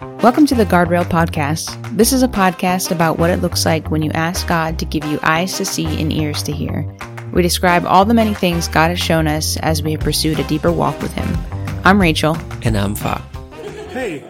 Welcome 0.00 0.46
to 0.46 0.54
the 0.54 0.64
Guardrail 0.64 1.04
Podcast. 1.04 1.76
This 1.94 2.14
is 2.14 2.22
a 2.22 2.28
podcast 2.28 2.90
about 2.90 3.18
what 3.18 3.28
it 3.28 3.42
looks 3.42 3.66
like 3.66 3.90
when 3.90 4.00
you 4.00 4.10
ask 4.12 4.46
God 4.46 4.78
to 4.78 4.86
give 4.86 5.04
you 5.04 5.18
eyes 5.22 5.58
to 5.58 5.66
see 5.66 6.00
and 6.00 6.10
ears 6.10 6.42
to 6.44 6.52
hear. 6.52 6.90
We 7.34 7.42
describe 7.42 7.84
all 7.84 8.06
the 8.06 8.14
many 8.14 8.32
things 8.32 8.66
God 8.66 8.88
has 8.88 8.98
shown 8.98 9.26
us 9.26 9.58
as 9.58 9.82
we 9.82 9.92
have 9.92 10.00
pursued 10.00 10.38
a 10.38 10.44
deeper 10.44 10.72
walk 10.72 11.02
with 11.02 11.12
Him. 11.12 11.36
I'm 11.84 12.00
Rachel. 12.00 12.34
And 12.62 12.78
I'm 12.78 12.94
Fa. 12.94 13.29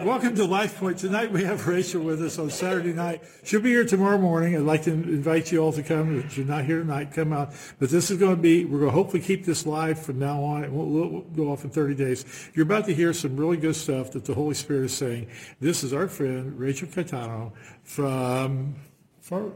Welcome 0.03 0.35
to 0.37 0.45
Life 0.45 0.77
Point. 0.77 0.97
Tonight 0.97 1.31
we 1.31 1.43
have 1.43 1.67
Rachel 1.67 2.01
with 2.01 2.23
us 2.23 2.39
on 2.39 2.49
Saturday 2.49 2.91
night. 2.91 3.21
She'll 3.43 3.61
be 3.61 3.69
here 3.69 3.85
tomorrow 3.85 4.17
morning. 4.17 4.55
I'd 4.55 4.63
like 4.63 4.81
to 4.83 4.91
invite 4.91 5.51
you 5.51 5.59
all 5.59 5.71
to 5.73 5.83
come. 5.83 6.19
If 6.21 6.37
you're 6.37 6.45
not 6.45 6.65
here 6.65 6.79
tonight, 6.79 7.13
come 7.13 7.31
out. 7.31 7.53
But 7.77 7.91
this 7.91 8.09
is 8.09 8.17
going 8.17 8.35
to 8.35 8.41
be, 8.41 8.65
we're 8.65 8.79
going 8.79 8.89
to 8.89 8.95
hopefully 8.95 9.21
keep 9.21 9.45
this 9.45 9.67
live 9.67 10.03
from 10.03 10.17
now 10.17 10.43
on. 10.43 10.63
It 10.63 10.71
we'll 10.71 11.21
go 11.21 11.51
off 11.51 11.63
in 11.65 11.69
30 11.69 11.93
days. 11.93 12.49
You're 12.55 12.65
about 12.65 12.85
to 12.85 12.95
hear 12.95 13.13
some 13.13 13.37
really 13.37 13.57
good 13.57 13.75
stuff 13.75 14.11
that 14.13 14.25
the 14.25 14.33
Holy 14.33 14.55
Spirit 14.55 14.85
is 14.85 14.93
saying. 14.93 15.27
This 15.59 15.83
is 15.83 15.93
our 15.93 16.07
friend, 16.07 16.57
Rachel 16.59 16.87
Catano 16.87 17.51
from, 17.83 18.75
far 19.19 19.51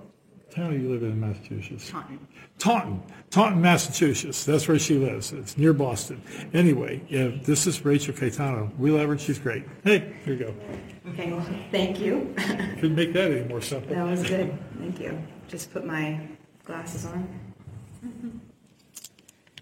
town 0.51 0.79
you 0.79 0.89
live 0.89 1.01
in 1.01 1.19
Massachusetts? 1.19 1.89
Taunton. 1.89 2.19
Taunton, 2.57 3.03
Taunton, 3.29 3.61
Massachusetts. 3.61 4.45
That's 4.45 4.67
where 4.67 4.79
she 4.79 4.97
lives. 4.97 5.33
It's 5.33 5.57
near 5.57 5.73
Boston. 5.73 6.21
Anyway, 6.53 7.01
yeah, 7.09 7.29
this 7.43 7.67
is 7.67 7.83
Rachel 7.83 8.13
Caetano. 8.13 8.75
We 8.77 8.91
love 8.91 9.09
her. 9.09 9.17
She's 9.17 9.39
great. 9.39 9.63
Hey, 9.83 10.13
here 10.23 10.33
you 10.33 10.39
go. 10.45 10.55
Okay, 11.09 11.31
well, 11.31 11.45
thank 11.71 11.99
you. 11.99 12.33
Couldn't 12.37 12.95
make 12.95 13.13
that 13.13 13.31
any 13.31 13.47
more 13.47 13.61
simple. 13.61 13.93
That 13.93 14.05
was 14.05 14.23
good. 14.23 14.57
Thank 14.79 14.99
you. 14.99 15.21
Just 15.47 15.71
put 15.71 15.85
my 15.85 16.19
glasses 16.63 17.05
on. 17.05 17.27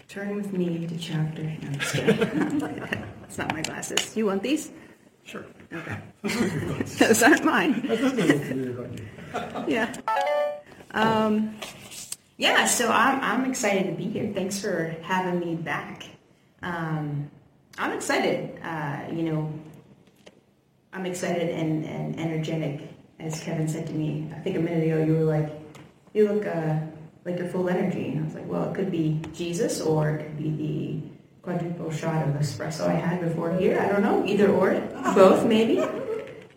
Turn 0.07 0.35
with 0.35 0.53
me 0.53 0.85
to 0.85 0.97
chapter. 0.97 1.41
No, 1.43 1.49
I'm 1.63 1.79
just 1.79 1.95
kidding. 1.95 2.59
That's 3.21 3.37
not 3.37 3.51
my 3.51 3.61
glasses. 3.63 4.15
You 4.15 4.27
want 4.27 4.43
these? 4.43 4.71
Sure. 5.23 5.43
Okay. 5.73 5.97
Those 6.99 7.23
aren't 7.23 7.43
mine. 7.43 9.09
Yeah. 9.67 9.91
Um, 10.91 11.55
yeah, 12.37 12.65
so 12.65 12.91
I'm, 12.91 13.21
I'm 13.21 13.49
excited 13.49 13.87
to 13.87 13.93
be 13.93 14.09
here. 14.09 14.31
Thanks 14.33 14.59
for 14.59 14.95
having 15.01 15.39
me 15.39 15.55
back. 15.55 16.05
Um, 16.61 17.29
I'm 17.77 17.91
excited. 17.91 18.59
Uh, 18.63 19.01
you 19.11 19.23
know, 19.23 19.53
I'm 20.91 21.05
excited 21.05 21.49
and, 21.49 21.85
and 21.85 22.19
energetic, 22.19 22.89
as 23.19 23.39
Kevin 23.41 23.67
said 23.67 23.87
to 23.87 23.93
me. 23.93 24.31
I 24.35 24.39
think 24.39 24.57
a 24.57 24.59
minute 24.59 24.83
ago 24.85 25.03
you 25.03 25.13
were 25.13 25.23
like, 25.23 25.51
you 26.13 26.27
look 26.31 26.45
uh, 26.45 26.79
like 27.25 27.37
you're 27.37 27.47
full 27.47 27.69
energy. 27.69 28.09
And 28.09 28.21
I 28.21 28.23
was 28.23 28.35
like, 28.35 28.47
well, 28.47 28.69
it 28.69 28.75
could 28.75 28.91
be 28.91 29.21
Jesus 29.33 29.81
or 29.81 30.11
it 30.11 30.23
could 30.23 30.37
be 30.37 30.49
the 30.51 31.13
quadruple 31.43 31.91
shot 31.91 32.27
of 32.27 32.35
espresso 32.35 32.87
I 32.87 32.93
had 32.93 33.21
before 33.21 33.51
here. 33.51 33.79
I 33.79 33.87
don't 33.87 34.01
know. 34.01 34.25
Either 34.25 34.49
or. 34.51 34.79
Both, 35.15 35.45
maybe. 35.45 35.83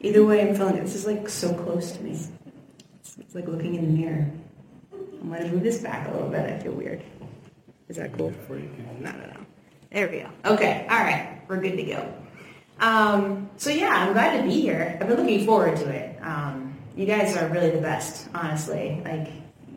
Either 0.01 0.25
way, 0.25 0.47
I'm 0.47 0.55
feeling 0.55 0.77
it. 0.77 0.83
This 0.83 0.95
is 0.95 1.07
like 1.07 1.29
so 1.29 1.53
close 1.55 1.93
to 1.93 2.03
me. 2.03 2.13
It's, 2.13 3.19
it's 3.19 3.35
like 3.35 3.47
looking 3.47 3.75
in 3.75 3.87
the 3.87 4.03
mirror. 4.03 4.31
I'm 5.21 5.29
going 5.29 5.43
to 5.43 5.49
move 5.49 5.63
this 5.63 5.79
back 5.79 6.09
a 6.09 6.13
little 6.13 6.29
bit. 6.29 6.41
I 6.41 6.59
feel 6.59 6.73
weird. 6.73 7.03
Is 7.89 7.97
that 7.97 8.17
cool? 8.17 8.33
No, 8.49 9.11
no, 9.11 9.11
no. 9.13 9.37
There 9.93 10.09
we 10.09 10.21
go. 10.21 10.29
Okay. 10.55 10.87
All 10.91 10.99
right. 10.99 11.41
We're 11.49 11.61
good 11.61 11.77
to 11.77 11.83
go. 11.85 12.15
Um, 12.81 13.49
so 13.57 13.71
yeah, 13.71 13.89
I'm 13.89 14.13
glad 14.13 14.39
to 14.39 14.43
be 14.45 14.61
here. 14.61 14.99
I've 15.01 15.09
been 15.09 15.17
looking 15.17 15.47
forward 15.47 15.77
to 15.79 15.89
it. 15.89 16.19
Um, 16.23 16.77
you 16.97 17.07
guys 17.07 17.37
are 17.37 17.49
really 17.49 17.71
the 17.71 17.81
best, 17.81 18.29
honestly. 18.35 19.01
Like, 19.05 19.29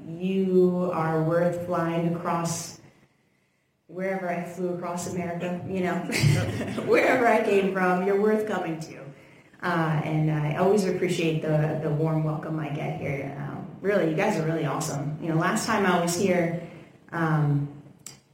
you 0.08 0.90
are 0.94 1.24
worth 1.24 1.66
flying 1.66 2.14
across 2.14 2.80
wherever 3.88 4.30
I 4.30 4.44
flew 4.44 4.76
across 4.76 5.12
America, 5.14 5.62
you 5.68 5.82
know, 5.82 5.96
wherever 6.86 7.28
I 7.28 7.44
came 7.44 7.74
from, 7.74 8.06
you're 8.06 8.22
worth 8.22 8.48
coming 8.48 8.80
to. 8.82 9.00
Uh, 9.62 10.02
and 10.04 10.32
I 10.32 10.56
always 10.56 10.86
appreciate 10.86 11.42
the, 11.42 11.80
the 11.82 11.90
warm 11.90 12.24
welcome 12.24 12.60
I 12.60 12.70
get 12.70 13.00
here. 13.02 13.36
Um, 13.38 13.59
really, 13.82 14.10
you 14.10 14.16
guys 14.16 14.38
are 14.38 14.46
really 14.46 14.66
awesome. 14.66 15.18
You 15.22 15.30
know, 15.30 15.36
last 15.36 15.66
time 15.66 15.86
I 15.86 16.02
was 16.02 16.16
here, 16.16 16.62
um, 17.12 17.68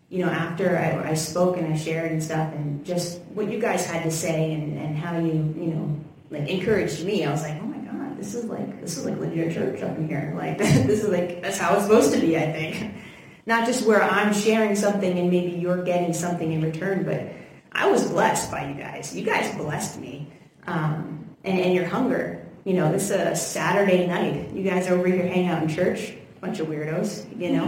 you 0.09 0.23
know, 0.25 0.31
after 0.31 0.77
I, 0.77 1.11
I, 1.11 1.13
spoke 1.13 1.57
and 1.57 1.71
I 1.71 1.77
shared 1.77 2.11
and 2.11 2.23
stuff, 2.23 2.53
and 2.53 2.85
just 2.85 3.19
what 3.33 3.49
you 3.51 3.59
guys 3.59 3.85
had 3.85 4.03
to 4.03 4.11
say 4.11 4.53
and, 4.53 4.77
and 4.77 4.97
how 4.97 5.17
you, 5.17 5.33
you 5.57 5.73
know, 5.73 5.99
like 6.29 6.47
encouraged 6.47 7.03
me, 7.03 7.25
I 7.25 7.31
was 7.31 7.41
like, 7.41 7.61
oh 7.61 7.65
my 7.65 7.77
God, 7.77 8.17
this 8.17 8.35
is 8.35 8.45
like, 8.45 8.81
this 8.81 8.97
is 8.97 9.05
like 9.05 9.17
linear 9.17 9.51
church 9.51 9.81
up 9.81 9.97
in 9.97 10.07
here. 10.07 10.33
Like, 10.37 10.57
this 10.57 11.03
is 11.03 11.09
like, 11.09 11.41
that's 11.41 11.57
how 11.57 11.75
it's 11.75 11.83
supposed 11.83 12.13
to 12.13 12.19
be, 12.19 12.37
I 12.37 12.51
think. 12.51 12.93
Not 13.47 13.65
just 13.65 13.85
where 13.85 14.03
I'm 14.03 14.33
sharing 14.33 14.75
something 14.75 15.19
and 15.19 15.29
maybe 15.29 15.55
you're 15.57 15.83
getting 15.83 16.13
something 16.13 16.51
in 16.51 16.61
return, 16.61 17.03
but 17.03 17.31
I 17.71 17.89
was 17.89 18.07
blessed 18.09 18.49
by 18.49 18.69
you 18.69 18.73
guys. 18.73 19.15
You 19.15 19.23
guys 19.23 19.53
blessed 19.55 19.99
me. 19.99 20.31
Um, 20.65 21.25
and, 21.45 21.59
and 21.59 21.73
your 21.73 21.85
hunger. 21.85 22.44
You 22.65 22.73
know, 22.73 22.91
this 22.91 23.11
is 23.11 23.11
a 23.11 23.35
Saturday 23.35 24.07
night. 24.07 24.51
You 24.51 24.63
guys 24.63 24.87
over 24.87 25.05
here 25.05 25.27
hanging 25.27 25.49
out 25.49 25.61
in 25.61 25.69
church, 25.69 26.13
bunch 26.41 26.59
of 26.59 26.65
weirdos, 26.65 27.39
you 27.39 27.51
know. 27.51 27.65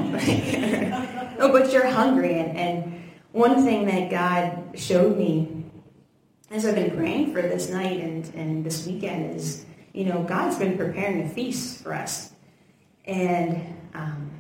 no, 1.38 1.52
but 1.52 1.72
you're 1.72 1.86
hungry. 1.86 2.40
And, 2.40 2.58
and 2.58 3.04
one 3.32 3.64
thing 3.64 3.86
that 3.86 4.10
God 4.10 4.76
showed 4.80 5.16
me 5.16 5.66
as 6.50 6.66
I've 6.66 6.74
been 6.74 6.98
praying 6.98 7.32
for 7.32 7.44
this 7.44 7.70
night 7.70 8.00
and, 8.00 8.26
and 8.34 8.66
this 8.66 8.88
weekend 8.88 9.36
is, 9.36 9.68
you 9.94 10.06
know, 10.06 10.24
God's 10.24 10.58
been 10.58 10.76
preparing 10.76 11.22
a 11.22 11.30
feast 11.30 11.84
for 11.84 11.94
us. 11.94 12.32
And, 13.06 13.76
um, 13.94 14.32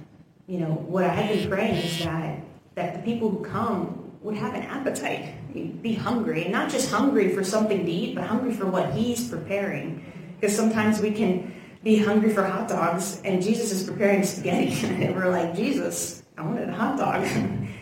you 0.47 0.57
know, 0.57 0.71
what 0.71 1.03
I've 1.03 1.29
been 1.29 1.49
praying 1.49 1.75
is 1.75 2.03
that, 2.03 2.39
that 2.73 2.95
the 2.95 2.99
people 3.03 3.29
who 3.29 3.45
come 3.45 4.11
would 4.23 4.35
have 4.35 4.55
an 4.55 4.63
appetite, 4.63 5.35
be 5.83 5.93
hungry, 5.93 6.45
and 6.45 6.51
not 6.51 6.71
just 6.71 6.89
hungry 6.89 7.35
for 7.35 7.43
something 7.43 7.85
to 7.85 7.91
eat, 7.91 8.15
but 8.15 8.23
hungry 8.23 8.55
for 8.55 8.65
what 8.65 8.93
He's 8.93 9.29
preparing. 9.29 10.03
Because 10.39 10.55
sometimes 10.55 11.01
we 11.01 11.11
can 11.11 11.53
be 11.83 11.97
hungry 11.97 12.33
for 12.33 12.43
hot 12.43 12.67
dogs, 12.67 13.21
and 13.23 13.41
Jesus 13.41 13.71
is 13.71 13.83
preparing 13.83 14.23
spaghetti, 14.23 14.85
and 15.03 15.15
we're 15.15 15.29
like, 15.29 15.55
Jesus, 15.55 16.23
I 16.37 16.43
wanted 16.43 16.69
a 16.69 16.73
hot 16.73 16.97
dog. 16.97 17.27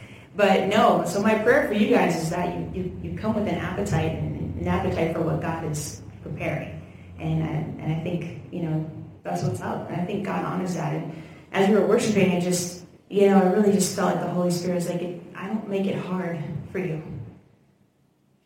but 0.36 0.68
no, 0.68 1.04
so 1.06 1.22
my 1.22 1.36
prayer 1.36 1.68
for 1.68 1.74
you 1.74 1.90
guys 1.90 2.16
is 2.16 2.30
that 2.30 2.56
you, 2.56 2.72
you, 2.74 3.00
you 3.12 3.18
come 3.18 3.36
with 3.36 3.48
an 3.48 3.56
appetite, 3.56 4.18
and 4.18 4.60
an 4.60 4.68
appetite 4.68 5.14
for 5.14 5.22
what 5.22 5.42
God 5.42 5.70
is 5.70 6.02
preparing. 6.24 6.82
And, 7.20 7.44
I, 7.44 7.84
and 7.84 7.94
I 7.94 8.04
think, 8.04 8.42
you 8.52 8.64
know, 8.64 8.90
that's 9.24 9.44
what's 9.44 9.62
up. 9.62 9.90
And 9.90 10.02
I 10.02 10.06
think 10.06 10.26
God 10.26 10.46
honors 10.46 10.76
that. 10.76 10.94
And 10.94 11.24
as 11.52 11.70
we 11.70 11.76
were 11.76 11.88
worshiping, 11.88 12.32
it 12.32 12.42
just, 12.42 12.86
you 13.10 13.30
know, 13.30 13.40
I 13.40 13.46
really 13.46 13.72
just 13.72 13.96
felt 13.96 14.16
like 14.16 14.24
the 14.24 14.32
Holy 14.32 14.52
Spirit 14.52 14.76
was 14.76 14.90
like, 14.90 15.02
I 15.36 15.48
don't 15.48 15.68
make 15.70 15.86
it 15.86 15.98
hard 15.98 16.44
for 16.72 16.80
you. 16.80 17.02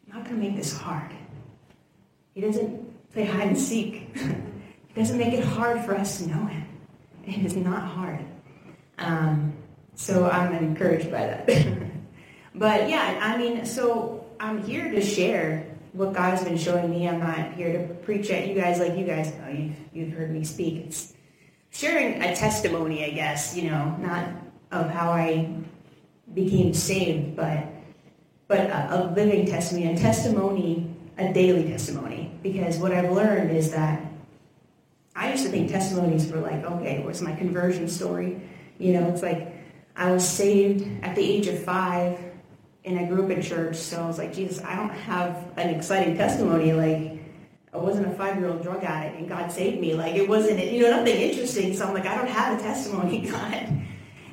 I'm 0.08 0.18
not 0.18 0.26
going 0.26 0.40
to 0.40 0.48
make 0.48 0.56
this 0.56 0.76
hard. 0.76 1.12
He 2.34 2.42
doesn't 2.42 2.89
play 3.14 3.26
hide 3.26 3.48
and 3.48 3.58
seek. 3.58 4.16
he 4.16 4.94
doesn't 4.96 5.18
make 5.18 5.34
it 5.34 5.44
hard 5.44 5.84
for 5.86 5.96
us 5.96 6.20
to 6.20 6.28
know 6.28 6.46
him. 6.46 6.66
It 7.26 7.46
is 7.46 7.56
not 7.56 7.84
hard. 7.84 8.26
Um, 8.98 9.54
so 9.96 10.30
I'm 10.30 10.54
encouraged 10.54 11.12
by 11.12 11.26
that. 11.26 11.48
but 12.56 12.90
yeah, 12.90 13.20
I 13.22 13.38
mean, 13.38 13.66
so 13.66 14.26
I'm 14.40 14.64
here 14.64 14.92
to 14.92 15.02
share 15.02 15.66
what 15.94 16.14
God's 16.14 16.44
been 16.44 16.58
showing 16.58 16.90
me. 16.90 17.08
I'm 17.08 17.20
not 17.20 17.54
here 17.54 17.74
to 17.74 17.94
preach 17.96 18.30
at 18.30 18.48
you 18.48 18.56
guys 18.56 18.80
like 18.80 18.96
you 18.96 19.06
guys 19.06 19.34
know. 19.36 19.50
You've, 19.50 19.76
you've 19.94 20.14
heard 20.14 20.32
me 20.32 20.44
speak. 20.44 20.86
It's 20.86 21.14
sharing 21.72 22.22
a 22.22 22.36
testimony, 22.36 23.06
I 23.06 23.12
guess, 23.12 23.56
you 23.56 23.70
know, 23.70 23.96
not 24.00 24.30
of 24.72 24.90
how 24.90 25.12
I 25.12 25.54
became 26.34 26.74
saved, 26.74 27.36
but 27.36 27.66
but 28.48 28.62
a, 28.62 28.96
a 28.96 28.98
living 29.14 29.46
testimony, 29.46 29.94
a 29.94 29.98
testimony, 29.98 30.90
a 31.18 31.32
daily 31.34 31.70
testimony. 31.70 32.29
Because 32.42 32.78
what 32.78 32.92
I've 32.92 33.12
learned 33.12 33.52
is 33.52 33.72
that 33.72 34.02
I 35.16 35.32
used 35.32 35.44
to 35.44 35.50
think 35.50 35.70
testimonies 35.70 36.32
were 36.32 36.40
like, 36.40 36.64
okay, 36.64 37.04
what's 37.04 37.22
my 37.22 37.36
conversion 37.36 37.88
story? 37.88 38.42
You 38.78 38.94
know, 38.94 39.10
it's 39.10 39.22
like 39.22 39.54
I 39.96 40.12
was 40.12 40.28
saved 40.28 41.04
at 41.04 41.16
the 41.16 41.22
age 41.22 41.48
of 41.48 41.62
five 41.64 42.18
and 42.86 42.98
I 42.98 43.06
grew 43.06 43.26
up 43.26 43.30
in 43.30 43.42
church, 43.42 43.76
so 43.76 44.02
I 44.02 44.08
was 44.08 44.18
like, 44.18 44.34
Jesus, 44.34 44.64
I 44.64 44.76
don't 44.76 44.90
have 44.90 45.52
an 45.58 45.70
exciting 45.70 46.16
testimony. 46.16 46.72
Like, 46.72 47.22
I 47.74 47.78
wasn't 47.78 48.08
a 48.08 48.12
five-year-old 48.12 48.64
drug 48.64 48.84
addict 48.84 49.18
and 49.18 49.28
God 49.28 49.52
saved 49.52 49.82
me. 49.82 49.94
Like, 49.94 50.16
it 50.16 50.28
wasn't, 50.28 50.64
you 50.72 50.84
know, 50.84 50.98
nothing 50.98 51.18
interesting. 51.18 51.76
So 51.76 51.86
I'm 51.86 51.94
like, 51.94 52.06
I 52.06 52.16
don't 52.16 52.30
have 52.30 52.58
a 52.58 52.62
testimony, 52.62 53.20
God. 53.30 53.54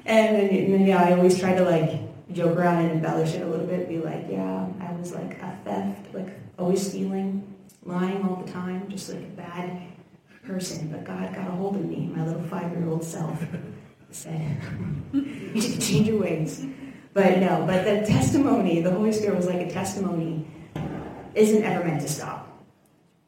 And, 0.07 0.37
then 0.37 0.49
and 0.49 0.87
yeah, 0.87 1.03
I 1.03 1.15
always 1.15 1.39
try 1.39 1.55
to 1.55 1.65
like 1.65 2.01
joke 2.33 2.57
around 2.57 2.85
and 2.85 2.93
embellish 2.93 3.35
it 3.35 3.43
a 3.43 3.47
little 3.47 3.67
bit, 3.67 3.89
be 3.89 3.99
like, 3.99 4.27
yeah, 4.31 4.69
I 4.81 4.93
was 4.93 5.13
like 5.13 5.43
a 5.43 5.59
theft, 5.65 6.15
like 6.15 6.29
always 6.59 6.87
stealing, 6.87 7.56
lying 7.87 8.23
all 8.27 8.43
the 8.45 8.53
time, 8.53 8.89
just 8.89 9.09
like 9.11 9.23
a 9.23 9.37
bad 9.37 9.81
person. 10.45 10.89
But 10.89 11.05
God 11.05 11.35
got 11.35 11.49
a 11.49 11.53
hold 11.53 11.77
of 11.77 11.85
me, 11.85 12.11
my 12.15 12.27
little 12.27 12.43
five-year-old 12.43 13.05
self 13.05 13.43
said, 14.11 14.59
you 15.13 15.61
to 15.61 15.79
change 15.79 16.09
your 16.09 16.21
ways. 16.21 16.67
But 17.13 17.39
no, 17.39 17.65
but 17.67 17.85
the 17.85 18.07
testimony, 18.07 18.81
the 18.81 18.91
Holy 18.91 19.13
Spirit 19.13 19.37
was 19.37 19.47
like 19.47 19.61
a 19.61 19.71
testimony, 19.71 20.47
isn't 21.35 21.63
ever 21.63 21.85
meant 21.85 22.03
to 22.03 22.09
stop. 22.09 22.43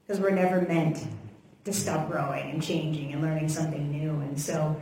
Because 0.07 0.21
we're 0.21 0.31
never 0.31 0.63
meant 0.63 1.07
to 1.65 1.73
stop 1.73 2.11
growing 2.11 2.51
and 2.51 2.63
changing 2.63 3.13
and 3.13 3.23
learning 3.23 3.49
something 3.49 3.91
new. 3.91 4.11
And 4.21 4.41
so 4.41 4.81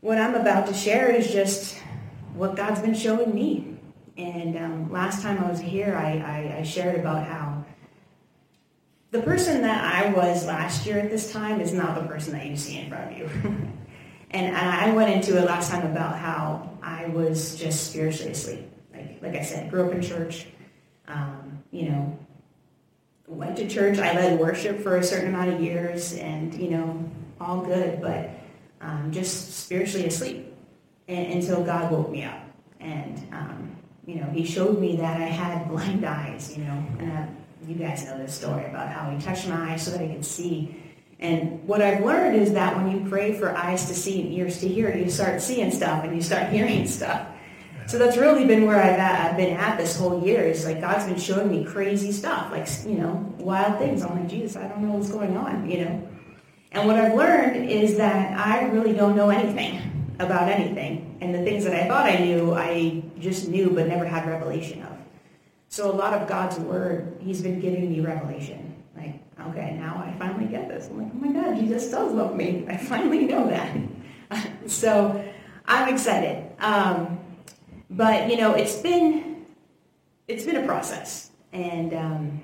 what 0.00 0.18
I'm 0.18 0.34
about 0.34 0.66
to 0.66 0.74
share 0.74 1.10
is 1.10 1.32
just 1.32 1.76
what 2.34 2.56
God's 2.56 2.80
been 2.80 2.94
showing 2.94 3.34
me. 3.34 3.76
And 4.16 4.56
um, 4.56 4.92
last 4.92 5.22
time 5.22 5.42
I 5.42 5.48
was 5.48 5.60
here, 5.60 5.96
I, 5.96 6.18
I, 6.18 6.58
I 6.58 6.62
shared 6.62 6.98
about 6.98 7.26
how 7.26 7.49
the 9.10 9.20
person 9.22 9.62
that 9.62 9.82
I 9.82 10.12
was 10.12 10.46
last 10.46 10.86
year 10.86 10.98
at 10.98 11.10
this 11.10 11.32
time 11.32 11.60
is 11.60 11.72
not 11.72 12.00
the 12.00 12.06
person 12.06 12.32
that 12.34 12.46
you 12.46 12.56
see 12.56 12.78
in 12.78 12.88
front 12.88 13.12
of 13.12 13.18
you. 13.18 13.28
and, 14.30 14.56
I 14.56 14.92
went 14.92 15.10
into 15.10 15.36
it 15.36 15.44
last 15.44 15.70
time 15.70 15.86
about 15.90 16.16
how 16.16 16.70
I 16.82 17.06
was 17.06 17.56
just 17.56 17.90
spiritually 17.90 18.32
asleep. 18.32 18.70
Like, 18.94 19.18
like 19.20 19.34
I 19.34 19.42
said, 19.42 19.70
grew 19.70 19.86
up 19.86 19.92
in 19.92 20.00
church, 20.00 20.46
um, 21.08 21.62
you 21.72 21.88
know, 21.88 22.18
went 23.26 23.56
to 23.56 23.68
church. 23.68 23.98
I 23.98 24.14
led 24.14 24.38
worship 24.38 24.80
for 24.80 24.96
a 24.96 25.02
certain 25.02 25.34
amount 25.34 25.52
of 25.52 25.60
years 25.60 26.14
and, 26.14 26.54
you 26.54 26.70
know, 26.70 27.10
all 27.40 27.60
good, 27.62 28.00
but 28.00 28.30
um, 28.80 29.10
just 29.10 29.54
spiritually 29.54 30.06
asleep 30.06 30.54
and, 31.08 31.32
until 31.32 31.64
God 31.64 31.90
woke 31.90 32.10
me 32.10 32.24
up. 32.24 32.40
And, 32.78 33.26
um, 33.32 33.76
you 34.06 34.16
know, 34.16 34.30
he 34.30 34.44
showed 34.44 34.78
me 34.78 34.96
that 34.96 35.20
I 35.20 35.24
had 35.24 35.68
blind 35.68 36.04
eyes, 36.04 36.56
you 36.56 36.64
know, 36.64 36.84
and 36.98 37.12
I, 37.12 37.28
you 37.66 37.74
guys 37.74 38.04
know 38.04 38.18
this 38.18 38.34
story 38.34 38.64
about 38.64 38.88
how 38.88 39.10
he 39.10 39.20
touched 39.20 39.48
my 39.48 39.72
eyes 39.72 39.82
so 39.82 39.90
that 39.92 40.00
I 40.00 40.08
could 40.08 40.24
see. 40.24 40.76
And 41.18 41.66
what 41.68 41.82
I've 41.82 42.02
learned 42.02 42.36
is 42.36 42.52
that 42.54 42.76
when 42.76 42.90
you 42.90 43.08
pray 43.08 43.38
for 43.38 43.54
eyes 43.54 43.86
to 43.86 43.94
see 43.94 44.22
and 44.22 44.32
ears 44.32 44.58
to 44.60 44.68
hear, 44.68 44.94
you 44.96 45.10
start 45.10 45.42
seeing 45.42 45.70
stuff 45.70 46.04
and 46.04 46.14
you 46.14 46.22
start 46.22 46.48
hearing 46.52 46.86
stuff. 46.86 47.26
So 47.86 47.98
that's 47.98 48.16
really 48.16 48.46
been 48.46 48.66
where 48.66 48.80
I've, 48.80 48.98
at, 49.00 49.30
I've 49.30 49.36
been 49.36 49.56
at 49.56 49.76
this 49.76 49.96
whole 49.96 50.24
year. 50.24 50.42
Is 50.42 50.64
like 50.64 50.80
God's 50.80 51.06
been 51.06 51.18
showing 51.18 51.50
me 51.50 51.64
crazy 51.64 52.12
stuff, 52.12 52.52
like 52.52 52.68
you 52.86 52.96
know, 52.96 53.34
wild 53.38 53.78
things. 53.78 54.02
I'm 54.02 54.16
like, 54.16 54.28
Jesus, 54.28 54.56
I 54.56 54.68
don't 54.68 54.80
know 54.80 54.94
what's 54.94 55.10
going 55.10 55.36
on, 55.36 55.68
you 55.68 55.84
know. 55.84 56.08
And 56.70 56.86
what 56.86 56.94
I've 56.96 57.14
learned 57.14 57.68
is 57.68 57.96
that 57.96 58.38
I 58.38 58.66
really 58.66 58.92
don't 58.92 59.16
know 59.16 59.30
anything 59.30 59.82
about 60.20 60.48
anything, 60.48 61.18
and 61.20 61.34
the 61.34 61.42
things 61.42 61.64
that 61.64 61.74
I 61.74 61.88
thought 61.88 62.06
I 62.06 62.18
knew, 62.18 62.54
I 62.54 63.02
just 63.18 63.48
knew 63.48 63.70
but 63.70 63.88
never 63.88 64.04
had 64.04 64.28
revelation 64.28 64.82
of. 64.82 64.99
So 65.70 65.88
a 65.88 65.94
lot 65.94 66.12
of 66.12 66.28
God's 66.28 66.58
word, 66.58 67.16
He's 67.20 67.40
been 67.40 67.60
giving 67.60 67.90
me 67.90 68.00
revelation. 68.00 68.74
Like, 68.96 69.20
okay, 69.48 69.76
now 69.78 70.02
I 70.04 70.12
finally 70.18 70.46
get 70.46 70.68
this. 70.68 70.88
I'm 70.88 70.98
like, 70.98 71.12
oh 71.14 71.18
my 71.18 71.32
God, 71.32 71.56
Jesus 71.58 71.88
does 71.88 72.12
love 72.12 72.34
me. 72.34 72.66
I 72.68 72.76
finally 72.76 73.24
know 73.24 73.48
that. 73.48 73.76
so 74.66 75.24
I'm 75.66 75.94
excited. 75.94 76.44
Um, 76.58 77.20
but 77.88 78.28
you 78.28 78.36
know, 78.36 78.54
it's 78.54 78.76
been 78.76 79.46
it's 80.26 80.44
been 80.44 80.56
a 80.56 80.66
process, 80.66 81.30
and 81.52 81.94
um, 81.94 82.40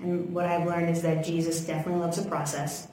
and 0.00 0.34
what 0.34 0.46
I've 0.46 0.66
learned 0.66 0.90
is 0.90 1.00
that 1.02 1.24
Jesus 1.24 1.60
definitely 1.60 2.00
loves 2.00 2.18
a 2.18 2.24
process. 2.28 2.88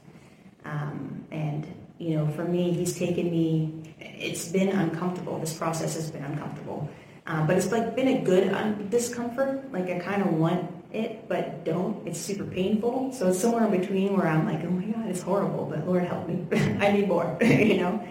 Um, 0.63 1.25
and 1.31 1.65
you 1.97 2.15
know, 2.17 2.27
for 2.27 2.43
me, 2.43 2.71
He's 2.71 2.95
taken 2.95 3.31
me. 3.31 3.95
It's 3.99 4.47
been 4.47 4.69
uncomfortable. 4.69 5.39
This 5.39 5.57
process 5.57 5.95
has 5.95 6.11
been 6.11 6.23
uncomfortable, 6.23 6.87
uh, 7.27 7.45
but 7.45 7.57
it's 7.57 7.71
like 7.71 7.95
been 7.95 8.07
a 8.07 8.21
good 8.21 8.53
un- 8.53 8.87
discomfort. 8.89 9.71
Like 9.71 9.89
I 9.89 9.99
kind 9.99 10.21
of 10.21 10.33
want 10.33 10.69
it, 10.93 11.27
but 11.27 11.63
don't. 11.63 12.07
It's 12.07 12.19
super 12.19 12.43
painful. 12.43 13.11
So 13.11 13.29
it's 13.29 13.39
somewhere 13.39 13.65
in 13.65 13.79
between 13.79 14.15
where 14.15 14.27
I'm 14.27 14.45
like, 14.45 14.63
oh 14.63 14.69
my 14.69 14.85
God, 14.85 15.07
it's 15.07 15.21
horrible, 15.21 15.65
but 15.65 15.87
Lord 15.87 16.03
help 16.03 16.27
me. 16.27 16.45
I 16.79 16.91
need 16.91 17.07
more, 17.07 17.37
you 17.41 17.77
know. 17.77 18.07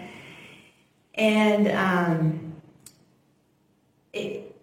And 1.13 1.69
um, 1.69 2.53
it, 4.11 4.53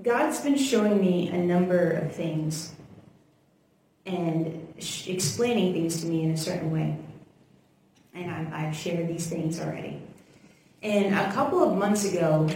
God's 0.00 0.40
been 0.40 0.56
showing 0.56 1.00
me 1.00 1.28
a 1.30 1.38
number 1.38 1.90
of 1.90 2.14
things 2.14 2.74
and 4.04 4.72
sh- 4.78 5.08
explaining 5.08 5.72
things 5.72 6.00
to 6.02 6.06
me 6.06 6.22
in 6.22 6.30
a 6.30 6.36
certain 6.36 6.70
way. 6.70 6.96
And 8.14 8.30
I've, 8.30 8.52
I've 8.52 8.76
shared 8.76 9.08
these 9.08 9.26
things 9.26 9.60
already. 9.60 10.00
And 10.82 11.14
a 11.14 11.32
couple 11.32 11.62
of 11.62 11.76
months 11.76 12.04
ago, 12.04 12.48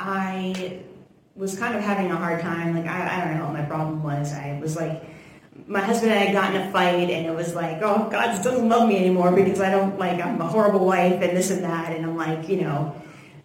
I 0.00 0.80
was 1.36 1.58
kind 1.58 1.76
of 1.76 1.82
having 1.82 2.10
a 2.10 2.16
hard 2.16 2.40
time. 2.40 2.74
Like, 2.74 2.86
I, 2.86 3.18
I 3.18 3.24
don't 3.24 3.38
know 3.38 3.44
what 3.44 3.52
my 3.52 3.64
problem 3.64 4.02
was. 4.02 4.32
I 4.32 4.58
was 4.60 4.74
like, 4.76 5.04
my 5.66 5.80
husband 5.80 6.12
and 6.12 6.28
I 6.28 6.32
got 6.32 6.54
in 6.54 6.62
a 6.62 6.72
fight, 6.72 7.10
and 7.10 7.26
it 7.26 7.34
was 7.34 7.54
like, 7.54 7.82
oh, 7.82 8.08
God 8.10 8.42
doesn't 8.42 8.68
love 8.68 8.88
me 8.88 8.96
anymore 8.96 9.30
because 9.30 9.60
I 9.60 9.70
don't, 9.70 9.98
like, 9.98 10.20
I'm 10.20 10.40
a 10.40 10.46
horrible 10.46 10.86
wife 10.86 11.20
and 11.20 11.36
this 11.36 11.50
and 11.50 11.62
that. 11.64 11.92
And 11.92 12.04
I'm 12.04 12.16
like, 12.16 12.48
you 12.48 12.62
know, 12.62 12.96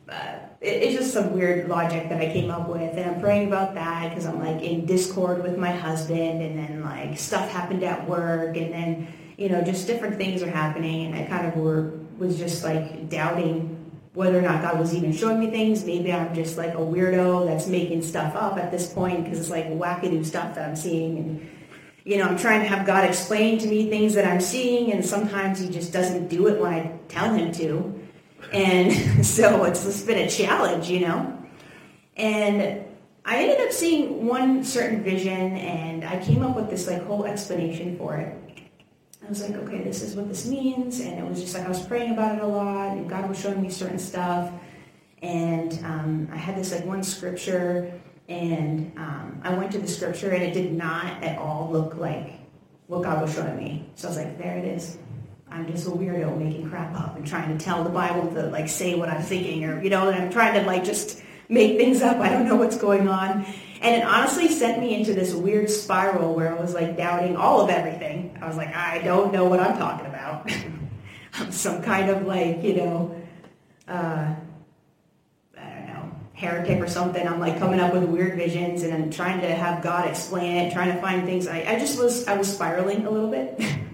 uh, 0.07 0.35
it's 0.61 0.95
just 0.95 1.13
some 1.13 1.33
weird 1.33 1.67
logic 1.67 2.09
that 2.09 2.21
I 2.21 2.31
came 2.31 2.49
up 2.49 2.69
with. 2.69 2.97
And 2.97 3.11
I'm 3.11 3.19
praying 3.19 3.47
about 3.47 3.75
that 3.75 4.09
because 4.09 4.25
I'm 4.25 4.39
like 4.39 4.61
in 4.61 4.85
discord 4.85 5.43
with 5.43 5.57
my 5.57 5.71
husband 5.71 6.41
and 6.41 6.57
then 6.57 6.83
like 6.83 7.19
stuff 7.19 7.51
happened 7.51 7.83
at 7.83 8.07
work 8.09 8.57
and 8.57 8.73
then, 8.73 9.13
you 9.37 9.49
know, 9.49 9.61
just 9.61 9.85
different 9.85 10.17
things 10.17 10.41
are 10.41 10.49
happening. 10.49 11.07
And 11.07 11.15
I 11.15 11.25
kind 11.25 11.45
of 11.45 11.55
were, 11.57 11.91
was 12.17 12.37
just 12.37 12.63
like 12.63 13.09
doubting 13.09 13.84
whether 14.15 14.39
or 14.39 14.41
not 14.41 14.61
God 14.61 14.79
was 14.79 14.95
even 14.95 15.11
showing 15.11 15.39
me 15.39 15.51
things. 15.51 15.85
Maybe 15.85 16.11
I'm 16.11 16.33
just 16.33 16.57
like 16.57 16.73
a 16.73 16.77
weirdo 16.77 17.45
that's 17.45 17.67
making 17.67 18.01
stuff 18.01 18.35
up 18.35 18.57
at 18.57 18.71
this 18.71 18.91
point 18.91 19.25
because 19.25 19.39
it's 19.39 19.49
like 19.49 19.65
wackadoo 19.67 20.25
stuff 20.25 20.55
that 20.55 20.69
I'm 20.69 20.75
seeing. 20.75 21.17
And, 21.17 21.49
you 22.05 22.17
know, 22.17 22.23
I'm 22.23 22.37
trying 22.37 22.61
to 22.61 22.67
have 22.67 22.87
God 22.87 23.03
explain 23.03 23.59
to 23.59 23.67
me 23.67 23.89
things 23.89 24.13
that 24.13 24.25
I'm 24.25 24.39
seeing 24.39 24.93
and 24.93 25.05
sometimes 25.05 25.59
he 25.59 25.69
just 25.69 25.91
doesn't 25.91 26.29
do 26.29 26.47
it 26.47 26.59
when 26.59 26.73
I 26.73 26.97
tell 27.09 27.33
him 27.33 27.51
to. 27.53 27.93
And 28.53 29.25
so 29.25 29.65
it's 29.65 29.83
just 29.83 30.07
been 30.07 30.25
a 30.25 30.29
challenge, 30.29 30.89
you 30.89 31.01
know. 31.01 31.37
And 32.15 32.85
I 33.25 33.43
ended 33.43 33.67
up 33.67 33.73
seeing 33.73 34.25
one 34.25 34.63
certain 34.63 35.03
vision 35.03 35.57
and 35.57 36.05
I 36.05 36.23
came 36.23 36.41
up 36.41 36.55
with 36.55 36.69
this 36.69 36.87
like 36.87 37.03
whole 37.03 37.25
explanation 37.25 37.97
for 37.97 38.15
it. 38.15 38.44
I 39.25 39.29
was 39.29 39.41
like, 39.41 39.55
okay, 39.63 39.83
this 39.83 40.03
is 40.03 40.15
what 40.15 40.27
this 40.27 40.45
means. 40.45 40.99
And 40.99 41.17
it 41.17 41.27
was 41.27 41.41
just 41.41 41.55
like 41.55 41.65
I 41.65 41.69
was 41.69 41.81
praying 41.81 42.11
about 42.13 42.37
it 42.37 42.43
a 42.43 42.47
lot 42.47 42.95
and 42.95 43.09
God 43.09 43.27
was 43.27 43.39
showing 43.39 43.59
me 43.59 43.69
certain 43.71 43.97
stuff. 43.97 44.51
And 45.23 45.73
um, 45.83 46.29
I 46.31 46.37
had 46.37 46.55
this 46.55 46.71
like 46.71 46.85
one 46.85 47.01
scripture 47.01 47.99
and 48.29 48.95
um, 48.97 49.41
I 49.43 49.55
went 49.55 49.71
to 49.71 49.79
the 49.79 49.87
scripture 49.87 50.29
and 50.29 50.43
it 50.43 50.53
did 50.53 50.73
not 50.73 51.23
at 51.23 51.39
all 51.39 51.69
look 51.71 51.95
like 51.95 52.33
what 52.85 53.01
God 53.01 53.23
was 53.23 53.33
showing 53.33 53.57
me. 53.57 53.89
So 53.95 54.07
I 54.07 54.11
was 54.11 54.17
like, 54.17 54.37
there 54.37 54.57
it 54.57 54.65
is. 54.65 54.99
I'm 55.49 55.65
just 55.71 55.87
a 55.87 55.89
weirdo 55.89 56.37
making 56.37 56.69
crap 56.69 56.95
up 56.99 57.15
and 57.15 57.25
trying 57.25 57.57
to 57.57 57.63
tell 57.63 57.83
the 57.83 57.89
Bible 57.89 58.31
to 58.35 58.43
like 58.47 58.69
say 58.69 58.93
what 58.93 59.09
I'm 59.09 59.23
thinking 59.23 59.65
or, 59.65 59.81
you 59.81 59.89
know, 59.89 60.07
and 60.09 60.21
I'm 60.21 60.29
trying 60.29 60.53
to 60.53 60.67
like 60.67 60.83
just 60.83 61.23
make 61.49 61.77
things 61.77 62.03
up. 62.03 62.17
I 62.17 62.29
don't 62.29 62.45
know 62.45 62.57
what's 62.57 62.77
going 62.77 63.07
on. 63.07 63.45
And 63.81 63.95
it 63.95 64.03
honestly 64.05 64.47
sent 64.47 64.79
me 64.79 64.95
into 64.95 65.13
this 65.13 65.33
weird 65.33 65.69
spiral 65.69 66.33
where 66.33 66.55
I 66.55 66.59
was 66.59 66.73
like 66.73 66.97
doubting 66.97 67.35
all 67.35 67.61
of 67.61 67.69
everything. 67.69 68.37
I 68.41 68.47
was 68.47 68.57
like, 68.57 68.75
I 68.75 68.99
don't 68.99 69.33
know 69.33 69.45
what 69.45 69.59
I'm 69.59 69.77
talking 69.77 70.05
about. 70.05 70.51
I'm 71.33 71.51
some 71.51 71.81
kind 71.81 72.09
of 72.09 72.25
like, 72.25 72.63
you 72.63 72.75
know, 72.75 73.21
uh, 73.87 74.33
I 75.57 75.69
don't 75.69 75.87
know, 75.87 76.15
heretic 76.33 76.79
or 76.79 76.87
something. 76.87 77.27
I'm 77.27 77.39
like 77.39 77.59
coming 77.59 77.79
up 77.79 77.93
with 77.93 78.03
weird 78.05 78.37
visions 78.37 78.83
and 78.83 78.93
I'm 78.93 79.11
trying 79.11 79.41
to 79.41 79.53
have 79.53 79.83
God 79.83 80.07
explain 80.07 80.55
it, 80.57 80.73
trying 80.73 80.95
to 80.95 81.01
find 81.01 81.25
things. 81.25 81.47
I, 81.47 81.65
I 81.67 81.79
just 81.79 81.99
was, 81.99 82.25
I 82.27 82.37
was 82.37 82.51
spiraling 82.51 83.05
a 83.05 83.11
little 83.11 83.29
bit. 83.29 83.61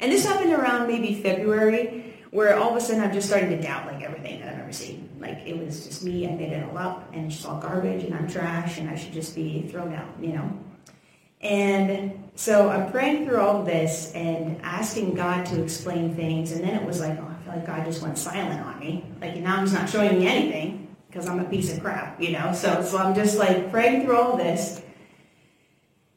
And 0.00 0.12
this 0.12 0.24
happened 0.24 0.52
around 0.52 0.86
maybe 0.86 1.14
February, 1.14 2.14
where 2.30 2.56
all 2.56 2.70
of 2.70 2.76
a 2.76 2.80
sudden 2.80 3.02
I'm 3.02 3.12
just 3.12 3.26
starting 3.26 3.50
to 3.50 3.60
doubt 3.60 3.86
like 3.86 4.02
everything 4.02 4.40
that 4.40 4.54
I've 4.54 4.60
ever 4.60 4.72
seen. 4.72 5.07
Like 5.18 5.38
it 5.46 5.58
was 5.58 5.86
just 5.86 6.04
me, 6.04 6.28
I 6.28 6.32
made 6.32 6.52
it 6.52 6.64
all 6.68 6.78
up, 6.78 7.08
and 7.12 7.26
it's 7.26 7.36
just 7.36 7.48
all 7.48 7.60
garbage, 7.60 8.04
and 8.04 8.14
I'm 8.14 8.28
trash, 8.28 8.78
and 8.78 8.88
I 8.88 8.96
should 8.96 9.12
just 9.12 9.34
be 9.34 9.62
thrown 9.62 9.92
out, 9.94 10.08
you 10.20 10.32
know. 10.32 10.52
And 11.40 12.30
so 12.34 12.68
I'm 12.68 12.90
praying 12.90 13.26
through 13.26 13.40
all 13.40 13.60
of 13.60 13.66
this 13.66 14.12
and 14.12 14.60
asking 14.62 15.14
God 15.14 15.46
to 15.46 15.62
explain 15.62 16.14
things, 16.14 16.52
and 16.52 16.62
then 16.62 16.74
it 16.74 16.84
was 16.84 17.00
like, 17.00 17.18
oh, 17.18 17.28
I 17.28 17.44
feel 17.44 17.54
like 17.54 17.66
God 17.66 17.84
just 17.84 18.02
went 18.02 18.18
silent 18.18 18.60
on 18.60 18.78
me. 18.80 19.04
Like 19.20 19.36
now 19.36 19.60
He's 19.60 19.72
not 19.72 19.88
showing 19.88 20.18
me 20.18 20.26
anything 20.26 20.96
because 21.08 21.28
I'm 21.28 21.40
a 21.40 21.44
piece 21.44 21.72
of 21.72 21.80
crap, 21.80 22.20
you 22.20 22.32
know. 22.32 22.52
So 22.52 22.82
so 22.82 22.98
I'm 22.98 23.14
just 23.14 23.38
like 23.38 23.70
praying 23.70 24.04
through 24.04 24.16
all 24.16 24.36
this, 24.36 24.82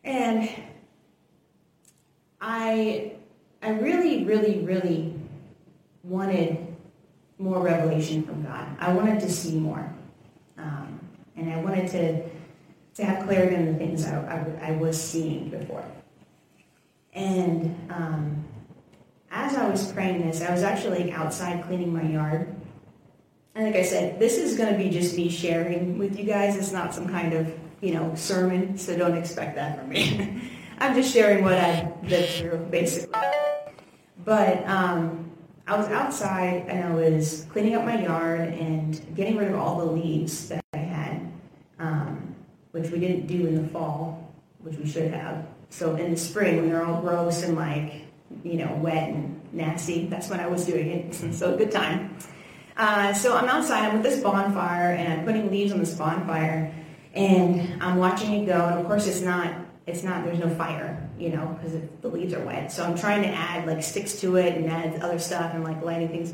and 0.04 0.50
I 2.40 3.14
I 3.64 3.70
really, 3.70 4.24
really, 4.26 4.60
really 4.60 5.14
wanted 6.04 6.71
more 7.42 7.62
revelation 7.62 8.24
from 8.24 8.44
God. 8.44 8.68
I 8.80 8.94
wanted 8.94 9.20
to 9.22 9.32
see 9.32 9.58
more. 9.58 9.92
Um, 10.58 11.00
and 11.36 11.52
I 11.52 11.58
wanted 11.58 11.90
to, 11.92 12.30
to 12.96 13.06
have 13.06 13.26
clarity 13.26 13.56
on 13.56 13.66
the 13.66 13.74
things 13.74 14.06
I, 14.06 14.16
I, 14.62 14.70
I 14.70 14.72
was 14.74 15.02
seeing 15.02 15.50
before. 15.50 15.86
And 17.14 17.92
um, 17.92 18.46
as 19.32 19.56
I 19.56 19.68
was 19.68 19.92
praying 19.92 20.22
this, 20.22 20.42
I 20.42 20.52
was 20.52 20.62
actually 20.62 21.12
outside 21.12 21.64
cleaning 21.66 21.92
my 21.92 22.04
yard. 22.04 22.56
And 23.56 23.66
like 23.66 23.76
I 23.76 23.84
said, 23.84 24.20
this 24.20 24.38
is 24.38 24.56
going 24.56 24.72
to 24.72 24.78
be 24.78 24.90
just 24.90 25.18
me 25.18 25.30
sharing 25.30 25.98
with 25.98 26.18
you 26.18 26.26
guys. 26.26 26.56
It's 26.56 26.72
not 26.72 26.94
some 26.94 27.08
kind 27.08 27.34
of, 27.34 27.54
you 27.82 27.94
know, 27.94 28.14
sermon, 28.16 28.78
so 28.78 28.96
don't 28.96 29.18
expect 29.18 29.56
that 29.56 29.80
from 29.80 29.90
me. 29.90 30.42
I'm 30.80 30.96
just 30.96 31.14
sharing 31.14 31.44
what 31.44 31.56
I've 31.56 32.10
lived 32.10 32.34
through, 32.34 32.58
basically. 32.70 33.20
But 34.24 34.66
um, 34.68 35.31
I 35.68 35.78
was 35.78 35.88
outside 35.88 36.66
and 36.68 36.84
I 36.84 36.94
was 36.94 37.46
cleaning 37.52 37.76
up 37.76 37.86
my 37.86 38.02
yard 38.02 38.42
and 38.42 39.00
getting 39.16 39.38
rid 39.38 39.50
of 39.50 39.56
all 39.56 39.80
the 39.80 39.92
leaves 39.92 40.50
that 40.50 40.64
I 40.74 40.78
had, 40.78 41.32
um, 41.80 42.36
which 42.72 42.90
we 42.90 43.00
didn't 43.00 43.28
do 43.28 43.48
in 43.48 43.62
the 43.62 43.68
fall, 43.70 44.32
which 44.60 44.78
we 44.78 44.90
should 44.90 45.12
have. 45.14 45.46
So 45.70 45.96
in 45.96 46.12
the 46.12 46.18
spring, 46.18 46.58
when 46.58 46.70
they're 46.70 46.86
all 46.86 47.02
gross 47.02 47.44
and 47.44 47.56
like, 47.56 48.04
you 48.44 48.56
know, 48.56 48.74
wet 48.82 49.10
and 49.10 49.40
nasty, 49.54 50.08
that's 50.08 50.30
when 50.30 50.40
I 50.40 50.48
was 50.48 50.66
doing 50.66 50.90
it. 50.90 51.14
so 51.34 51.58
good 51.58 51.72
time. 51.72 52.18
Uh, 52.76 53.14
so 53.14 53.38
I'm 53.38 53.48
outside, 53.48 53.86
I'm 53.86 53.94
with 53.94 54.04
this 54.04 54.22
bonfire, 54.22 54.94
and 54.94 55.14
I'm 55.14 55.26
putting 55.26 55.52
leaves 55.52 55.72
on 55.72 55.80
this 55.80 55.94
bonfire, 55.94 56.74
and 57.14 57.82
I'm 57.84 57.98
watching 57.98 58.34
it 58.34 58.46
go. 58.46 58.66
And 58.66 58.80
of 58.80 58.86
course, 58.88 59.08
it's 59.08 59.22
not 59.22 59.54
it's 59.88 60.04
not 60.04 60.24
there's 60.24 60.40
no 60.40 60.50
fire, 60.50 61.10
you 61.18 61.30
know, 61.30 61.58
because 61.58 61.80
the 62.02 62.08
leaves 62.08 62.34
are 62.34 62.44
wet. 62.44 62.72
So 62.72 62.84
I'm 62.84 62.96
trying 62.96 63.24
to 63.24 63.30
add 63.30 63.68
like 63.68 63.84
sticks 63.84 64.20
to 64.22 64.36
it 64.38 64.56
and 64.56 64.70
add 64.70 65.02
other 65.02 65.20
stuff 65.20 65.54
and 65.54 65.64
like 65.64 65.82
lighting 65.82 66.10
things. 66.10 66.34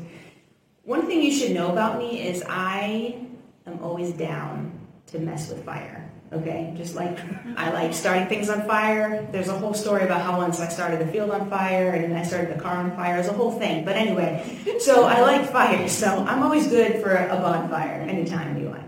One 0.84 1.06
thing 1.06 1.22
you 1.22 1.32
should 1.32 1.52
know 1.52 1.70
about 1.72 1.98
me 1.98 2.26
is 2.26 2.42
I 2.48 3.26
am 3.66 3.82
always 3.82 4.12
down 4.12 4.78
to 5.08 5.18
mess 5.18 5.48
with 5.48 5.64
fire. 5.64 6.04
Okay, 6.30 6.74
just 6.76 6.94
like 6.94 7.18
I 7.56 7.70
like 7.70 7.94
starting 7.94 8.28
things 8.28 8.50
on 8.50 8.66
fire. 8.66 9.26
There's 9.32 9.48
a 9.48 9.58
whole 9.58 9.72
story 9.72 10.04
about 10.04 10.20
how 10.20 10.36
once 10.36 10.60
I 10.60 10.68
started 10.68 11.00
the 11.00 11.10
field 11.10 11.30
on 11.30 11.48
fire 11.48 11.92
and 11.92 12.04
then 12.04 12.16
I 12.16 12.22
started 12.22 12.54
the 12.54 12.60
car 12.60 12.76
on 12.76 12.94
fire. 12.94 13.18
It's 13.18 13.28
a 13.28 13.32
whole 13.32 13.58
thing. 13.58 13.86
But 13.86 13.96
anyway, 13.96 14.44
so 14.78 15.04
I 15.04 15.22
like 15.22 15.50
fire. 15.50 15.88
So 15.88 16.06
I'm 16.06 16.42
always 16.42 16.66
good 16.66 17.02
for 17.02 17.14
a 17.14 17.36
bonfire 17.36 18.02
anytime 18.02 18.60
you 18.60 18.68
want. 18.68 18.82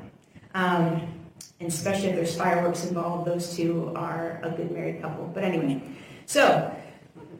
Um, 0.54 1.19
and 1.60 1.68
especially 1.68 2.08
if 2.08 2.16
there's 2.16 2.36
fireworks 2.36 2.84
involved, 2.86 3.26
those 3.26 3.54
two 3.54 3.92
are 3.94 4.40
a 4.42 4.50
good 4.50 4.70
married 4.70 5.02
couple. 5.02 5.26
But 5.26 5.44
anyway, 5.44 5.82
so 6.26 6.74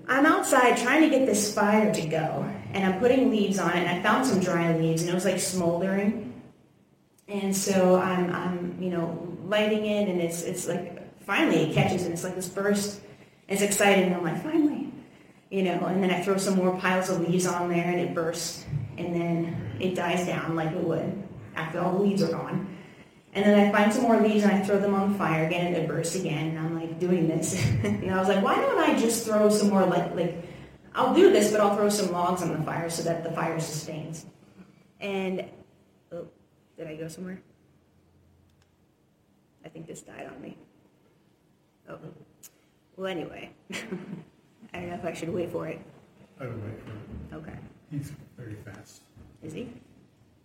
I'm 0.09 0.27
outside 0.27 0.77
trying 0.77 1.03
to 1.03 1.09
get 1.09 1.27
this 1.27 1.55
fire 1.55 1.93
to 1.95 2.07
go, 2.07 2.45
and 2.73 2.85
I'm 2.85 2.99
putting 3.01 3.31
leaves 3.31 3.59
on 3.59 3.71
it, 3.71 3.87
and 3.87 3.89
I 3.89 4.03
found 4.03 4.27
some 4.27 4.41
dry 4.41 4.77
leaves, 4.77 5.03
and 5.03 5.11
it 5.11 5.15
was 5.15 5.25
like 5.25 5.39
smoldering. 5.39 6.43
And 7.29 7.57
so 7.57 7.97
I'm, 7.97 8.31
I'm, 8.35 8.77
you 8.81 8.91
know, 8.91 9.37
lighting 9.47 9.87
it, 9.87 10.09
and 10.09 10.21
it's, 10.21 10.43
it's 10.43 10.67
like 10.67 11.23
finally 11.25 11.71
it 11.71 11.75
catches, 11.75 12.03
and 12.03 12.13
it's 12.13 12.25
like 12.25 12.35
this 12.35 12.49
burst. 12.49 13.01
It's 13.49 13.63
exciting, 13.63 14.05
and 14.05 14.17
I'm 14.17 14.25
like, 14.25 14.43
finally, 14.43 14.93
you 15.51 15.63
know. 15.63 15.87
And 15.87 16.03
then 16.03 16.11
I 16.11 16.23
throw 16.23 16.37
some 16.37 16.57
more 16.57 16.77
piles 16.79 17.09
of 17.09 17.21
leaves 17.21 17.47
on 17.47 17.71
there, 17.71 17.87
and 17.87 18.01
it 18.01 18.15
bursts, 18.15 18.67
and 18.99 19.15
then 19.15 19.77
it 19.81 19.95
dies 19.95 20.27
down 20.27 20.57
like 20.57 20.73
it 20.73 20.83
would 20.83 21.23
after 21.55 21.81
all 21.81 21.97
the 21.97 22.03
leaves 22.03 22.23
are 22.23 22.33
gone. 22.33 22.77
And 23.33 23.45
then 23.45 23.59
I 23.59 23.71
find 23.71 23.93
some 23.93 24.03
more 24.03 24.21
leaves 24.21 24.43
and 24.43 24.53
I 24.53 24.61
throw 24.61 24.81
them 24.81 24.95
on 24.95 25.13
the 25.13 25.19
fire 25.19 25.47
again, 25.47 25.69
and 25.69 25.77
it 25.77 25.89
bursts 25.89 26.17
again. 26.17 26.49
And 26.49 26.59
I'm 26.59 26.75
like 26.75 26.99
doing 26.99 27.29
this, 27.29 27.55
and 27.85 28.11
I 28.11 28.19
was 28.19 28.29
like, 28.29 28.43
why 28.43 28.57
don't 28.57 28.79
I 28.79 28.99
just 28.99 29.25
throw 29.25 29.49
some 29.49 29.71
more 29.71 29.87
like 29.87 30.15
like 30.15 30.45
I'll 30.95 31.15
do 31.15 31.33
this, 31.33 31.53
but 31.53 31.61
I'll 31.61 31.77
throw 31.77 31.89
some 31.89 32.11
logs 32.13 32.43
on 32.43 32.49
the 32.53 32.63
fire 32.65 32.91
so 32.91 33.03
that 33.05 33.23
the 33.23 33.31
fire 33.31 33.61
sustains. 33.61 34.27
And 35.01 35.45
oh, 36.13 36.27
did 36.77 36.89
I 36.89 36.97
go 36.97 37.09
somewhere? 37.09 37.41
I 39.65 39.69
think 39.69 39.87
this 39.87 40.01
died 40.01 40.29
on 40.35 40.41
me. 40.43 40.57
Oh, 41.89 41.99
well, 42.97 43.07
anyway, 43.07 43.51
I 43.73 43.77
don't 44.75 44.89
know 44.89 44.95
if 44.95 45.05
I 45.05 45.13
should 45.13 45.29
wait 45.31 45.53
for 45.53 45.69
it. 45.69 45.81
I 46.41 46.47
would 46.47 46.65
wait 46.65 46.81
for 46.85 47.37
it. 47.37 47.39
Okay, 47.39 47.59
He's 47.91 48.13
very 48.37 48.57
fast. 48.65 49.03
is 49.43 49.53
he? 49.53 49.69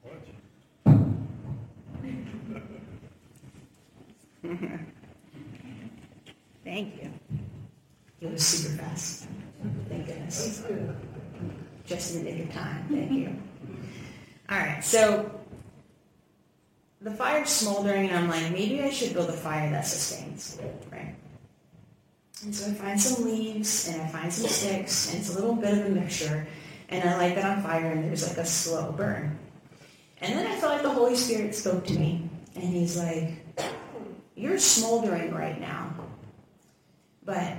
Watch. 0.04 0.94
Thank 6.64 7.02
you. 7.02 7.12
It 8.22 8.32
was 8.32 8.46
super 8.46 8.84
fast. 8.84 9.28
Thank 9.88 10.08
goodness. 10.08 10.64
Just 11.86 12.16
in 12.16 12.24
the 12.24 12.32
nick 12.32 12.48
of 12.48 12.54
time. 12.54 12.84
Mm-hmm. 12.84 12.96
Thank 12.96 13.12
you. 13.12 13.36
All 14.50 14.58
right, 14.58 14.84
so 14.84 15.40
the 17.02 17.12
fire's 17.12 17.50
smoldering, 17.50 18.10
and 18.10 18.18
I'm 18.18 18.30
like, 18.30 18.52
maybe 18.52 18.82
I 18.82 18.90
should 18.90 19.14
build 19.14 19.30
a 19.30 19.34
fire 19.34 19.70
that 19.70 19.86
sustains, 19.86 20.60
right? 20.92 21.16
And 22.44 22.54
so 22.54 22.70
I 22.70 22.74
find 22.74 23.00
some 23.00 23.26
leaves 23.26 23.88
and 23.88 24.02
I 24.02 24.08
find 24.08 24.34
some 24.34 24.48
sticks, 24.48 25.10
and 25.10 25.20
it's 25.20 25.30
a 25.30 25.36
little 25.36 25.56
bit 25.56 25.78
of 25.78 25.86
a 25.86 25.90
mixture, 25.90 26.48
and 26.90 27.08
I 27.08 27.18
light 27.18 27.36
that 27.36 27.58
on 27.58 27.64
fire, 27.64 27.92
and 27.92 28.04
there's 28.04 28.28
like 28.28 28.38
a 28.38 28.46
slow 28.46 28.92
burn. 28.92 29.38
And 30.22 30.34
then 30.34 30.48
I 30.48 30.56
felt 30.56 30.74
like 30.74 30.84
the 30.84 30.90
Holy 30.90 31.16
Spirit 31.16 31.54
spoke 31.54 31.86
to 31.86 31.94
me, 31.94 32.30
and 32.56 32.64
He's 32.64 32.98
like, 32.98 33.45
You're 34.36 34.60
smoldering 34.60 35.34
right 35.34 35.60
now, 35.60 35.94
but 37.24 37.56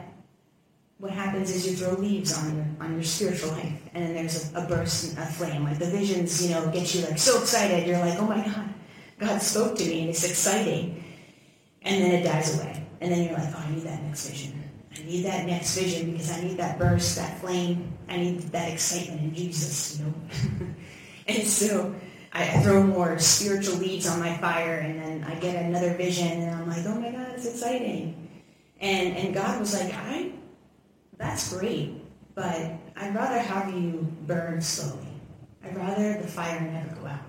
what 0.98 1.10
happens 1.10 1.50
is 1.50 1.66
you 1.66 1.76
throw 1.76 1.98
leaves 1.98 2.36
on 2.36 2.54
your 2.54 2.66
on 2.80 2.94
your 2.94 3.02
spiritual 3.02 3.50
life, 3.50 3.80
and 3.94 4.04
then 4.04 4.14
there's 4.14 4.52
a, 4.52 4.60
a 4.60 4.66
burst, 4.66 5.16
a 5.16 5.26
flame. 5.26 5.64
Like 5.64 5.78
the 5.78 5.86
visions, 5.86 6.44
you 6.44 6.54
know, 6.54 6.70
get 6.70 6.94
you 6.94 7.02
like 7.02 7.18
so 7.18 7.40
excited. 7.40 7.86
You're 7.86 7.98
like, 7.98 8.18
oh 8.18 8.26
my 8.26 8.44
God, 8.44 8.68
God 9.18 9.42
spoke 9.42 9.76
to 9.78 9.84
me, 9.84 10.00
and 10.02 10.10
it's 10.10 10.24
exciting. 10.24 11.02
And 11.82 12.02
then 12.02 12.10
it 12.10 12.24
dies 12.24 12.58
away, 12.58 12.86
and 13.00 13.10
then 13.10 13.24
you're 13.24 13.38
like, 13.38 13.54
oh, 13.54 13.64
I 13.66 13.70
need 13.70 13.84
that 13.84 14.02
next 14.02 14.28
vision. 14.28 14.62
I 14.94 15.02
need 15.04 15.24
that 15.24 15.46
next 15.46 15.76
vision 15.78 16.10
because 16.10 16.30
I 16.30 16.40
need 16.40 16.56
that 16.56 16.78
burst, 16.78 17.16
that 17.16 17.40
flame. 17.40 17.92
I 18.08 18.16
need 18.16 18.40
that 18.52 18.72
excitement 18.72 19.20
in 19.20 19.34
Jesus, 19.34 19.98
you 19.98 20.06
know. 20.06 20.14
and 21.28 21.46
so 21.46 21.94
I 22.36 22.60
throw 22.60 22.82
more 22.82 23.18
spiritual 23.18 23.76
leaves 23.76 24.06
on 24.06 24.20
my 24.20 24.36
fire, 24.36 24.76
and 24.76 25.00
then 25.00 25.24
I 25.24 25.34
get 25.36 25.64
another 25.64 25.94
vision, 25.94 26.28
and 26.28 26.54
I'm 26.54 26.68
like, 26.68 26.84
oh 26.86 26.94
my 26.94 27.10
God, 27.10 27.28
it's 27.34 27.46
exciting. 27.46 28.28
And 28.80 29.16
and 29.16 29.34
God 29.34 29.58
was 29.58 29.72
like, 29.72 29.94
I 29.94 30.32
that's 31.16 31.52
great, 31.56 31.94
but 32.34 32.72
I'd 32.96 33.14
rather 33.14 33.38
have 33.38 33.72
you 33.72 34.06
burn 34.26 34.60
slowly. 34.60 35.08
I'd 35.64 35.76
rather 35.76 36.20
the 36.20 36.28
fire 36.28 36.60
never 36.60 36.94
go 37.00 37.06
out. 37.06 37.20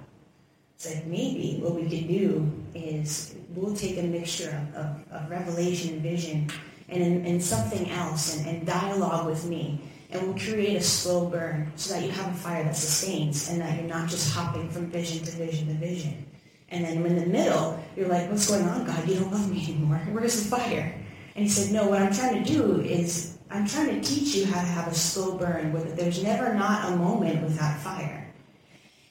It's 0.75 0.93
like 0.93 1.05
maybe 1.05 1.57
what 1.61 1.73
we 1.73 1.83
could 1.83 2.07
do 2.07 2.51
is 2.75 3.35
we'll 3.55 3.75
take 3.75 3.97
a 3.97 4.03
mixture 4.03 4.49
of, 4.75 4.75
of, 4.75 5.23
of 5.23 5.29
revelation 5.29 5.93
and 5.93 6.01
vision 6.01 6.51
and, 6.89 7.25
and 7.25 7.43
something 7.43 7.89
else 7.89 8.37
and, 8.37 8.45
and 8.47 8.67
dialogue 8.67 9.25
with 9.25 9.45
me. 9.45 9.81
And 10.09 10.21
we'll 10.21 10.37
create 10.37 10.77
a 10.77 10.81
slow 10.81 11.25
burn 11.25 11.71
so 11.75 11.93
that 11.93 12.03
you 12.03 12.11
have 12.11 12.31
a 12.31 12.37
fire 12.37 12.63
that 12.63 12.75
sustains 12.75 13.49
and 13.49 13.61
that 13.61 13.77
you're 13.77 13.89
not 13.89 14.09
just 14.09 14.33
hopping 14.33 14.69
from 14.69 14.89
vision 14.89 15.23
to 15.25 15.31
vision 15.31 15.67
to 15.67 15.73
vision. 15.73 16.25
And 16.69 16.85
then 16.85 17.05
in 17.05 17.15
the 17.17 17.25
middle, 17.25 17.81
you're 17.95 18.07
like, 18.07 18.29
what's 18.29 18.49
going 18.49 18.67
on, 18.67 18.85
God? 18.85 19.07
You 19.07 19.15
don't 19.19 19.31
love 19.31 19.51
me 19.51 19.63
anymore. 19.63 19.97
Where's 20.11 20.43
the 20.43 20.55
fire? 20.55 20.93
And 21.35 21.43
he 21.43 21.49
said, 21.49 21.73
no, 21.73 21.87
what 21.87 22.01
I'm 22.01 22.13
trying 22.13 22.43
to 22.43 22.49
do 22.51 22.81
is 22.81 23.37
I'm 23.49 23.67
trying 23.67 24.01
to 24.01 24.07
teach 24.07 24.35
you 24.35 24.45
how 24.45 24.59
to 24.61 24.67
have 24.67 24.87
a 24.87 24.95
slow 24.95 25.37
burn 25.37 25.71
with 25.71 25.85
it. 25.87 25.95
There's 25.95 26.23
never 26.23 26.53
not 26.53 26.91
a 26.91 26.95
moment 26.95 27.43
without 27.43 27.77
fire. 27.79 28.27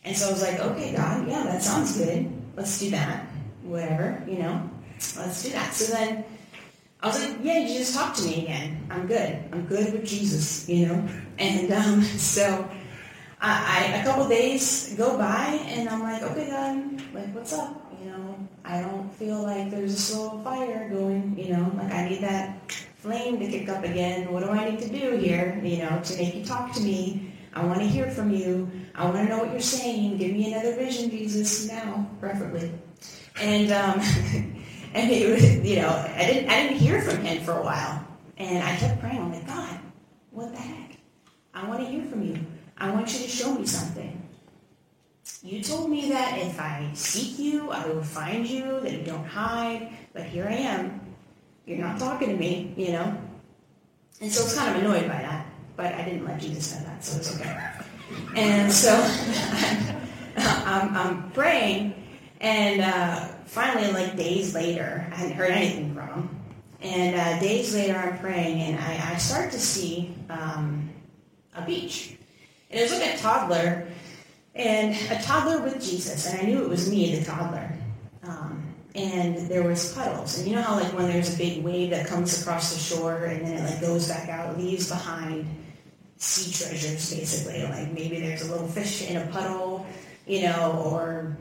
And 0.05 0.17
so 0.17 0.29
I 0.29 0.33
was 0.33 0.43
like, 0.43 0.61
okay, 0.61 0.95
God, 0.95 1.29
yeah, 1.29 1.45
that 1.45 1.63
sounds 1.63 1.97
good. 1.97 2.31
Let's 2.57 2.79
do 2.79 2.91
that. 2.91 3.27
Whatever, 3.63 4.23
you 4.29 4.39
know, 4.39 4.71
let's 5.17 5.43
do 5.43 5.51
that. 5.51 5.73
So 5.73 5.93
then 5.93 6.25
I 7.03 7.09
was 7.09 7.23
like, 7.23 7.39
yeah, 7.43 7.59
you 7.59 7.79
just 7.79 7.95
talk 7.95 8.15
to 8.17 8.23
me 8.25 8.45
again. 8.45 8.87
I'm 8.91 9.07
good. 9.07 9.39
I'm 9.53 9.67
good 9.67 9.93
with 9.93 10.07
Jesus, 10.07 10.69
you 10.69 10.87
know. 10.87 11.09
And 11.39 11.73
um, 11.73 12.03
so 12.03 12.69
I, 13.41 13.93
I 13.95 13.97
a 13.99 14.05
couple 14.05 14.29
days 14.29 14.95
go 14.97 15.19
by, 15.19 15.61
and 15.67 15.89
I'm 15.89 16.01
like, 16.01 16.23
okay, 16.23 16.49
God, 16.49 17.15
like, 17.15 17.35
what's 17.35 17.53
up? 17.53 17.83
You 18.03 18.11
know, 18.11 18.49
I 18.65 18.81
don't 18.81 19.13
feel 19.15 19.43
like 19.43 19.71
there's 19.71 19.95
a 19.95 19.99
slow 19.99 20.39
fire 20.43 20.89
going. 20.89 21.39
You 21.39 21.57
know, 21.57 21.73
like 21.77 21.93
I 21.93 22.09
need 22.09 22.23
that 22.23 22.73
flame 22.97 23.39
to 23.41 23.47
kick 23.47 23.69
up 23.69 23.85
again. 23.85 24.33
What 24.33 24.43
do 24.43 24.51
I 24.51 24.71
need 24.71 24.81
to 24.81 24.89
do 24.89 25.17
here? 25.17 25.61
You 25.63 25.79
know, 25.79 26.01
to 26.03 26.17
make 26.17 26.35
you 26.35 26.45
talk 26.45 26.73
to 26.75 26.81
me. 26.81 27.33
I 27.53 27.65
want 27.65 27.81
to 27.81 27.87
hear 27.87 28.11
from 28.11 28.31
you. 28.31 28.71
I 28.95 29.05
want 29.05 29.17
to 29.17 29.25
know 29.25 29.39
what 29.39 29.51
you're 29.51 29.61
saying. 29.61 30.19
Give 30.19 30.33
me 30.33 30.53
another 30.53 30.75
vision, 30.77 31.11
Jesus, 31.11 31.69
now, 31.69 32.07
preferably. 32.21 32.71
And 33.41 33.73
um, 33.73 34.01
and 34.97 35.11
it 35.11 35.31
was, 35.31 35.59
you 35.59 35.77
know, 35.77 35.91
I 36.17 36.27
didn't 36.27 36.49
I 36.49 36.63
didn't 36.63 36.79
hear 36.79 37.03
from 37.03 37.23
him 37.23 37.45
for 37.45 37.53
a 37.53 37.63
while, 37.63 38.03
and 38.39 38.65
I 38.65 38.75
kept 38.77 38.99
praying. 38.99 39.21
I'm 39.21 39.33
like, 39.33 39.47
God, 39.47 39.79
what 40.31 40.53
the 40.53 40.59
heck? 40.59 40.97
I 41.55 41.69
want 41.69 41.81
to 41.81 41.87
hear 41.87 42.05
from 42.05 42.23
you. 42.23 42.39
I 42.79 42.91
want 42.91 43.13
you 43.13 43.21
to 43.21 43.29
show 43.29 43.55
me 43.55 43.67
something. 43.67 44.23
You 45.43 45.63
told 45.63 45.91
me 45.91 46.09
that 46.09 46.39
if 46.39 46.59
I 46.59 46.91
seek 46.95 47.39
you, 47.39 47.71
I 47.71 47.87
will 47.87 48.03
find 48.03 48.47
you, 48.47 48.81
that 48.81 48.93
you 48.93 49.05
don't 49.05 49.25
hide, 49.27 49.93
but 50.13 50.23
here 50.23 50.47
I 50.49 50.55
am. 50.55 51.01
You're 51.67 51.79
not 51.79 51.99
talking 51.99 52.29
to 52.29 52.37
me, 52.37 52.73
you 52.77 52.93
know? 52.93 53.17
And 54.21 54.33
so 54.33 54.43
I 54.43 54.45
was 54.45 54.55
kind 54.57 54.77
of 54.77 54.83
annoyed 54.83 55.09
by 55.09 55.21
that, 55.21 55.47
but 55.77 55.95
I 55.95 56.05
didn't 56.05 56.25
let 56.25 56.41
Jesus 56.41 56.75
know 56.75 56.87
that, 56.87 57.05
so 57.05 57.19
it's 57.19 57.35
okay. 57.35 57.71
And 58.37 58.73
so 58.73 58.93
I'm, 60.37 60.97
I'm 60.97 61.31
praying, 61.33 61.95
and 62.41 62.83
uh, 62.83 63.29
finally, 63.47 63.93
like 63.93 64.17
days 64.17 64.55
later, 64.55 65.07
I 65.13 65.15
hadn't 65.15 65.37
heard 65.37 65.51
anything 65.51 65.95
from 65.95 66.09
him. 66.09 66.41
And 66.83 67.17
uh, 67.17 67.41
days 67.41 67.75
later, 67.75 67.97
I'm 67.97 68.19
praying, 68.19 68.61
and 68.61 68.79
I, 68.79 69.15
I 69.15 69.17
start 69.17 69.51
to 69.53 69.59
see 69.59 70.15
um, 70.29 70.91
a 71.55 71.63
beach. 71.65 72.17
And 72.71 72.81
it 72.81 72.83
was 72.83 72.93
like 72.93 73.15
a 73.15 73.19
toddler, 73.19 73.89
and 74.55 74.95
a 75.11 75.23
toddler 75.23 75.63
with 75.63 75.83
Jesus, 75.83 76.27
and 76.27 76.41
I 76.41 76.45
knew 76.45 76.63
it 76.63 76.69
was 76.69 76.91
me, 76.91 77.17
the 77.17 77.25
toddler. 77.25 77.73
Um, 78.25 78.75
and 78.95 79.37
there 79.49 79.63
was 79.63 79.93
puddles, 79.93 80.39
and 80.39 80.49
you 80.49 80.55
know 80.55 80.63
how 80.63 80.75
like 80.75 80.93
when 80.93 81.09
there's 81.09 81.35
a 81.35 81.39
big 81.39 81.63
wave 81.63 81.91
that 81.91 82.07
comes 82.07 82.41
across 82.41 82.75
the 82.75 82.81
shore, 82.81 83.25
and 83.25 83.47
then 83.47 83.65
it 83.65 83.71
like 83.71 83.81
goes 83.81 84.09
back 84.09 84.29
out, 84.29 84.59
leaves 84.59 84.89
behind 84.89 85.47
sea 86.17 86.51
treasures, 86.51 87.15
basically. 87.15 87.63
Like 87.65 87.93
maybe 87.93 88.21
there's 88.21 88.43
a 88.43 88.51
little 88.51 88.67
fish 88.69 89.09
in 89.09 89.17
a 89.19 89.27
puddle, 89.27 89.87
you 90.27 90.43
know, 90.43 90.83
or 90.91 91.37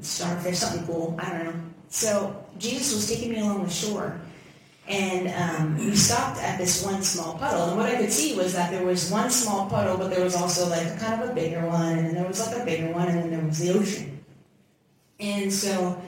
starfish, 0.00 0.58
something 0.58 0.86
cool. 0.86 1.16
I 1.18 1.30
don't 1.30 1.44
know. 1.44 1.54
So 1.88 2.44
Jesus 2.58 2.94
was 2.94 3.08
taking 3.08 3.32
me 3.32 3.40
along 3.40 3.64
the 3.64 3.70
shore, 3.70 4.20
and 4.88 5.28
um, 5.28 5.76
we 5.76 5.94
stopped 5.94 6.40
at 6.40 6.58
this 6.58 6.84
one 6.84 7.02
small 7.02 7.34
puddle. 7.34 7.68
And 7.68 7.76
what 7.76 7.86
I 7.86 7.96
could 7.96 8.12
see 8.12 8.36
was 8.36 8.54
that 8.54 8.70
there 8.70 8.84
was 8.84 9.10
one 9.10 9.30
small 9.30 9.68
puddle, 9.68 9.96
but 9.96 10.10
there 10.10 10.22
was 10.22 10.36
also 10.36 10.68
like 10.68 10.86
a 10.86 10.96
kind 10.98 11.22
of 11.22 11.30
a 11.30 11.34
bigger 11.34 11.66
one, 11.66 11.98
and 11.98 12.06
then 12.06 12.14
there 12.14 12.26
was 12.26 12.44
like 12.46 12.56
a 12.60 12.64
bigger 12.64 12.92
one, 12.92 13.08
and 13.08 13.18
then 13.18 13.30
there 13.30 13.44
was 13.44 13.58
the 13.58 13.72
ocean. 13.72 14.24
And 15.18 15.52
so 15.52 16.00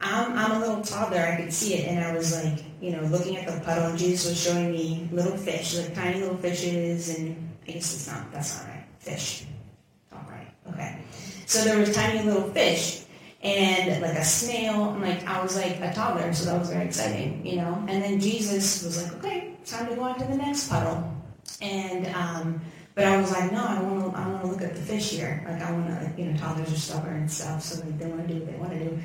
I'm, 0.00 0.38
I'm 0.38 0.52
a 0.52 0.58
little 0.60 0.82
toddler, 0.82 1.20
I 1.20 1.36
could 1.42 1.52
see 1.52 1.74
it, 1.74 1.88
and 1.88 2.04
I 2.04 2.14
was 2.14 2.32
like, 2.42 2.62
you 2.80 2.92
know, 2.92 3.02
looking 3.08 3.36
at 3.36 3.46
the 3.52 3.60
puddle, 3.64 3.86
and 3.86 3.98
Jesus 3.98 4.28
was 4.28 4.40
showing 4.40 4.70
me 4.70 5.08
little 5.10 5.36
fish, 5.36 5.76
like 5.76 5.94
tiny 5.94 6.20
little 6.20 6.36
fishes, 6.36 7.18
and 7.18 7.50
I 7.66 7.72
guess 7.72 7.94
it's 7.94 8.06
not, 8.06 8.30
that's 8.30 8.58
not 8.58 8.68
right. 8.68 8.84
Fish. 9.00 9.44
All 10.12 10.24
right. 10.30 10.48
Okay. 10.72 10.98
So 11.46 11.64
there 11.64 11.78
was 11.78 11.94
tiny 11.94 12.22
little 12.22 12.48
fish, 12.50 13.04
and 13.42 14.02
like 14.02 14.16
a 14.16 14.24
snail, 14.24 14.90
and 14.90 15.02
like 15.02 15.24
I 15.26 15.42
was 15.42 15.56
like 15.56 15.80
a 15.80 15.92
toddler, 15.94 16.32
so 16.32 16.46
that 16.46 16.58
was 16.58 16.70
very 16.70 16.86
exciting, 16.86 17.46
you 17.46 17.56
know. 17.56 17.84
And 17.88 18.02
then 18.02 18.20
Jesus 18.20 18.82
was 18.84 19.02
like, 19.02 19.12
okay, 19.24 19.56
time 19.64 19.88
to 19.88 19.94
go 19.94 20.02
on 20.02 20.18
to 20.18 20.24
the 20.24 20.36
next 20.36 20.68
puddle, 20.68 21.12
and 21.60 22.06
um, 22.14 22.60
but 22.94 23.04
I 23.04 23.20
was 23.20 23.30
like, 23.30 23.52
no, 23.52 23.64
I 23.64 23.80
want 23.80 24.12
to, 24.12 24.18
I 24.18 24.28
want 24.28 24.42
to 24.42 24.48
look 24.48 24.62
at 24.62 24.74
the 24.74 24.82
fish 24.82 25.10
here. 25.10 25.44
Like 25.48 25.62
I 25.62 25.70
want 25.70 25.86
to, 25.86 26.20
you 26.20 26.30
know, 26.30 26.36
toddlers 26.36 26.72
are 26.72 26.76
stubborn 26.76 27.16
and 27.16 27.30
stuff, 27.30 27.62
so 27.62 27.84
like, 27.84 27.98
they 27.98 28.06
want 28.06 28.26
to 28.26 28.34
do 28.34 28.40
what 28.40 28.50
they 28.50 28.58
want 28.58 28.72
to 28.72 28.78
do. 28.78 28.98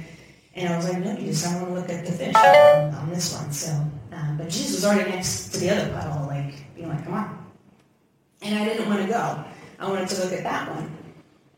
And 0.55 0.71
I 0.71 0.77
was 0.77 0.89
like, 0.89 0.99
no, 0.99 1.15
Jesus, 1.15 1.47
I 1.47 1.55
want 1.61 1.67
to 1.67 1.73
look 1.73 1.89
at 1.89 2.05
the 2.05 2.11
fish 2.11 2.35
on, 2.35 2.93
on 2.93 3.09
this 3.09 3.33
one. 3.33 3.51
So, 3.51 3.71
um, 4.11 4.37
but 4.37 4.49
Jesus 4.49 4.75
was 4.75 4.85
already 4.85 5.09
next 5.09 5.49
to 5.49 5.59
the 5.59 5.71
other 5.71 5.91
puddle, 5.91 6.27
like 6.27 6.53
being 6.75 6.89
like, 6.89 7.03
come 7.03 7.13
on. 7.15 7.53
And 8.43 8.59
I 8.59 8.65
didn't 8.65 8.87
want 8.87 9.01
to 9.01 9.07
go. 9.07 9.43
I 9.79 9.89
wanted 9.89 10.09
to 10.09 10.23
look 10.23 10.33
at 10.33 10.43
that 10.43 10.69
one. 10.69 10.95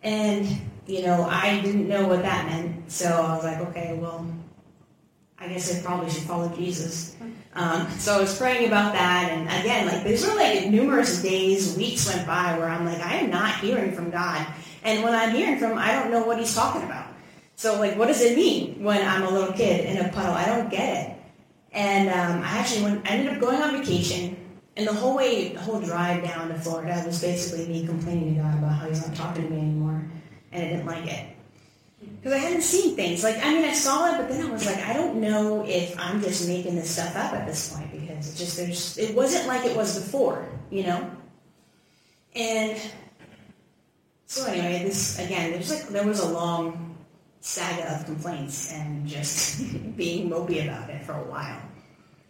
And, 0.01 0.47
you 0.87 1.01
know, 1.03 1.27
I 1.29 1.61
didn't 1.61 1.87
know 1.87 2.07
what 2.07 2.21
that 2.21 2.45
meant. 2.47 2.91
So 2.91 3.07
I 3.07 3.35
was 3.35 3.43
like, 3.43 3.59
okay, 3.69 3.97
well, 3.99 4.27
I 5.39 5.47
guess 5.47 5.77
I 5.77 5.81
probably 5.83 6.09
should 6.09 6.23
follow 6.23 6.49
Jesus. 6.55 7.15
Um, 7.53 7.89
so 7.91 8.15
I 8.15 8.19
was 8.21 8.37
praying 8.37 8.67
about 8.67 8.93
that. 8.93 9.31
And 9.31 9.47
again, 9.61 9.87
like, 9.87 10.03
these 10.03 10.25
were 10.25 10.35
like 10.35 10.67
numerous 10.67 11.21
days, 11.21 11.75
weeks 11.77 12.13
went 12.13 12.27
by 12.27 12.57
where 12.57 12.69
I'm 12.69 12.85
like, 12.85 12.99
I 12.99 13.15
am 13.15 13.29
not 13.29 13.59
hearing 13.59 13.91
from 13.93 14.11
God. 14.11 14.45
And 14.83 15.03
when 15.03 15.13
I'm 15.13 15.35
hearing 15.35 15.57
from 15.57 15.71
him, 15.71 15.77
I 15.77 15.93
don't 15.93 16.11
know 16.11 16.23
what 16.23 16.37
he's 16.37 16.53
talking 16.53 16.83
about. 16.83 17.07
So, 17.55 17.79
like, 17.79 17.97
what 17.97 18.07
does 18.07 18.21
it 18.21 18.35
mean 18.35 18.83
when 18.83 19.05
I'm 19.05 19.23
a 19.23 19.29
little 19.29 19.53
kid 19.53 19.85
in 19.85 20.05
a 20.05 20.09
puddle? 20.09 20.33
I 20.33 20.45
don't 20.45 20.69
get 20.69 21.09
it. 21.09 21.17
And 21.71 22.09
um, 22.09 22.43
I 22.43 22.57
actually 22.59 22.83
went, 22.83 23.07
I 23.07 23.11
ended 23.11 23.33
up 23.33 23.39
going 23.39 23.61
on 23.61 23.77
vacation, 23.79 24.37
and 24.77 24.87
the 24.87 24.93
whole 24.93 25.15
way, 25.15 25.49
the 25.49 25.59
whole 25.59 25.81
drive 25.81 26.23
down 26.23 26.49
to 26.49 26.55
Florida 26.55 27.01
was 27.05 27.21
basically 27.21 27.67
me 27.67 27.85
complaining 27.85 28.35
to 28.35 28.41
God 28.41 28.57
about 28.57 28.73
how 28.73 28.87
he's 28.87 29.05
not 29.05 29.15
talking 29.15 29.43
to 29.43 29.49
me 29.49 29.57
anymore, 29.57 30.05
and 30.55 30.63
I 30.63 30.69
didn't 30.69 30.85
like 30.85 31.05
it. 31.07 31.35
Because 31.99 32.33
I 32.33 32.37
hadn't 32.37 32.61
seen 32.61 32.95
things. 32.95 33.23
Like, 33.23 33.43
I 33.43 33.53
mean, 33.53 33.65
I 33.65 33.73
saw 33.73 34.13
it, 34.13 34.17
but 34.17 34.29
then 34.29 34.45
I 34.45 34.51
was 34.51 34.65
like, 34.65 34.77
I 34.77 34.93
don't 34.93 35.21
know 35.21 35.65
if 35.65 35.97
I'm 35.99 36.21
just 36.21 36.47
making 36.47 36.75
this 36.75 36.91
stuff 36.91 37.15
up 37.15 37.33
at 37.33 37.47
this 37.47 37.73
point, 37.73 37.91
because 37.91 38.33
it 38.33 38.37
just, 38.37 38.57
there's, 38.57 38.97
it 38.97 39.15
wasn't 39.15 39.47
like 39.47 39.65
it 39.65 39.75
was 39.75 39.99
before, 39.99 40.47
you 40.69 40.83
know? 40.83 41.09
And 42.35 42.79
so 44.25 44.45
anyway, 44.45 44.83
this, 44.83 45.19
again, 45.19 45.51
there's 45.51 45.69
like, 45.69 45.87
there 45.89 46.05
was 46.05 46.19
a 46.19 46.27
long 46.27 46.95
saga 47.39 47.95
of 47.95 48.05
complaints 48.05 48.73
and 48.73 49.07
just 49.07 49.59
being 49.95 50.29
mopey 50.29 50.63
about 50.63 50.89
it 50.89 51.03
for 51.05 51.13
a 51.13 51.23
while. 51.23 51.61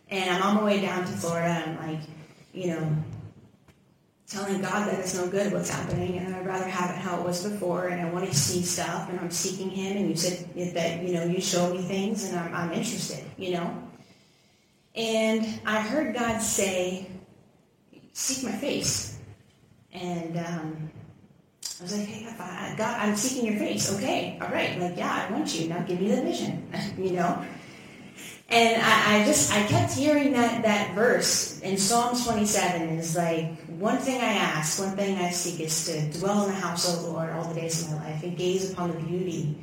And 0.10 0.29
I'm 0.29 0.44
on 0.44 0.55
my 0.55 0.63
way 0.63 0.82
down 0.82 1.05
to 1.05 1.12
Florida. 1.12 1.63
I'm 1.65 1.88
like, 1.88 2.01
you 2.53 2.67
know, 2.67 2.96
telling 4.27 4.62
God 4.62 4.88
that 4.88 5.00
it's 5.00 5.15
no 5.15 5.27
good 5.27 5.53
what's 5.53 5.70
happening, 5.70 6.17
and 6.17 6.36
I'd 6.36 6.46
rather 6.46 6.67
have 6.67 6.89
it 6.91 6.98
how 6.98 7.20
it 7.20 7.25
was 7.25 7.48
before. 7.48 7.88
And 7.88 8.01
I 8.01 8.12
want 8.12 8.27
to 8.27 8.36
see 8.36 8.62
stuff, 8.62 9.10
and 9.10 9.20
I'm 9.20 9.32
seeking 9.32 9.70
Him. 9.70 9.98
And 9.98 10.10
you 10.10 10.15
said 10.15 10.74
that 10.74 11.03
you 11.03 11.13
know 11.13 11.25
you 11.25 11.41
show 11.41 11.74
me 11.74 11.82
things, 11.82 12.29
and 12.29 12.39
I'm, 12.39 12.53
I'm 12.53 12.72
interested. 12.72 13.24
You 13.38 13.53
know. 13.53 13.82
And 14.96 15.60
I 15.65 15.82
heard 15.82 16.15
God 16.15 16.39
say, 16.39 17.08
"Seek 18.13 18.44
my 18.44 18.53
face," 18.53 19.20
and 19.91 20.38
um, 20.38 20.91
I 21.79 21.84
was 21.84 21.98
like, 21.98 22.08
hey, 22.08 22.24
God, 22.77 23.00
I'm 23.01 23.17
seeking 23.17 23.51
your 23.51 23.60
face. 23.60 23.94
Okay, 23.98 24.38
all 24.41 24.48
right. 24.48 24.79
Like, 24.79 24.96
yeah, 24.96 25.27
I 25.27 25.32
want 25.32 25.53
you. 25.60 25.67
Now 25.67 25.82
give 25.82 26.00
me 26.00 26.08
the 26.08 26.22
vision, 26.22 26.72
you 26.98 27.12
know? 27.12 27.46
And 28.50 28.82
I, 28.82 29.22
I, 29.22 29.25
just, 29.25 29.52
I 29.52 29.64
kept 29.64 29.94
hearing 29.94 30.34
that, 30.34 30.62
that 30.64 30.94
verse 30.94 31.60
in 31.62 31.78
Psalms 31.78 32.25
27 32.25 32.90
is 32.90 33.16
like, 33.16 33.60
one 33.68 33.98
thing 33.98 34.22
I 34.22 34.34
ask, 34.34 34.80
one 34.80 34.96
thing 34.96 35.18
I 35.18 35.32
seek 35.32 35.60
is 35.60 35.86
to 35.88 36.20
dwell 36.20 36.46
in 36.46 36.52
the 36.52 36.60
house 36.60 36.94
of 36.94 37.04
the 37.04 37.10
Lord 37.10 37.32
all 37.32 37.46
the 37.46 37.60
days 37.60 37.82
of 37.82 37.92
my 37.92 38.12
life 38.12 38.24
and 38.24 38.38
gaze 38.38 38.72
upon 38.72 38.92
the 38.92 39.00
beauty. 39.00 39.58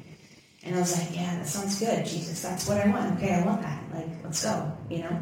And 0.65 0.75
I 0.75 0.81
was 0.81 0.99
like, 0.99 1.15
yeah, 1.15 1.37
that 1.37 1.47
sounds 1.47 1.79
good, 1.79 2.05
Jesus. 2.05 2.43
That's 2.43 2.69
what 2.69 2.79
I 2.79 2.89
want. 2.89 3.19
Okay, 3.19 3.35
I 3.35 3.47
want 3.47 3.63
that. 3.63 3.83
Like, 3.95 4.09
let's 4.25 4.43
go, 4.43 4.73
you 4.91 4.99
know? 4.99 5.21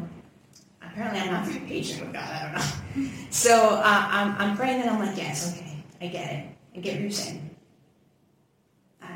Apparently 0.81 1.19
I'm 1.19 1.31
not 1.31 1.45
very 1.47 1.65
patient 1.65 2.01
with 2.01 2.13
God. 2.13 2.23
I 2.23 2.41
don't 2.41 3.05
know. 3.05 3.11
So 3.29 3.55
uh, 3.75 4.07
I'm, 4.09 4.35
I'm 4.37 4.57
praying 4.57 4.81
and 4.81 4.89
I'm 4.89 4.99
like, 4.99 5.17
yes, 5.17 5.55
okay, 5.55 5.83
I 6.01 6.07
get 6.07 6.33
it. 6.33 6.45
I 6.75 6.79
get 6.79 6.93
what 6.93 7.01
you're 7.01 7.11
saying. 7.11 7.51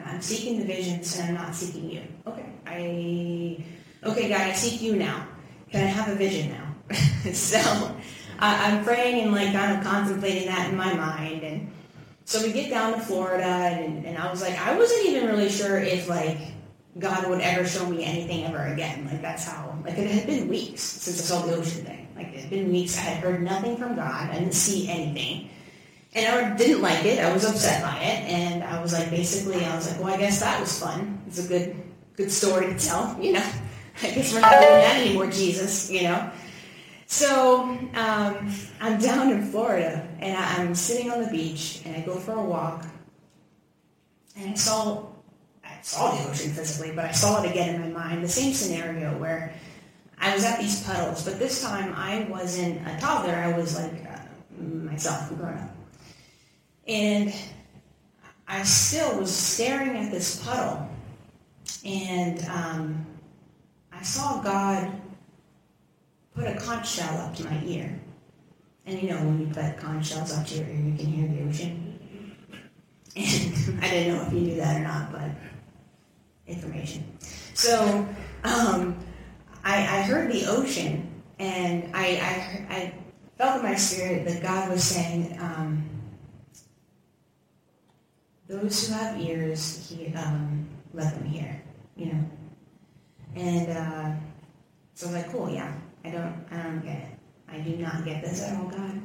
I'm 0.06 0.22
seeking 0.22 0.60
the 0.60 0.66
visions 0.66 1.18
and 1.18 1.30
I'm 1.30 1.44
not 1.46 1.56
seeking 1.56 1.90
you. 1.90 2.02
Okay. 2.28 2.46
I 2.66 3.64
okay, 4.06 4.30
God, 4.30 4.42
I 4.42 4.54
seek 4.54 4.82
you 4.82 4.96
now. 4.96 5.28
Can 5.72 5.84
I 5.84 5.88
have 5.88 6.10
a 6.10 6.16
vision 6.16 6.52
now? 6.52 6.96
so 7.34 7.60
uh, 7.60 7.92
I'm 8.40 8.84
praying 8.84 9.22
and 9.24 9.32
like 9.32 9.52
kind 9.52 9.78
of 9.78 9.84
contemplating 9.84 10.48
that 10.48 10.70
in 10.70 10.78
my 10.78 10.94
mind. 10.94 11.44
And 11.44 11.72
so 12.26 12.42
we 12.42 12.52
get 12.52 12.70
down 12.70 12.94
to 12.94 13.00
Florida 13.00 13.46
and, 13.46 14.06
and 14.06 14.18
I 14.18 14.30
was 14.30 14.42
like, 14.42 14.58
I 14.60 14.78
wasn't 14.78 15.08
even 15.08 15.28
really 15.28 15.50
sure 15.50 15.80
if 15.80 16.08
like 16.08 16.38
God 17.00 17.28
would 17.30 17.42
ever 17.42 17.68
show 17.68 17.86
me 17.88 18.04
anything 18.04 18.46
ever 18.46 18.66
again. 18.74 19.06
Like 19.06 19.22
that's 19.22 19.46
how 19.46 19.78
like 19.84 19.98
it 19.98 20.10
had 20.10 20.28
been 20.28 20.48
weeks 20.48 20.82
since 20.82 21.20
I 21.20 21.36
saw 21.36 21.46
the 21.46 21.56
ocean 21.56 21.86
thing. 21.86 22.08
Like 22.16 22.28
it 22.28 22.42
had 22.42 22.50
been 22.50 22.72
weeks. 22.72 22.98
I 22.98 23.02
had 23.02 23.24
heard 23.24 23.42
nothing 23.42 23.78
from 23.78 23.96
God. 23.96 24.30
I 24.30 24.40
didn't 24.40 24.54
see 24.54 24.88
anything. 24.88 25.50
And 26.14 26.26
I 26.28 26.56
didn't 26.56 26.82
like 26.82 27.04
it. 27.04 27.20
I 27.20 27.34
was 27.34 27.44
upset 27.44 27.82
by 27.82 27.98
it. 27.98 28.32
And 28.32 28.64
I 28.64 28.82
was 28.82 28.94
like, 28.94 29.10
basically, 29.10 29.66
I 29.66 29.76
was 29.76 29.92
like, 29.92 30.02
well, 30.02 30.14
I 30.14 30.18
guess 30.18 30.40
that 30.40 30.62
was 30.62 30.80
fun. 30.80 31.22
It's 31.28 31.44
a 31.44 31.48
good, 31.48 31.76
good 32.16 32.32
story 32.32 32.68
to 32.68 32.80
tell, 32.80 33.18
you 33.22 33.34
know. 33.34 33.46
I 34.02 34.12
guess 34.12 34.34
we're 34.34 34.42
not 34.42 34.52
doing 34.52 34.64
that 34.64 35.02
anymore, 35.02 35.32
Jesus, 35.32 35.90
you 35.90 36.04
know. 36.04 36.32
So 37.08 37.62
um, 37.94 38.52
I'm 38.82 39.00
down 39.00 39.32
in 39.32 39.46
Florida, 39.46 40.08
and 40.20 40.38
I'm 40.38 40.76
sitting 40.76 41.12
on 41.12 41.22
the 41.24 41.30
beach, 41.30 41.82
and 41.86 41.96
I 41.96 42.02
go 42.02 42.16
for 42.16 42.34
a 42.34 42.44
walk, 42.44 42.86
and 44.38 44.52
I 44.52 44.54
saw, 44.56 45.06
I 45.64 45.78
saw 45.82 46.12
the 46.12 46.30
ocean 46.30 46.52
physically, 46.52 46.94
but 46.96 47.06
I 47.06 47.12
saw 47.12 47.44
it 47.44 47.50
again 47.50 47.76
in 47.76 47.94
my 47.94 48.10
mind. 48.10 48.24
The 48.24 48.30
same 48.30 48.54
scenario 48.54 49.18
where 49.18 49.54
I 50.20 50.34
was 50.34 50.44
at 50.44 50.60
these 50.60 50.84
puddles, 50.84 51.24
but 51.24 51.40
this 51.40 51.62
time 51.62 51.94
I 51.96 52.24
wasn't 52.30 52.86
a 52.88 53.00
toddler. 53.00 53.36
I 53.36 53.58
was 53.58 53.76
like 53.76 53.94
uh, 54.10 54.20
myself, 54.62 55.30
grown 55.38 55.58
up. 55.58 55.76
And 56.88 57.34
I 58.48 58.64
still 58.64 59.20
was 59.20 59.36
staring 59.36 59.96
at 59.96 60.12
this 60.12 60.44
puddle, 60.44 60.90
and 61.84 62.44
um, 62.50 63.06
I 63.98 64.04
saw 64.04 64.42
God 64.42 65.02
put 66.36 66.48
a 66.48 66.56
conch 66.56 66.90
shell 66.90 67.18
up 67.18 67.36
to 67.36 67.46
my 67.46 67.64
ear. 67.64 68.00
And 68.86 69.02
you 69.02 69.10
know, 69.10 69.18
when 69.18 69.40
you 69.40 69.48
put 69.48 69.78
conch 69.78 70.08
shells 70.08 70.34
up 70.34 70.46
to 70.48 70.56
your 70.56 70.68
ear, 70.68 70.76
you 70.76 70.96
can 70.96 71.06
hear 71.06 71.28
the 71.28 71.50
ocean. 71.50 72.36
And 73.16 73.80
I 73.84 73.90
didn't 73.90 74.16
know 74.16 74.24
if 74.24 74.34
you 74.34 74.40
knew 74.42 74.56
that 74.56 74.78
or 74.78 74.84
not, 74.84 75.12
but 75.12 75.32
information. 76.48 77.18
So 77.54 78.08
um, 78.44 78.98
I, 79.64 79.78
I, 79.78 80.02
heard 80.02 80.32
the 80.32 80.46
ocean, 80.46 81.10
and 81.40 81.90
I, 81.96 82.06
I, 82.70 82.76
I, 82.76 82.94
felt 83.38 83.58
in 83.58 83.64
my 83.64 83.76
spirit 83.76 84.26
that 84.26 84.42
God 84.42 84.70
was 84.70 84.84
saying, 84.84 85.38
um, 85.42 85.84
those 88.48 88.88
who 88.88 88.94
have 88.94 89.20
ears, 89.20 89.90
he, 89.90 90.14
um, 90.14 90.68
let 90.94 91.14
them 91.16 91.26
hear, 91.26 91.62
you 91.98 92.06
know. 92.14 92.30
And 93.36 93.70
uh, 93.70 94.16
so 94.94 95.08
I 95.08 95.12
was 95.12 95.22
like, 95.22 95.32
cool, 95.32 95.50
yeah, 95.50 95.74
I 96.04 96.10
don't, 96.10 96.46
I 96.52 96.64
don't 96.64 96.84
get 96.84 96.98
it. 96.98 97.10
I 97.48 97.60
do 97.60 97.76
not 97.78 98.06
get 98.06 98.24
this 98.24 98.42
at 98.42 98.58
all, 98.58 98.66
God, 98.66 99.02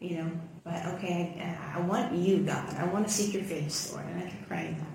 you 0.00 0.18
know. 0.18 0.30
But 0.64 0.86
okay, 0.94 1.56
I, 1.74 1.78
I 1.78 1.80
want 1.82 2.14
you, 2.14 2.38
God. 2.38 2.74
I 2.78 2.84
want 2.86 3.06
to 3.06 3.12
seek 3.12 3.34
your 3.34 3.42
face, 3.42 3.92
Lord. 3.92 4.06
And 4.06 4.22
I 4.22 4.26
kept 4.26 4.48
praying 4.48 4.76
that. 4.78 4.94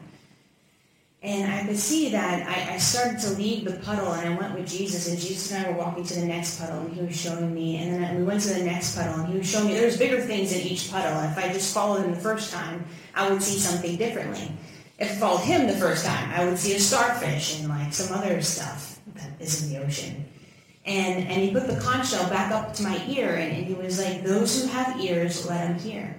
And 1.21 1.51
I 1.51 1.65
could 1.65 1.77
see 1.77 2.09
that 2.11 2.47
I, 2.47 2.75
I, 2.75 2.77
started 2.77 3.19
to 3.19 3.31
leave 3.31 3.65
the 3.65 3.77
puddle 3.79 4.13
and 4.13 4.33
I 4.33 4.37
went 4.37 4.57
with 4.57 4.69
Jesus 4.69 5.09
and 5.09 5.19
Jesus 5.19 5.51
and 5.51 5.65
I 5.65 5.71
were 5.71 5.77
walking 5.77 6.05
to 6.05 6.13
the 6.17 6.25
next 6.25 6.61
puddle 6.61 6.79
and 6.79 6.93
he 6.93 7.01
was 7.01 7.19
showing 7.19 7.53
me 7.53 7.75
and 7.75 8.01
then 8.01 8.15
we 8.15 8.23
went 8.23 8.39
to 8.43 8.53
the 8.53 8.63
next 8.63 8.95
puddle 8.95 9.15
and 9.15 9.27
he 9.27 9.37
was 9.39 9.49
showing 9.49 9.67
me 9.67 9.73
there's 9.73 9.97
bigger 9.97 10.21
things 10.21 10.53
in 10.53 10.61
each 10.61 10.89
puddle 10.89 11.19
if 11.29 11.37
I 11.37 11.51
just 11.51 11.73
followed 11.73 12.05
him 12.05 12.11
the 12.11 12.21
first 12.21 12.53
time, 12.53 12.85
I 13.15 13.29
would 13.29 13.43
see 13.43 13.59
something 13.59 13.97
differently. 13.97 14.49
If 14.99 15.11
I 15.11 15.15
followed 15.15 15.41
him 15.41 15.67
the 15.67 15.73
first 15.73 16.05
time, 16.05 16.29
I 16.31 16.45
would 16.45 16.57
see 16.57 16.75
a 16.75 16.79
starfish 16.79 17.59
and 17.59 17.69
like 17.69 17.93
some 17.93 18.15
other 18.17 18.41
stuff 18.41 18.99
that 19.15 19.31
is 19.39 19.63
in 19.63 19.73
the 19.73 19.85
ocean. 19.85 20.25
And, 20.85 21.27
and 21.27 21.41
he 21.41 21.51
put 21.51 21.67
the 21.67 21.79
conch 21.79 22.09
shell 22.09 22.29
back 22.29 22.51
up 22.51 22.73
to 22.75 22.83
my 22.83 23.01
ear 23.07 23.35
and, 23.35 23.51
and 23.51 23.65
he 23.65 23.73
was 23.73 24.03
like, 24.03 24.23
those 24.23 24.61
who 24.61 24.67
have 24.69 24.99
ears, 24.99 25.47
let 25.47 25.67
them 25.67 25.79
hear. 25.79 26.15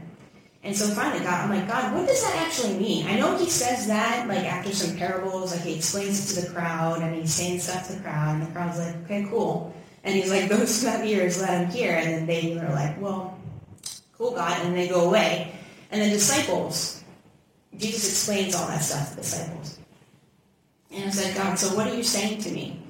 And 0.63 0.77
so 0.77 0.87
finally, 0.89 1.25
God, 1.25 1.45
I'm 1.45 1.51
like, 1.51 1.67
God, 1.67 1.95
what 1.95 2.07
does 2.07 2.23
that 2.23 2.37
actually 2.37 2.79
mean? 2.79 3.07
I 3.07 3.19
know 3.19 3.37
he 3.39 3.49
says 3.49 3.87
that, 3.87 4.29
like, 4.29 4.45
after 4.45 4.73
some 4.73 4.97
parables, 4.97 5.53
like, 5.53 5.63
he 5.63 5.75
explains 5.75 6.21
it 6.21 6.35
to 6.35 6.47
the 6.47 6.53
crowd, 6.53 7.01
and 7.01 7.15
he's 7.15 7.33
saying 7.33 7.61
stuff 7.61 7.87
to 7.87 7.95
the 7.95 8.01
crowd, 8.01 8.35
and 8.35 8.47
the 8.47 8.53
crowd's 8.53 8.79
like, 8.79 8.95
okay, 9.05 9.27
cool. 9.31 9.75
And 10.05 10.15
he's 10.15 10.31
like, 10.31 10.49
those 10.51 10.83
who 10.83 10.89
have 10.89 11.05
ears, 11.07 11.41
let 11.41 11.49
them 11.49 11.71
hear. 11.71 11.95
And 11.95 12.09
then 12.09 12.27
they 12.27 12.57
were 12.57 12.75
like, 12.75 13.01
well, 13.01 13.39
cool, 14.19 14.33
God, 14.33 14.61
and 14.67 14.77
they 14.77 14.87
go 14.87 15.09
away. 15.09 15.55
And 15.91 16.03
the 16.03 16.11
disciples, 16.11 17.00
Jesus 17.77 18.11
explains 18.11 18.55
all 18.55 18.67
that 18.69 18.83
stuff 18.83 19.11
to 19.11 19.17
the 19.17 19.23
disciples. 19.23 19.79
And 20.91 21.05
I 21.05 21.07
was 21.07 21.25
like, 21.25 21.35
God, 21.37 21.59
so 21.59 21.75
what 21.77 21.87
are 21.87 21.95
you 21.95 22.03
saying 22.03 22.41
to 22.43 22.51
me? 22.51 22.83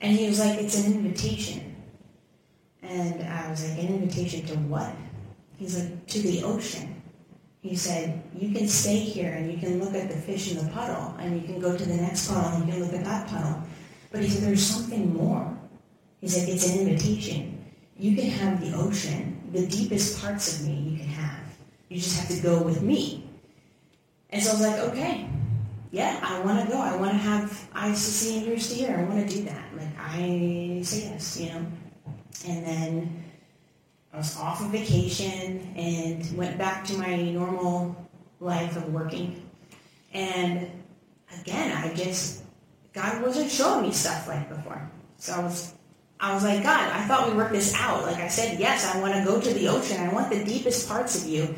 And 0.00 0.16
he 0.16 0.26
was 0.26 0.40
like, 0.40 0.58
it's 0.58 0.84
an 0.84 0.92
invitation. 0.92 1.74
And 2.82 3.22
I 3.22 3.48
was 3.48 3.68
like, 3.68 3.78
an 3.78 3.88
invitation 3.88 4.44
to 4.46 4.54
what? 4.68 4.92
He's 5.56 5.78
like, 5.78 6.06
to 6.06 6.20
the 6.20 6.42
ocean. 6.42 7.02
He 7.62 7.76
said, 7.76 8.22
you 8.34 8.52
can 8.52 8.68
stay 8.68 8.98
here 8.98 9.32
and 9.32 9.50
you 9.50 9.56
can 9.56 9.82
look 9.82 9.94
at 9.94 10.10
the 10.10 10.16
fish 10.16 10.52
in 10.52 10.62
the 10.62 10.70
puddle 10.72 11.14
and 11.18 11.40
you 11.40 11.46
can 11.46 11.60
go 11.60 11.74
to 11.74 11.84
the 11.84 11.96
next 11.96 12.28
puddle 12.28 12.50
and 12.50 12.66
you 12.66 12.72
can 12.72 12.82
look 12.82 12.92
at 12.92 13.04
that 13.04 13.28
puddle. 13.28 13.62
But 14.10 14.20
he 14.20 14.28
said, 14.28 14.42
there's 14.42 14.62
something 14.62 15.14
more. 15.14 15.56
He 16.20 16.28
said, 16.28 16.48
it's 16.48 16.68
an 16.70 16.86
invitation. 16.86 17.64
You 17.96 18.16
can 18.16 18.30
have 18.30 18.60
the 18.60 18.76
ocean, 18.76 19.40
the 19.52 19.66
deepest 19.66 20.20
parts 20.20 20.60
of 20.60 20.68
me 20.68 20.74
you 20.74 20.98
can 20.98 21.06
have. 21.06 21.40
You 21.88 21.98
just 21.98 22.18
have 22.18 22.36
to 22.36 22.42
go 22.42 22.60
with 22.60 22.82
me. 22.82 23.23
And 24.34 24.42
so 24.42 24.50
I 24.50 24.52
was 24.54 24.62
like, 24.62 24.80
okay, 24.90 25.28
yeah, 25.92 26.18
I 26.20 26.40
want 26.40 26.60
to 26.60 26.66
go. 26.68 26.76
I 26.76 26.96
want 26.96 27.12
to 27.12 27.18
have 27.18 27.96
see 27.96 28.38
and 28.38 28.60
to 28.60 28.74
hear. 28.74 28.98
I 28.98 29.04
want 29.04 29.30
to 29.30 29.32
do 29.32 29.44
that. 29.44 29.64
Like, 29.76 29.96
I 29.96 30.80
say 30.82 31.08
yes, 31.08 31.40
you 31.40 31.50
know. 31.50 31.64
And 32.48 32.66
then 32.66 33.24
I 34.12 34.16
was 34.16 34.36
off 34.36 34.60
on 34.60 34.72
vacation 34.72 35.72
and 35.76 36.36
went 36.36 36.58
back 36.58 36.84
to 36.86 36.98
my 36.98 37.14
normal 37.14 37.94
life 38.40 38.76
of 38.76 38.92
working. 38.92 39.48
And 40.12 40.68
again, 41.40 41.70
I 41.70 41.94
just, 41.94 42.42
God 42.92 43.22
wasn't 43.22 43.52
showing 43.52 43.86
me 43.86 43.92
stuff 43.92 44.26
like 44.26 44.48
before. 44.48 44.90
So 45.18 45.34
I 45.34 45.44
was, 45.44 45.74
I 46.18 46.34
was 46.34 46.42
like, 46.42 46.64
God, 46.64 46.90
I 46.90 47.06
thought 47.06 47.28
we 47.28 47.36
worked 47.36 47.52
this 47.52 47.72
out. 47.76 48.02
Like 48.02 48.16
I 48.16 48.26
said, 48.26 48.58
yes, 48.58 48.92
I 48.92 49.00
want 49.00 49.14
to 49.14 49.24
go 49.24 49.40
to 49.40 49.54
the 49.54 49.68
ocean. 49.68 50.00
I 50.00 50.12
want 50.12 50.28
the 50.30 50.44
deepest 50.44 50.88
parts 50.88 51.22
of 51.22 51.28
you. 51.28 51.54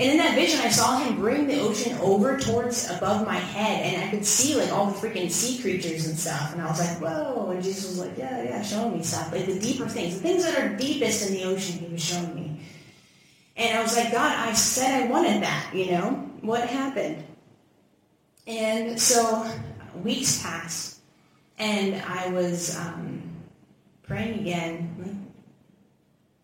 And 0.00 0.12
in 0.12 0.16
that 0.16 0.34
vision, 0.34 0.60
I 0.60 0.70
saw 0.70 0.98
him 0.98 1.16
bring 1.16 1.46
the 1.46 1.60
ocean 1.60 1.94
over 1.98 2.38
towards 2.38 2.88
above 2.88 3.26
my 3.26 3.36
head, 3.36 3.84
and 3.84 4.02
I 4.02 4.10
could 4.10 4.24
see 4.24 4.54
like 4.54 4.72
all 4.72 4.86
the 4.86 4.96
freaking 4.96 5.30
sea 5.30 5.60
creatures 5.60 6.06
and 6.06 6.18
stuff. 6.18 6.54
And 6.54 6.62
I 6.62 6.68
was 6.68 6.80
like, 6.80 7.02
whoa! 7.02 7.50
And 7.50 7.62
Jesus 7.62 7.86
was 7.86 7.98
like, 7.98 8.16
yeah, 8.16 8.42
yeah, 8.42 8.62
showing 8.62 8.96
me 8.96 9.02
stuff, 9.04 9.30
like 9.30 9.44
the 9.44 9.60
deeper 9.60 9.86
things, 9.86 10.14
the 10.14 10.20
things 10.20 10.44
that 10.44 10.58
are 10.58 10.74
deepest 10.74 11.28
in 11.28 11.34
the 11.34 11.44
ocean. 11.44 11.80
He 11.80 11.92
was 11.92 12.02
showing 12.02 12.34
me. 12.34 12.60
And 13.58 13.76
I 13.76 13.82
was 13.82 13.94
like, 13.94 14.10
God, 14.10 14.32
I 14.38 14.54
said 14.54 15.02
I 15.02 15.06
wanted 15.08 15.42
that. 15.42 15.70
You 15.74 15.90
know 15.90 16.10
what 16.40 16.66
happened? 16.66 17.22
And 18.46 18.98
so 18.98 19.46
weeks 20.02 20.42
passed, 20.42 21.00
and 21.58 22.00
I 22.06 22.28
was 22.28 22.74
um, 22.78 23.20
praying 24.04 24.40
again, 24.40 25.29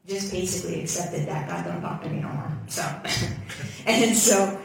just 0.07 0.31
basically 0.31 0.81
accepted 0.81 1.27
that 1.27 1.49
God 1.49 1.65
don't 1.65 1.81
talk 1.81 2.03
to 2.03 2.09
me 2.09 2.21
no 2.21 2.29
more. 2.29 2.53
So, 2.69 2.83
and 3.87 4.17
so 4.17 4.59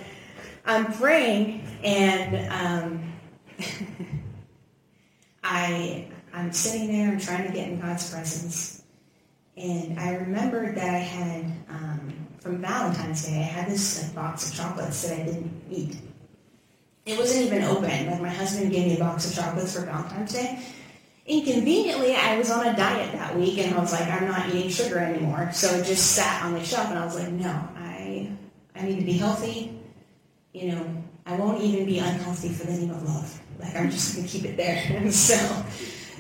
I'm 0.66 0.92
praying, 0.94 1.68
and 1.84 2.52
um, 2.52 3.14
I 5.44 6.08
I'm 6.34 6.52
sitting 6.52 6.92
there. 6.92 7.12
I'm 7.12 7.20
trying 7.20 7.48
to 7.48 7.54
get 7.54 7.70
in 7.70 7.80
God's 7.80 8.10
presence, 8.12 8.84
and 9.58 10.00
I 10.00 10.16
remembered 10.16 10.76
that 10.76 10.94
I 10.94 11.00
had 11.00 11.46
um, 11.70 12.14
from 12.40 12.62
Valentine's 12.62 13.26
Day. 13.26 13.40
I 13.40 13.44
had 13.44 13.70
this 13.70 14.04
like, 14.04 14.16
box 14.16 14.50
of 14.50 14.56
chocolates 14.56 15.08
that 15.08 15.20
I 15.20 15.24
didn't 15.24 15.64
eat. 15.72 15.98
It 17.04 17.18
wasn't 17.18 17.48
even 17.48 17.64
open. 17.64 18.12
Like 18.12 18.22
my 18.22 18.30
husband 18.30 18.72
gave 18.72 18.86
me 18.86 18.96
a 18.96 19.00
box 19.00 19.28
of 19.28 19.36
chocolates 19.36 19.74
for 19.74 19.86
Valentine's 19.86 20.34
Day 20.34 20.64
Inconveniently, 21.26 22.16
I 22.16 22.38
was 22.38 22.50
on 22.50 22.66
a 22.66 22.76
diet 22.76 23.12
that 23.14 23.38
week 23.38 23.60
and 23.60 23.76
I 23.76 23.80
was 23.80 23.92
like, 23.92 24.10
I'm 24.10 24.28
not 24.28 24.50
eating 24.50 24.70
sugar 24.70 24.98
anymore. 24.98 25.52
So 25.54 25.68
it 25.76 25.86
just 25.86 26.16
sat 26.16 26.44
on 26.44 26.54
the 26.54 26.64
shelf 26.64 26.90
and 26.90 26.98
I 26.98 27.06
was 27.06 27.20
like, 27.20 27.30
no, 27.30 27.50
I, 27.50 28.32
I 28.76 28.82
need 28.82 29.00
to 29.00 29.06
be 29.06 29.14
healthy. 29.14 29.80
You 30.54 30.72
know, 30.72 31.04
I 31.28 31.36
won't 31.36 31.62
even 31.62 31.86
be 31.86 32.00
unhealthy 32.00 32.50
for 32.50 32.66
the 32.66 32.74
name 32.74 32.90
of 32.90 33.04
love. 33.04 33.40
Like 33.60 33.76
I'm 33.76 33.92
just 33.92 34.16
going 34.16 34.28
to 34.28 34.32
keep 34.32 34.46
it 34.46 34.58
there. 34.58 35.12
so, 35.12 35.36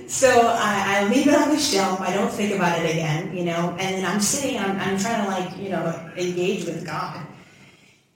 so 0.08 0.30
I, 0.30 1.00
I, 1.00 1.10
leave 1.10 1.28
it 1.28 1.34
on 1.34 1.50
the 1.50 1.58
shelf. 1.58 2.00
I 2.00 2.14
don't 2.14 2.32
think 2.32 2.54
about 2.56 2.78
it 2.80 2.92
again, 2.92 3.36
you 3.36 3.44
know, 3.44 3.76
and 3.80 3.96
then 3.96 4.06
I'm 4.06 4.22
sitting, 4.22 4.60
I'm, 4.60 4.80
I'm 4.80 5.00
trying 5.00 5.24
to 5.24 5.32
like, 5.32 5.58
you 5.58 5.70
know, 5.70 6.12
engage 6.16 6.66
with 6.66 6.86
God. 6.86 7.26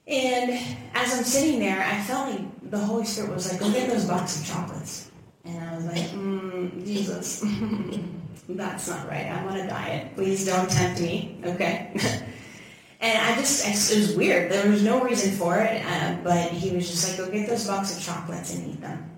And 0.08 0.52
as 0.93 1.17
I'm 1.17 1.24
sitting 1.24 1.60
there, 1.60 1.84
I 1.84 2.00
felt 2.02 2.30
like 2.30 2.69
the 2.69 2.78
Holy 2.78 3.06
Spirit 3.06 3.34
was 3.34 3.52
like, 3.52 3.60
go 3.60 3.71
get 3.71 3.89
those 3.89 4.06
box 4.06 4.39
of 4.39 4.45
chocolates. 4.45 5.05
And 5.46 5.64
I 5.64 5.76
was 5.76 5.86
like, 5.86 6.04
mm, 6.10 6.86
Jesus, 6.86 7.46
that's 8.50 8.88
not 8.90 9.08
right. 9.08 9.28
I'm 9.28 9.48
on 9.48 9.58
a 9.58 9.68
diet. 9.68 10.16
Please 10.16 10.46
don't 10.46 10.70
tempt 10.70 11.02
me. 11.02 11.40
Okay. 11.46 11.92
and 13.00 13.18
I 13.20 13.36
just, 13.36 13.66
it 13.66 13.98
was 13.98 14.16
weird. 14.16 14.52
There 14.52 14.70
was 14.70 14.84
no 14.84 15.02
reason 15.02 15.32
for 15.38 15.58
it, 15.58 15.86
uh, 15.86 16.18
but 16.24 16.50
he 16.50 16.76
was 16.76 16.90
just 16.90 17.08
like, 17.08 17.18
go 17.18 17.32
get 17.32 17.48
those 17.48 17.68
box 17.68 17.96
of 17.96 18.04
chocolates 18.04 18.56
and 18.56 18.74
eat 18.74 18.82
them. 18.82 19.10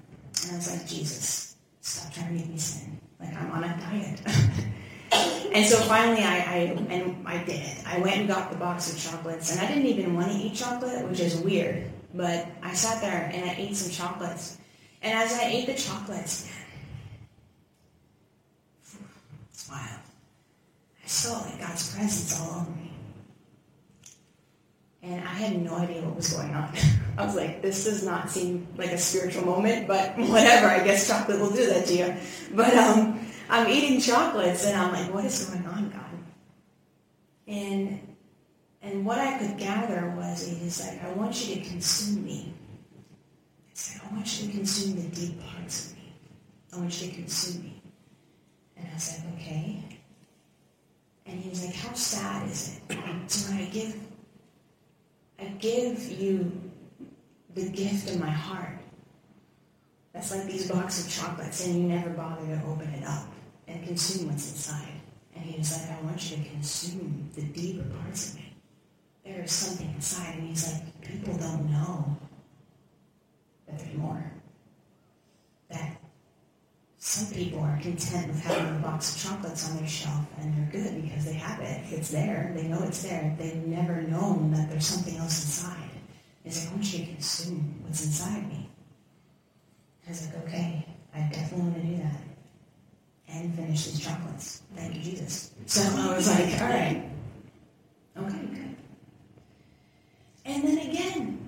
And 0.43 0.51
I 0.51 0.55
was 0.57 0.71
like, 0.71 0.85
Jesus, 0.85 1.55
stop 1.81 2.13
trying 2.13 2.27
to 2.27 2.33
make 2.33 2.49
me 2.49 2.57
sin. 2.57 2.99
Like, 3.19 3.33
I'm 3.35 3.51
on 3.51 3.63
a 3.63 3.77
diet. 3.77 4.21
and 5.53 5.65
so 5.65 5.77
finally, 5.77 6.23
I, 6.23 6.35
I, 6.35 6.57
and 6.89 7.27
I 7.27 7.43
did. 7.45 7.85
I 7.85 7.99
went 7.99 8.17
and 8.17 8.27
got 8.27 8.51
the 8.51 8.57
box 8.57 8.93
of 8.93 8.99
chocolates, 8.99 9.51
and 9.51 9.61
I 9.61 9.67
didn't 9.67 9.85
even 9.85 10.13
want 10.13 10.31
to 10.31 10.37
eat 10.37 10.55
chocolate, 10.55 11.07
which 11.07 11.21
is 11.21 11.37
weird. 11.37 11.89
But 12.13 12.47
I 12.61 12.73
sat 12.73 13.01
there 13.01 13.31
and 13.33 13.49
I 13.49 13.55
ate 13.57 13.75
some 13.75 13.91
chocolates. 13.91 14.57
And 15.07 15.17
as 15.17 15.39
I 15.39 15.45
ate 15.45 15.67
the 15.67 15.73
chocolates, 15.73 16.51
it's 19.53 19.69
wild. 19.69 20.01
I 21.01 21.07
saw 21.07 21.39
like 21.39 21.61
God's 21.61 21.95
presence 21.95 22.41
all 22.41 22.59
over 22.59 22.71
me. 22.71 22.91
And 25.03 25.23
I 25.23 25.33
had 25.33 25.61
no 25.61 25.75
idea 25.75 26.01
what 26.01 26.17
was 26.17 26.33
going 26.33 26.53
on. 26.53 26.73
I 27.17 27.25
was 27.25 27.37
like, 27.37 27.61
this 27.61 27.85
does 27.85 28.03
not 28.03 28.29
seem 28.29 28.67
like 28.75 28.91
a 28.91 28.97
spiritual 28.97 29.45
moment, 29.45 29.87
but 29.87 30.17
whatever. 30.17 30.67
I 30.67 30.83
guess 30.83 31.07
chocolate 31.07 31.39
will 31.39 31.51
do 31.51 31.67
that 31.67 31.85
to 31.85 31.95
you. 31.95 32.13
But 32.53 32.75
um, 32.75 33.25
I'm 33.49 33.69
eating 33.69 34.01
chocolates, 34.01 34.65
and 34.65 34.77
I'm 34.77 34.91
like, 34.91 35.13
what 35.13 35.23
is 35.23 35.45
going 35.45 35.65
on, 35.67 35.89
God? 35.89 36.03
And 37.47 38.01
and 38.81 39.05
what 39.05 39.19
I 39.19 39.37
could 39.37 39.57
gather 39.57 40.13
was, 40.17 40.45
he's 40.45 40.85
like, 40.85 41.01
I 41.01 41.13
want 41.13 41.47
you 41.47 41.55
to 41.55 41.61
consume 41.61 42.25
me. 42.25 42.53
I 43.77 44.13
want 44.13 44.41
you 44.41 44.47
to 44.47 44.53
consume 44.53 44.95
the 44.95 45.15
deep 45.15 45.39
parts 45.39 45.91
of 45.91 45.97
me. 45.97 46.13
I 46.73 46.77
want 46.77 47.01
you 47.01 47.09
to 47.09 47.15
consume 47.15 47.63
me. 47.63 47.81
And 48.75 48.87
I 48.89 48.93
was 48.93 49.13
like, 49.13 49.33
okay. 49.35 49.83
And 51.27 51.39
he 51.39 51.49
was 51.49 51.63
like, 51.63 51.75
how 51.75 51.93
sad 51.93 52.49
is 52.49 52.79
it? 52.89 52.97
So 53.27 53.53
I 53.53 53.65
give, 53.65 53.95
I 55.37 55.45
give 55.59 56.11
you 56.11 56.49
the 57.53 57.69
gift 57.69 58.09
of 58.09 58.19
my 58.19 58.29
heart. 58.29 58.79
That's 60.13 60.31
like 60.33 60.45
these 60.45 60.71
boxes 60.71 61.05
of 61.05 61.11
chocolates, 61.11 61.65
and 61.67 61.75
you 61.75 61.83
never 61.89 62.09
bother 62.11 62.45
to 62.47 62.63
open 62.65 62.89
it 62.93 63.03
up 63.03 63.27
and 63.67 63.85
consume 63.85 64.29
what's 64.29 64.49
inside. 64.49 65.01
And 65.35 65.43
he 65.43 65.57
was 65.57 65.77
like, 65.77 65.99
I 65.99 66.01
want 66.03 66.31
you 66.31 66.37
to 66.37 66.49
consume 66.49 67.29
the 67.35 67.43
deeper 67.43 67.87
parts 67.99 68.31
of 68.31 68.35
me. 68.37 68.53
There 69.25 69.43
is 69.43 69.51
something 69.51 69.93
inside. 69.93 70.35
And 70.35 70.49
he's 70.49 70.71
like, 70.71 71.01
people 71.01 71.37
don't 71.37 71.69
know 71.69 72.17
that 73.67 73.79
there's 73.79 73.95
more. 73.95 74.31
That 75.69 75.97
some 76.97 77.33
people 77.33 77.59
are 77.59 77.79
content 77.81 78.27
with 78.27 78.41
having 78.41 78.75
a 78.75 78.79
box 78.79 79.15
of 79.15 79.21
chocolates 79.29 79.69
on 79.69 79.77
their 79.77 79.87
shelf 79.87 80.25
and 80.39 80.53
they're 80.53 80.81
good 80.81 81.01
because 81.01 81.25
they 81.25 81.33
have 81.33 81.59
it. 81.59 81.81
It's 81.91 82.09
there. 82.09 82.51
They 82.55 82.67
know 82.67 82.81
it's 82.83 83.03
there. 83.03 83.35
They've 83.37 83.65
never 83.67 84.01
known 84.01 84.51
that 84.51 84.69
there's 84.69 84.85
something 84.85 85.15
else 85.17 85.43
inside. 85.43 85.89
It's 86.43 86.63
like, 86.63 86.69
I 86.69 86.75
want 86.75 86.93
you 86.93 87.05
to 87.05 87.11
consume 87.13 87.75
what's 87.83 88.05
inside 88.05 88.47
me. 88.49 88.69
I 90.05 90.09
was 90.09 90.25
like, 90.25 90.45
okay, 90.45 90.87
I 91.13 91.19
definitely 91.31 91.59
want 91.59 91.75
to 91.75 91.81
do 91.81 91.97
that. 91.97 92.21
And 93.29 93.53
finish 93.55 93.85
these 93.85 93.99
chocolates. 93.99 94.61
Thank 94.75 94.95
you, 94.95 95.01
Jesus. 95.01 95.51
So 95.65 95.81
I 95.81 96.15
was 96.15 96.29
like, 96.29 96.61
all 96.61 96.69
right. 96.69 97.09
Okay, 98.17 98.45
good. 98.53 98.75
And 100.45 100.63
then 100.63 100.77
again, 100.89 101.46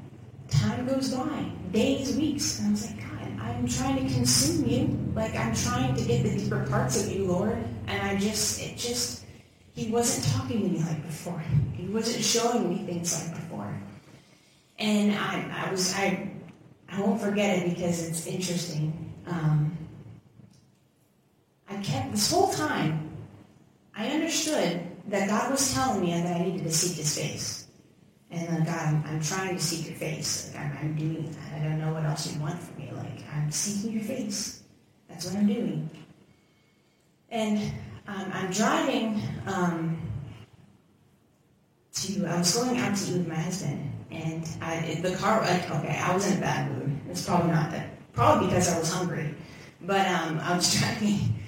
time 0.50 0.88
goes 0.88 1.14
by 1.14 1.46
days, 1.72 2.16
weeks. 2.16 2.60
And 2.60 2.68
I 2.68 2.72
was 2.72 2.86
like, 2.92 3.00
God, 3.00 3.40
I'm 3.42 3.68
trying 3.68 4.08
to 4.08 4.14
consume 4.14 4.68
you. 4.68 5.12
Like 5.16 5.36
I'm 5.36 5.54
trying 5.56 5.96
to 5.96 6.04
get 6.04 6.24
the 6.24 6.38
deeper 6.38 6.66
parts 6.70 7.04
of 7.04 7.12
you, 7.12 7.26
Lord. 7.26 7.58
And 7.88 8.02
I 8.02 8.18
just, 8.20 8.62
it 8.62 8.78
just, 8.78 9.26
he 9.74 9.92
wasn't 9.92 10.34
talking 10.34 10.62
to 10.62 10.68
me 10.68 10.80
like 10.80 11.06
before. 11.06 11.44
He 11.74 11.88
wasn't 11.88 12.24
showing 12.24 12.70
me 12.70 12.86
things 12.86 13.24
like 13.24 13.36
before. 13.36 13.74
And 14.78 15.14
I, 15.14 15.66
I 15.66 15.72
was, 15.72 15.94
I, 15.96 16.32
I 16.90 17.02
won't 17.02 17.22
forget 17.22 17.60
it 17.60 17.76
because 17.76 18.08
it's 18.08 18.26
interesting. 18.28 19.14
Um, 19.28 19.78
I 21.70 21.76
kept, 21.82 22.12
this 22.12 22.32
whole 22.32 22.52
time, 22.52 23.10
I 23.96 24.08
understood 24.08 24.82
that 25.08 25.28
God 25.28 25.52
was 25.52 25.74
telling 25.74 26.02
me 26.02 26.14
that 26.14 26.36
I 26.36 26.46
needed 26.46 26.64
to 26.64 26.72
seek 26.72 26.98
his 26.98 27.18
face. 27.18 27.59
And 28.32 28.48
like, 28.50 28.66
God, 28.66 28.80
I'm, 28.80 29.04
I'm 29.08 29.22
trying 29.22 29.56
to 29.56 29.62
seek 29.62 29.88
your 29.88 29.96
face. 29.96 30.52
Like, 30.54 30.66
I'm, 30.66 30.78
I'm 30.82 30.96
doing 30.96 31.32
that. 31.32 31.62
I 31.62 31.64
don't 31.64 31.80
know 31.80 31.94
what 31.94 32.04
else 32.04 32.32
you 32.32 32.40
want 32.40 32.60
from 32.60 32.78
me. 32.78 32.92
Like, 32.96 33.24
I'm 33.34 33.52
seeking 33.52 33.94
your 33.94 34.04
face. 34.04 34.62
That's 35.08 35.26
what 35.26 35.36
I'm 35.36 35.48
doing. 35.48 35.90
And 37.32 37.58
um, 38.08 38.32
I'm 38.34 38.52
driving 38.52 39.22
um, 39.48 40.00
to, 41.94 42.26
I 42.26 42.38
was 42.38 42.56
going 42.56 42.78
out 42.78 42.96
to 42.96 43.12
eat 43.12 43.18
with 43.18 43.28
my 43.28 43.36
husband. 43.36 43.92
And 44.12 44.48
I, 44.62 45.00
the 45.02 45.16
car, 45.16 45.42
like, 45.42 45.70
okay, 45.70 46.00
I 46.00 46.14
was 46.14 46.30
in 46.30 46.38
a 46.38 46.42
bad 46.42 46.72
mood. 46.72 47.00
It's 47.10 47.26
probably 47.26 47.52
not 47.52 47.72
that, 47.72 47.90
probably 48.14 48.48
because 48.48 48.74
I 48.74 48.80
was 48.80 48.92
hungry. 48.92 49.36
But 49.82 50.08
um, 50.08 50.40
I 50.40 50.56
was 50.56 50.74
driving 50.80 51.39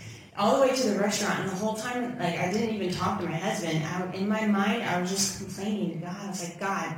all 0.42 0.56
the 0.56 0.62
way 0.64 0.76
to 0.76 0.90
the 0.90 1.00
restaurant, 1.00 1.40
and 1.42 1.50
the 1.50 1.56
whole 1.56 1.76
time, 1.76 2.18
like 2.18 2.40
I 2.40 2.52
didn't 2.52 2.74
even 2.74 2.92
talk 2.92 3.20
to 3.20 3.28
my 3.28 3.38
husband. 3.38 3.84
I, 3.86 4.12
in 4.14 4.28
my 4.28 4.48
mind, 4.48 4.82
I 4.82 5.00
was 5.00 5.12
just 5.12 5.38
complaining 5.38 5.92
to 5.92 6.06
God. 6.06 6.18
I 6.20 6.28
was 6.28 6.44
like, 6.44 6.60
God, 6.60 6.96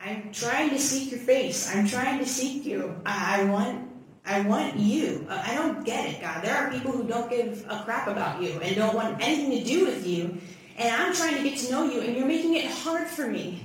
I'm 0.00 0.32
trying 0.32 0.70
to 0.70 0.80
seek 0.80 1.12
your 1.12 1.20
face. 1.20 1.72
I'm 1.72 1.86
trying 1.86 2.18
to 2.18 2.26
seek 2.26 2.64
you. 2.66 3.00
I, 3.06 3.42
I 3.42 3.44
want, 3.44 3.88
I 4.26 4.40
want 4.40 4.76
you. 4.76 5.24
I 5.30 5.54
don't 5.54 5.84
get 5.84 6.10
it, 6.10 6.20
God. 6.20 6.42
There 6.42 6.56
are 6.56 6.72
people 6.72 6.90
who 6.90 7.04
don't 7.04 7.30
give 7.30 7.64
a 7.68 7.82
crap 7.84 8.08
about 8.08 8.42
you 8.42 8.58
and 8.60 8.74
don't 8.74 8.96
want 8.96 9.22
anything 9.22 9.62
to 9.62 9.64
do 9.64 9.86
with 9.86 10.04
you, 10.04 10.38
and 10.76 10.92
I'm 10.92 11.14
trying 11.14 11.36
to 11.36 11.42
get 11.48 11.56
to 11.60 11.70
know 11.70 11.84
you, 11.84 12.00
and 12.00 12.16
you're 12.16 12.26
making 12.26 12.56
it 12.56 12.66
hard 12.66 13.06
for 13.06 13.28
me. 13.28 13.64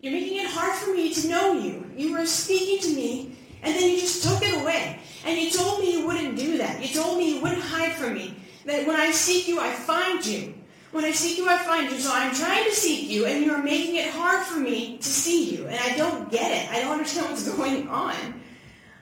You're 0.00 0.12
making 0.12 0.44
it 0.44 0.46
hard 0.46 0.74
for 0.76 0.92
me 0.92 1.14
to 1.14 1.28
know 1.28 1.54
you. 1.54 1.90
You 1.96 2.12
were 2.12 2.26
speaking 2.26 2.80
to 2.90 2.94
me, 2.94 3.36
and 3.62 3.74
then 3.74 3.90
you 3.90 4.00
just 4.00 4.22
took 4.24 4.42
it 4.42 4.60
away. 4.60 4.98
And 5.24 5.38
you 5.38 5.50
told 5.50 5.80
me 5.80 5.98
you 5.98 6.06
wouldn't 6.06 6.36
do 6.36 6.58
that. 6.58 6.82
You 6.82 6.92
told 6.94 7.18
me 7.18 7.34
you 7.36 7.42
wouldn't 7.42 7.62
hide 7.62 7.92
from 7.92 8.14
me. 8.14 8.34
That 8.66 8.86
when 8.86 8.96
I 8.96 9.10
seek 9.12 9.48
you, 9.48 9.60
I 9.60 9.72
find 9.72 10.24
you. 10.24 10.54
When 10.90 11.04
I 11.04 11.12
seek 11.12 11.38
you, 11.38 11.48
I 11.48 11.56
find 11.58 11.90
you. 11.90 11.98
So 11.98 12.10
I'm 12.12 12.34
trying 12.34 12.64
to 12.64 12.72
seek 12.72 13.08
you, 13.08 13.24
and 13.24 13.44
you're 13.44 13.62
making 13.62 13.96
it 13.96 14.10
hard 14.10 14.44
for 14.44 14.58
me 14.58 14.98
to 14.98 15.08
see 15.08 15.56
you. 15.56 15.66
And 15.66 15.78
I 15.78 15.96
don't 15.96 16.30
get 16.30 16.50
it. 16.50 16.70
I 16.70 16.80
don't 16.80 16.92
understand 16.92 17.30
what's 17.30 17.48
going 17.56 17.88
on. 17.88 18.14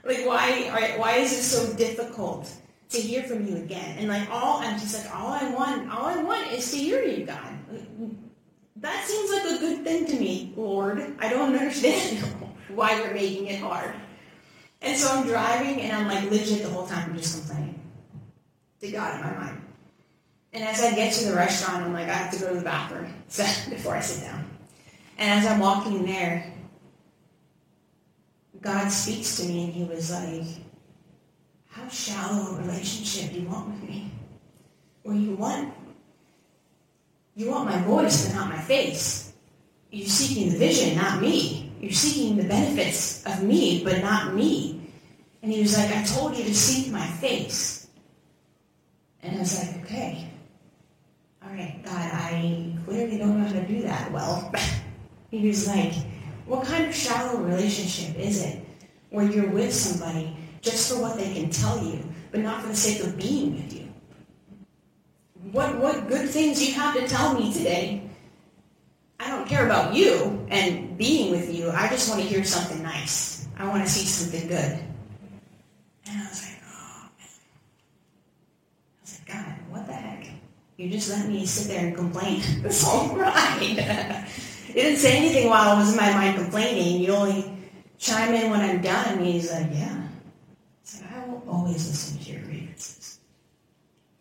Like, 0.04 0.24
why, 0.26 0.94
why 0.96 1.16
is 1.16 1.32
it 1.32 1.42
so 1.42 1.74
difficult 1.76 2.50
to 2.90 2.98
hear 2.98 3.22
from 3.24 3.46
you 3.46 3.56
again? 3.56 3.98
And 3.98 4.08
like, 4.08 4.28
all, 4.30 4.60
I'm 4.60 4.78
just 4.78 5.04
like, 5.04 5.14
all 5.14 5.32
I 5.32 5.50
want, 5.50 5.90
all 5.90 6.06
I 6.06 6.22
want 6.22 6.52
is 6.52 6.70
to 6.70 6.76
hear 6.76 7.02
you, 7.02 7.26
God. 7.26 7.58
That 8.76 9.04
seems 9.06 9.30
like 9.30 9.56
a 9.56 9.58
good 9.58 9.84
thing 9.84 10.06
to 10.06 10.18
me, 10.18 10.54
Lord. 10.56 11.14
I 11.18 11.28
don't 11.28 11.54
understand 11.58 12.18
why 12.68 12.98
you're 12.98 13.14
making 13.14 13.46
it 13.46 13.60
hard. 13.60 13.94
And 14.82 14.96
so 14.96 15.14
I'm 15.14 15.26
driving 15.26 15.80
and 15.82 15.92
I'm 15.92 16.06
like 16.06 16.30
legit 16.30 16.62
the 16.62 16.70
whole 16.70 16.86
time 16.86 17.10
I'm 17.10 17.16
just 17.16 17.38
complaining 17.38 17.80
to 18.80 18.90
God 18.90 19.16
in 19.16 19.20
my 19.20 19.36
mind. 19.36 19.60
And 20.52 20.64
as 20.64 20.82
I 20.82 20.94
get 20.94 21.12
to 21.14 21.26
the 21.26 21.36
restaurant, 21.36 21.84
I'm 21.84 21.92
like, 21.92 22.08
I 22.08 22.12
have 22.12 22.32
to 22.32 22.40
go 22.40 22.48
to 22.48 22.58
the 22.58 22.64
bathroom 22.64 23.12
before 23.70 23.94
I 23.94 24.00
sit 24.00 24.24
down. 24.24 24.44
And 25.18 25.38
as 25.38 25.46
I'm 25.46 25.60
walking 25.60 25.96
in 25.96 26.06
there, 26.06 26.52
God 28.60 28.88
speaks 28.88 29.36
to 29.36 29.44
me 29.44 29.64
and 29.64 29.72
he 29.72 29.84
was 29.84 30.10
like, 30.10 30.46
how 31.68 31.86
shallow 31.88 32.56
a 32.56 32.60
relationship 32.60 33.32
you 33.32 33.46
want 33.48 33.68
with 33.68 33.88
me? 33.88 34.10
Or 35.04 35.14
you 35.14 35.34
want 35.34 35.72
you 37.36 37.50
want 37.50 37.70
my 37.70 37.80
voice 37.82 38.26
but 38.26 38.34
not 38.34 38.48
my 38.48 38.58
face. 38.58 39.32
You're 39.90 40.06
seeking 40.06 40.52
the 40.52 40.58
vision, 40.58 40.96
not 40.96 41.22
me. 41.22 41.69
You're 41.80 41.92
seeking 41.92 42.36
the 42.36 42.44
benefits 42.44 43.24
of 43.24 43.42
me, 43.42 43.82
but 43.82 44.02
not 44.02 44.34
me. 44.34 44.92
And 45.42 45.50
he 45.50 45.62
was 45.62 45.78
like, 45.78 45.90
I 45.96 46.02
told 46.02 46.36
you 46.36 46.44
to 46.44 46.54
seek 46.54 46.92
my 46.92 47.06
face. 47.06 47.88
And 49.22 49.36
I 49.36 49.38
was 49.38 49.58
like, 49.58 49.82
okay. 49.84 50.30
All 51.42 51.50
right, 51.50 51.80
God, 51.82 51.94
I 51.94 52.74
clearly 52.84 53.16
don't 53.16 53.40
know 53.40 53.46
how 53.46 53.52
to 53.54 53.66
do 53.66 53.80
that 53.82 54.12
well. 54.12 54.52
he 55.30 55.48
was 55.48 55.66
like, 55.66 55.94
what 56.44 56.66
kind 56.66 56.84
of 56.84 56.94
shallow 56.94 57.40
relationship 57.40 58.14
is 58.18 58.44
it 58.44 58.62
where 59.08 59.24
you're 59.24 59.48
with 59.48 59.72
somebody 59.72 60.36
just 60.60 60.92
for 60.92 61.00
what 61.00 61.16
they 61.16 61.32
can 61.32 61.48
tell 61.48 61.82
you, 61.82 62.04
but 62.30 62.40
not 62.40 62.60
for 62.60 62.68
the 62.68 62.76
sake 62.76 63.02
of 63.02 63.16
being 63.16 63.54
with 63.54 63.72
you? 63.72 63.88
What, 65.52 65.78
what 65.78 66.08
good 66.08 66.28
things 66.28 66.62
you 66.62 66.74
have 66.74 66.94
to 66.94 67.08
tell 67.08 67.32
me 67.32 67.50
today? 67.54 68.10
I 69.20 69.28
don't 69.28 69.46
care 69.46 69.66
about 69.66 69.94
you 69.94 70.46
and 70.48 70.96
being 70.96 71.30
with 71.30 71.54
you. 71.54 71.70
I 71.70 71.88
just 71.88 72.08
want 72.08 72.22
to 72.22 72.26
hear 72.26 72.42
something 72.42 72.82
nice. 72.82 73.46
I 73.58 73.68
want 73.68 73.84
to 73.84 73.90
see 73.90 74.06
something 74.06 74.48
good. 74.48 74.78
And 76.06 76.22
I 76.22 76.26
was 76.26 76.42
like, 76.42 76.56
oh, 76.64 77.08
man. 77.18 77.28
I 78.96 79.00
was 79.02 79.18
like, 79.18 79.28
God, 79.28 79.54
what 79.68 79.86
the 79.86 79.92
heck? 79.92 80.26
You 80.78 80.88
just 80.88 81.10
let 81.10 81.28
me 81.28 81.44
sit 81.44 81.68
there 81.68 81.86
and 81.86 81.94
complain 81.94 82.40
this 82.62 82.82
whole 82.82 83.14
ride. 83.14 83.60
you 84.68 84.74
didn't 84.74 84.96
say 84.96 85.18
anything 85.18 85.50
while 85.50 85.76
I 85.76 85.78
was 85.78 85.90
in 85.90 85.98
my 85.98 86.10
mind 86.14 86.38
complaining. 86.38 87.02
You 87.02 87.12
only 87.12 87.52
chime 87.98 88.32
in 88.32 88.50
when 88.50 88.62
I'm 88.62 88.80
done. 88.80 89.18
And 89.18 89.26
he's 89.26 89.52
like, 89.52 89.68
yeah. 89.70 90.02
Like, 90.94 91.12
I 91.12 91.28
will 91.28 91.44
always 91.46 91.86
listen 91.86 92.18
to 92.18 92.32
your 92.32 92.40
grievances. 92.40 93.18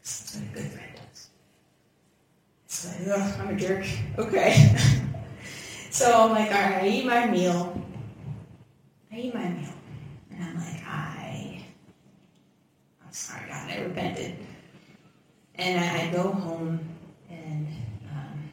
That's 0.04 0.36
what 0.36 0.44
a 0.44 0.48
good 0.48 0.72
friend 0.74 0.92
does. 0.96 1.30
Oh, 2.86 3.38
I'm 3.40 3.50
a 3.50 3.56
jerk. 3.56 3.86
Okay. 4.18 4.76
so 5.92 6.12
I'm 6.12 6.32
like, 6.32 6.48
all 6.48 6.62
right, 6.62 6.84
I 6.84 6.88
eat 6.88 7.06
my 7.06 7.26
meal. 7.26 7.82
I 9.12 9.18
eat 9.18 9.34
my 9.34 9.50
meal. 9.50 9.74
And 10.32 10.44
I'm 10.44 10.56
like, 10.56 10.82
I, 10.88 11.66
I'm 13.06 13.12
sorry, 13.12 13.50
God, 13.50 13.70
I 13.70 13.82
repented. 13.82 14.38
And 15.56 15.80
I, 15.84 16.08
I 16.08 16.12
go 16.12 16.32
home, 16.32 16.80
and, 17.30 17.68
um, 18.12 18.50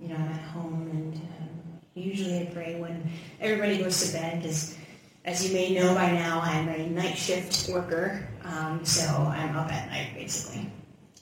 you 0.00 0.08
know, 0.08 0.14
I'm 0.14 0.28
at 0.28 0.42
home, 0.42 0.88
and 0.92 1.14
um, 1.16 1.80
usually 1.94 2.38
I 2.40 2.44
pray 2.52 2.78
when 2.78 3.10
everybody 3.40 3.78
goes 3.78 4.06
to 4.06 4.12
bed, 4.12 4.42
because 4.42 4.76
as 5.24 5.44
you 5.44 5.52
may 5.52 5.74
know 5.74 5.92
by 5.92 6.12
now, 6.12 6.40
I'm 6.40 6.68
a 6.68 6.88
night 6.88 7.18
shift 7.18 7.68
worker, 7.68 8.28
um, 8.44 8.84
so 8.84 9.04
I'm 9.04 9.56
up 9.56 9.72
at 9.72 9.88
night, 9.88 10.12
basically. 10.14 10.70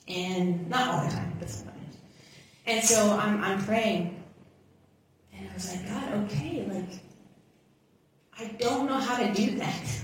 And 0.07 0.69
not 0.69 0.87
all 0.89 1.05
the 1.05 1.11
time, 1.11 1.33
but 1.39 1.49
sometimes. 1.49 1.74
And 2.67 2.83
so 2.83 3.17
I'm, 3.17 3.43
I'm 3.43 3.63
praying, 3.63 4.23
and 5.33 5.49
I 5.49 5.53
was 5.53 5.71
like, 5.71 5.87
God, 5.87 6.13
okay, 6.25 6.65
like, 6.67 6.99
I 8.39 8.51
don't 8.57 8.87
know 8.87 8.97
how 8.97 9.17
to 9.17 9.33
do 9.33 9.57
that. 9.57 10.01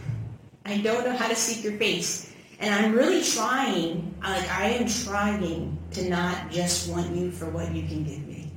I 0.66 0.78
don't 0.78 1.04
know 1.04 1.16
how 1.16 1.28
to 1.28 1.36
seek 1.36 1.64
your 1.64 1.74
face. 1.74 2.34
And 2.60 2.74
I'm 2.74 2.94
really 2.94 3.24
trying, 3.24 4.16
like 4.22 4.48
I 4.50 4.70
am 4.70 4.88
trying 4.88 5.78
to 5.92 6.10
not 6.10 6.52
just 6.52 6.90
want 6.90 7.16
you 7.16 7.32
for 7.32 7.50
what 7.50 7.74
you 7.74 7.88
can 7.88 8.04
give 8.04 8.26
me. 8.28 8.52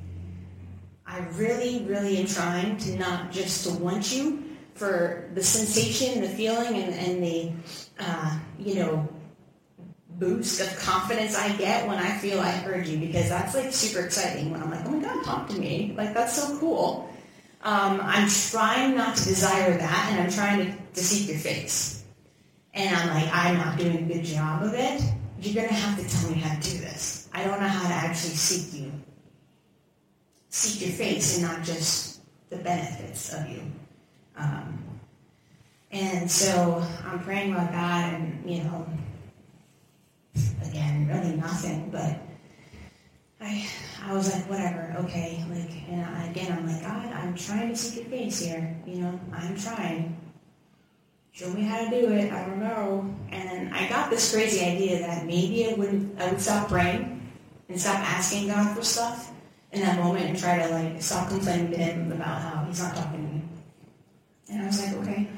I 1.06 1.20
really, 1.32 1.84
really 1.84 2.18
am 2.18 2.26
trying 2.26 2.76
to 2.78 2.96
not 2.96 3.32
just 3.32 3.66
to 3.66 3.72
want 3.82 4.14
you 4.14 4.44
for 4.74 5.30
the 5.34 5.42
sensation, 5.42 6.20
the 6.20 6.28
feeling, 6.28 6.82
and, 6.82 6.94
and 6.94 7.22
the, 7.22 7.52
uh, 7.98 8.38
you 8.58 8.74
know, 8.74 9.08
boost 10.18 10.60
of 10.60 10.78
confidence 10.78 11.36
I 11.36 11.52
get 11.56 11.86
when 11.88 11.98
I 11.98 12.16
feel 12.18 12.40
I 12.40 12.50
heard 12.50 12.86
you 12.86 12.98
because 12.98 13.28
that's 13.28 13.54
like 13.54 13.72
super 13.72 14.04
exciting 14.04 14.50
when 14.50 14.62
I'm 14.62 14.70
like, 14.70 14.84
oh 14.86 14.90
my 14.90 15.02
God, 15.02 15.24
talk 15.24 15.48
to 15.48 15.58
me. 15.58 15.94
Like 15.96 16.14
that's 16.14 16.34
so 16.34 16.58
cool. 16.58 17.10
Um, 17.62 18.00
I'm 18.02 18.28
trying 18.28 18.96
not 18.96 19.16
to 19.16 19.24
desire 19.24 19.76
that 19.76 20.08
and 20.12 20.22
I'm 20.22 20.30
trying 20.30 20.66
to, 20.66 20.78
to 20.94 21.00
seek 21.00 21.28
your 21.28 21.38
face. 21.38 22.04
And 22.74 22.94
I'm 22.94 23.08
like, 23.08 23.34
I'm 23.34 23.56
not 23.56 23.78
doing 23.78 23.96
a 23.98 24.14
good 24.14 24.24
job 24.24 24.62
of 24.62 24.74
it. 24.74 25.00
You're 25.40 25.54
going 25.54 25.68
to 25.68 25.74
have 25.74 25.98
to 25.98 26.16
tell 26.16 26.30
me 26.30 26.38
how 26.38 26.54
to 26.54 26.70
do 26.70 26.78
this. 26.78 27.28
I 27.32 27.44
don't 27.44 27.60
know 27.60 27.68
how 27.68 27.88
to 27.88 27.94
actually 27.94 28.34
seek 28.34 28.80
you. 28.80 28.92
Seek 30.50 30.86
your 30.86 30.96
face 30.96 31.38
and 31.38 31.46
not 31.46 31.64
just 31.64 32.20
the 32.50 32.56
benefits 32.56 33.32
of 33.32 33.48
you. 33.48 33.62
Um, 34.36 34.82
and 35.90 36.30
so 36.30 36.84
I'm 37.04 37.20
praying 37.20 37.52
about 37.52 37.72
that 37.72 38.14
and, 38.14 38.50
you 38.50 38.64
know, 38.64 38.86
again, 40.62 41.06
really 41.08 41.36
nothing, 41.36 41.90
but 41.90 42.18
I, 43.40 43.66
I 44.04 44.12
was 44.12 44.32
like, 44.32 44.48
whatever, 44.48 44.94
okay, 45.00 45.44
like, 45.50 45.70
and 45.88 46.04
I, 46.04 46.26
again, 46.26 46.52
I'm 46.52 46.66
like, 46.66 46.82
God, 46.82 47.12
I'm 47.12 47.34
trying 47.34 47.68
to 47.70 47.76
seek 47.76 48.02
your 48.02 48.04
face 48.06 48.40
here, 48.40 48.76
you 48.86 48.96
know, 48.96 49.20
I'm 49.32 49.56
trying. 49.56 50.16
Show 51.32 51.50
me 51.50 51.62
how 51.62 51.82
to 51.82 51.90
do 51.90 52.12
it. 52.12 52.32
I 52.32 52.46
don't 52.46 52.60
know. 52.60 53.12
And 53.32 53.48
then 53.48 53.72
I 53.72 53.88
got 53.88 54.08
this 54.08 54.32
crazy 54.32 54.64
idea 54.64 55.00
that 55.00 55.26
maybe 55.26 55.68
I 55.68 55.74
would 55.74 56.16
I 56.16 56.30
would 56.30 56.40
stop 56.40 56.68
praying 56.68 57.28
and 57.68 57.80
stop 57.80 57.98
asking 57.98 58.46
God 58.46 58.76
for 58.76 58.84
stuff 58.84 59.32
in 59.72 59.80
that 59.80 59.98
moment 59.98 60.26
and 60.26 60.38
try 60.38 60.58
to 60.58 60.68
like 60.68 61.02
stop 61.02 61.28
complaining 61.28 61.72
to 61.72 61.76
Him 61.76 62.12
about 62.12 62.40
how 62.40 62.64
He's 62.66 62.80
not 62.80 62.94
talking 62.94 63.26
to 63.26 63.34
me. 63.34 63.42
And 64.48 64.62
I 64.62 64.66
was 64.66 64.80
like, 64.80 64.94
okay. 65.02 65.28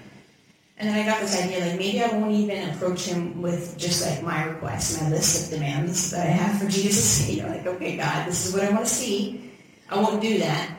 And 0.79 0.91
then 0.91 0.99
I 0.99 1.07
got 1.11 1.21
this 1.21 1.43
idea, 1.43 1.61
like 1.61 1.79
maybe 1.79 2.03
I 2.03 2.09
won't 2.09 2.33
even 2.33 2.69
approach 2.69 3.07
him 3.07 3.41
with 3.41 3.79
just 3.79 4.05
like 4.05 4.23
my 4.23 4.45
requests, 4.45 5.01
my 5.01 5.09
list 5.09 5.47
of 5.47 5.59
demands 5.59 6.11
that 6.11 6.27
I 6.27 6.31
have 6.31 6.61
for 6.61 6.69
Jesus. 6.71 7.29
You 7.31 7.43
know, 7.43 7.49
like, 7.49 7.67
okay, 7.67 7.97
God, 7.97 8.27
this 8.27 8.47
is 8.47 8.53
what 8.53 8.63
I 8.65 8.71
want 8.71 8.85
to 8.85 8.91
see. 8.93 9.53
I 9.89 9.97
won't 9.97 10.21
do 10.21 10.39
that. 10.39 10.77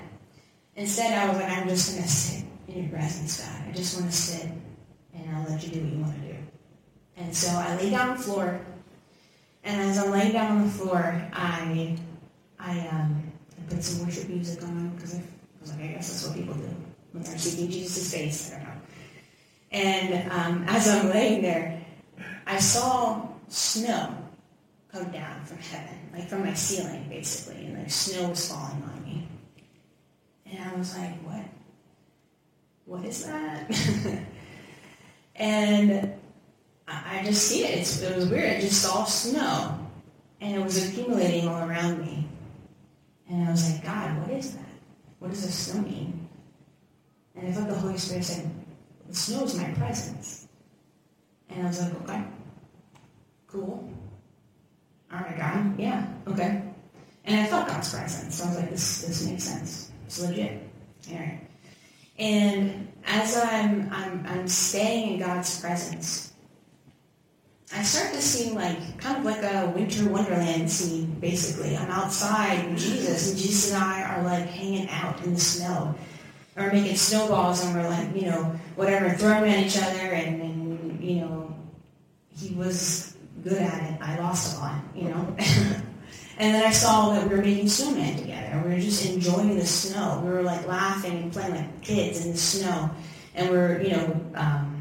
Instead, 0.75 1.17
I 1.17 1.27
was 1.27 1.38
like, 1.38 1.49
I'm 1.49 1.67
just 1.67 1.97
to 1.97 2.07
sit 2.07 2.45
in 2.67 2.83
your 2.83 2.89
presence, 2.91 3.41
God. 3.43 3.67
I 3.67 3.71
just 3.71 3.99
want 3.99 4.12
to 4.12 4.15
sit, 4.15 4.51
and 5.15 5.36
I'll 5.36 5.49
let 5.49 5.63
you 5.63 5.69
do 5.69 5.79
what 5.81 5.93
you 5.93 5.99
want 6.01 6.21
to 6.21 6.27
do. 6.27 6.36
And 7.15 7.36
so 7.36 7.47
I 7.49 7.75
lay 7.77 7.89
down 7.89 8.10
on 8.10 8.17
the 8.17 8.23
floor, 8.23 8.62
and 9.63 9.81
as 9.81 9.97
I'm 9.97 10.12
laying 10.12 10.33
down 10.33 10.57
on 10.57 10.63
the 10.65 10.71
floor, 10.71 11.27
I, 11.33 11.97
I, 12.60 12.88
um, 12.89 13.31
I 13.57 13.73
put 13.73 13.83
some 13.83 14.05
worship 14.05 14.29
music 14.29 14.62
on 14.62 14.89
because 14.89 15.15
I 15.15 15.23
was 15.60 15.71
like, 15.71 15.81
I 15.81 15.88
guess 15.88 16.10
that's 16.10 16.27
what 16.27 16.38
people 16.38 16.53
do 16.53 16.69
when 17.13 17.23
they're 17.23 17.38
seeking 17.39 17.71
Jesus' 17.71 18.13
face. 18.13 18.53
I 18.53 18.57
don't 18.57 18.66
know. 18.66 18.66
And 19.71 20.32
um, 20.32 20.65
as 20.67 20.88
I'm 20.88 21.10
laying 21.10 21.41
there, 21.41 21.82
I 22.45 22.60
saw 22.60 23.27
snow 23.47 24.15
come 24.91 25.12
down 25.12 25.43
from 25.45 25.58
heaven, 25.58 25.97
like 26.13 26.30
from 26.30 26.45
my 26.45 26.53
ceiling, 26.53 27.06
basically, 27.10 27.65
and 27.65 27.77
like 27.77 27.91
snow 27.91 28.30
was 28.30 28.49
falling 28.49 28.82
on 28.84 29.03
me. 29.03 29.27
And 30.45 30.69
I 30.69 30.75
was 30.77 30.97
like, 30.97 31.21
what? 31.23 31.45
What 32.86 33.06
is 33.06 33.25
that? 33.25 33.69
and 35.36 36.13
I 36.88 37.21
just 37.25 37.47
see 37.47 37.65
it. 37.65 37.80
It's, 37.80 38.01
it 38.01 38.15
was 38.15 38.30
weird. 38.30 38.58
I 38.58 38.62
just 38.62 38.82
saw 38.82 39.03
snow, 39.03 39.77
and 40.39 40.56
it 40.56 40.63
was 40.63 40.88
accumulating 40.88 41.49
all 41.49 41.67
around 41.67 41.99
me. 41.99 42.25
And 43.30 43.47
I 43.47 43.51
was 43.51 43.69
like, 43.69 43.84
God, 43.84 44.17
what 44.21 44.30
is 44.32 44.53
that? 44.56 44.63
What 45.19 45.32
does 45.32 45.45
the 45.45 45.51
snow 45.51 45.82
mean? 45.82 46.30
And 47.36 47.47
I 47.47 47.51
felt 47.51 47.67
the 47.67 47.75
Holy 47.75 47.97
Spirit 47.97 48.23
said, 48.23 48.49
the 49.08 49.15
snow 49.15 49.43
is 49.43 49.56
my 49.56 49.70
presence. 49.72 50.48
And 51.50 51.63
I 51.63 51.67
was 51.67 51.82
like, 51.82 52.02
okay, 52.04 52.24
cool. 53.48 53.89
All 55.12 55.20
right, 55.20 55.38
God, 55.38 55.80
yeah, 55.80 56.06
okay. 56.28 56.63
And 57.26 57.39
I 57.41 57.46
felt 57.48 57.67
God's 57.67 57.93
presence. 57.93 58.36
So 58.36 58.46
I 58.46 58.48
was 58.48 58.58
like, 58.58 58.70
this, 58.70 59.02
this 59.02 59.26
makes 59.26 59.43
sense. 59.43 59.91
It's 60.06 60.22
legit. 60.22 60.62
All 61.12 61.17
right. 61.17 61.41
And 62.20 62.91
as 63.06 63.38
I'm, 63.38 63.89
I'm, 63.91 64.26
I'm 64.28 64.48
staying 64.48 65.13
in 65.13 65.20
God's 65.20 65.60
presence, 65.60 66.34
I 67.74 67.84
start 67.84 68.13
to 68.13 68.22
see 68.22 68.52
like 68.52 68.98
kind 68.98 69.17
of 69.17 69.26
like 69.26 69.43
a 69.43 69.70
winter 69.76 70.10
wonderland 70.10 70.72
scene, 70.72 71.20
basically. 71.20 71.76
I'm 71.76 71.91
outside 71.91 72.70
with 72.70 72.80
Jesus, 72.80 73.30
and 73.30 73.38
Jesus 73.38 73.74
and 73.74 73.84
I 73.84 74.04
are 74.04 74.24
like 74.24 74.46
hanging 74.48 74.89
out 74.89 75.22
in 75.24 75.34
the 75.34 75.39
snow. 75.39 75.96
Or 76.58 76.72
making 76.72 76.96
snowballs, 76.96 77.63
and 77.63 77.76
we're 77.76 77.88
like, 77.88 78.15
you 78.15 78.30
know, 78.30 78.43
whatever, 78.76 79.10
throwing 79.12 79.52
at 79.52 79.65
each 79.65 79.78
other, 79.78 80.00
and, 80.00 80.41
and 80.41 81.04
you 81.04 81.22
know, 81.22 81.56
he 82.36 82.56
was 82.56 83.15
good 83.43 83.62
at 83.62 83.91
it. 83.91 84.02
I 84.02 84.17
lost 84.20 84.58
a 84.58 84.60
lot, 84.62 84.82
you 84.96 85.10
know. 85.10 85.36
and 85.38 86.56
then 86.56 86.65
I 86.65 86.72
saw 86.72 87.13
that 87.13 87.30
we 87.30 87.36
were 87.36 87.43
making 87.43 87.67
snowmen 87.67 88.17
together. 88.17 88.62
We 88.65 88.74
were 88.74 88.80
just 88.80 89.06
enjoying 89.06 89.56
the 89.56 89.67
snow. 89.67 90.22
We 90.26 90.32
were 90.32 90.41
like 90.41 90.65
laughing 90.67 91.17
and 91.22 91.32
playing 91.32 91.56
like 91.56 91.82
kids 91.84 92.26
in 92.26 92.32
the 92.32 92.38
snow, 92.38 92.89
and 93.36 93.50
we're, 93.50 93.82
you 93.82 93.91
know. 93.91 94.22
Um, 94.36 94.74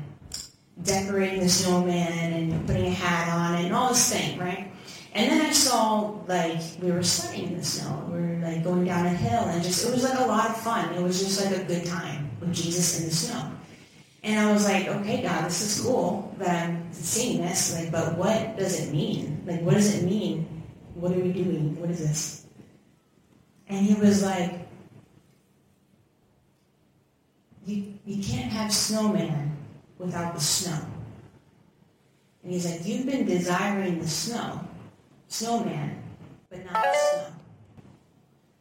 decorating 0.83 1.41
the 1.41 1.49
snowman 1.49 2.33
and 2.33 2.67
putting 2.67 2.87
a 2.87 2.91
hat 2.91 3.35
on 3.35 3.65
and 3.65 3.75
all 3.75 3.89
this 3.89 4.13
thing, 4.13 4.39
right? 4.39 4.71
And 5.17 5.31
then 5.31 5.47
I 5.47 5.51
saw 5.51 6.15
like 6.29 6.61
we 6.83 6.93
were 6.93 7.03
sledding 7.03 7.49
in 7.49 7.57
the 7.57 7.65
snow. 7.65 8.07
We 8.13 8.21
were 8.21 8.39
like 8.43 8.63
going 8.63 8.85
down 8.85 9.07
a 9.07 9.09
hill 9.09 9.45
and 9.45 9.63
just 9.63 9.89
it 9.89 9.91
was 9.91 10.05
like 10.05 10.19
a 10.19 10.27
lot 10.27 10.51
of 10.51 10.59
fun. 10.59 10.93
It 10.93 11.03
was 11.03 11.19
just 11.19 11.43
like 11.43 11.59
a 11.59 11.65
good 11.65 11.87
time 11.87 12.31
with 12.39 12.53
Jesus 12.53 13.01
in 13.01 13.07
the 13.07 13.15
snow. 13.15 13.51
And 14.23 14.39
I 14.39 14.53
was 14.53 14.65
like, 14.69 14.89
okay, 14.89 15.23
God, 15.23 15.47
this 15.47 15.63
is 15.63 15.83
cool 15.83 16.35
that 16.37 16.69
I'm 16.69 16.93
seeing 16.93 17.41
this. 17.41 17.75
Like, 17.75 17.91
but 17.91 18.19
what 18.19 18.59
does 18.59 18.79
it 18.79 18.93
mean? 18.93 19.43
Like, 19.47 19.63
what 19.63 19.75
does 19.75 19.95
it 19.95 20.05
mean? 20.05 20.65
What 20.95 21.13
are 21.13 21.21
we 21.21 21.33
doing? 21.33 21.81
What 21.81 21.89
is 21.89 22.01
this? 22.01 22.47
And 23.69 23.87
he 23.87 23.95
was 23.95 24.23
like, 24.23 24.69
you, 27.65 27.95
you 28.05 28.23
can't 28.23 28.53
have 28.53 28.71
snowman 28.71 29.57
without 29.97 30.35
the 30.35 30.41
snow. 30.41 30.79
And 32.43 32.53
he's 32.53 32.71
like, 32.71 32.85
You've 32.85 33.07
been 33.07 33.25
desiring 33.25 33.99
the 33.99 34.09
snow, 34.09 34.61
snowman, 35.29 36.03
but 36.51 36.65
not 36.65 36.85
snow. 36.85 37.27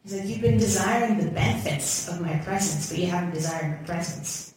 He's 0.03 0.13
like, 0.13 0.27
You've 0.27 0.41
been 0.41 0.57
desiring 0.57 1.17
the 1.17 1.31
benefits 1.31 2.07
of 2.07 2.21
my 2.21 2.37
presence, 2.39 2.89
but 2.89 2.99
you 2.99 3.07
haven't 3.07 3.33
desired 3.33 3.79
my 3.79 3.85
presence. 3.85 4.53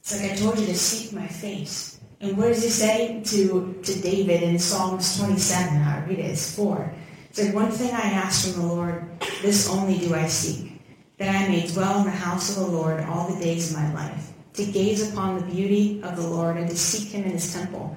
It's 0.00 0.20
like 0.20 0.32
I 0.32 0.36
told 0.36 0.58
you 0.58 0.66
to 0.66 0.74
seek 0.74 1.12
my 1.12 1.26
face. 1.26 2.00
And 2.20 2.36
what 2.36 2.48
does 2.48 2.62
he 2.62 2.68
say 2.68 3.22
to, 3.24 3.80
to 3.82 4.00
David 4.00 4.42
in 4.42 4.58
Psalms 4.58 5.18
27? 5.18 5.78
I 5.78 6.04
read 6.06 6.18
it, 6.18 6.22
it's 6.22 6.54
4. 6.54 6.92
It's 7.28 7.42
like, 7.42 7.54
One 7.54 7.70
thing 7.70 7.94
I 7.94 8.10
ask 8.12 8.52
from 8.52 8.62
the 8.62 8.66
Lord, 8.66 9.08
this 9.42 9.70
only 9.70 9.98
do 9.98 10.14
I 10.14 10.26
seek, 10.26 10.80
that 11.18 11.34
I 11.34 11.48
may 11.48 11.66
dwell 11.66 12.00
in 12.00 12.04
the 12.04 12.10
house 12.10 12.56
of 12.56 12.64
the 12.64 12.70
Lord 12.70 13.04
all 13.04 13.32
the 13.32 13.40
days 13.40 13.70
of 13.70 13.78
my 13.78 13.92
life 13.94 14.30
to 14.54 14.64
gaze 14.64 15.12
upon 15.12 15.38
the 15.38 15.46
beauty 15.46 16.02
of 16.02 16.16
the 16.16 16.26
Lord 16.26 16.56
and 16.56 16.68
to 16.68 16.76
seek 16.76 17.10
him 17.10 17.24
in 17.24 17.32
his 17.32 17.52
temple. 17.52 17.96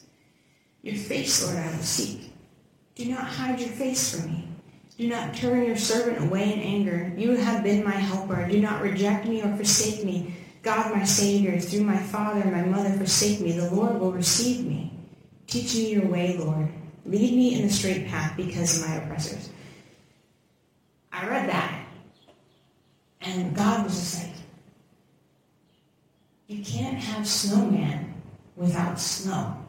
Your 0.81 0.95
face, 0.95 1.45
Lord, 1.45 1.57
I 1.57 1.67
will 1.67 1.83
seek. 1.83 2.33
Do 2.95 3.05
not 3.05 3.23
hide 3.23 3.59
your 3.59 3.69
face 3.69 4.15
from 4.15 4.31
me. 4.31 4.47
Do 4.97 5.07
not 5.07 5.33
turn 5.33 5.65
your 5.65 5.77
servant 5.77 6.27
away 6.27 6.53
in 6.53 6.59
anger. 6.59 7.11
You 7.17 7.31
have 7.31 7.63
been 7.63 7.83
my 7.83 7.91
helper. 7.91 8.47
Do 8.47 8.59
not 8.59 8.81
reject 8.81 9.25
me 9.25 9.41
or 9.41 9.55
forsake 9.55 10.03
me. 10.03 10.35
God, 10.61 10.93
my 10.93 11.03
Savior, 11.03 11.59
through 11.59 11.83
my 11.83 11.97
father 11.97 12.41
and 12.41 12.51
my 12.51 12.63
mother 12.63 12.91
forsake 12.97 13.39
me. 13.39 13.53
The 13.53 13.71
Lord 13.71 13.99
will 13.99 14.11
receive 14.11 14.65
me. 14.65 14.93
Teach 15.47 15.73
me 15.75 15.93
your 15.93 16.07
way, 16.07 16.37
Lord. 16.37 16.69
Lead 17.05 17.33
me 17.33 17.55
in 17.55 17.67
the 17.67 17.73
straight 17.73 18.07
path 18.07 18.37
because 18.37 18.81
of 18.81 18.87
my 18.87 18.95
oppressors. 18.95 19.49
I 21.11 21.27
read 21.27 21.49
that, 21.49 21.85
and 23.21 23.55
God 23.55 23.83
was 23.83 23.95
just 23.95 24.23
like, 24.23 24.35
you 26.47 26.63
can't 26.63 26.97
have 26.97 27.27
snowman 27.27 28.13
without 28.55 28.99
snow. 28.99 29.60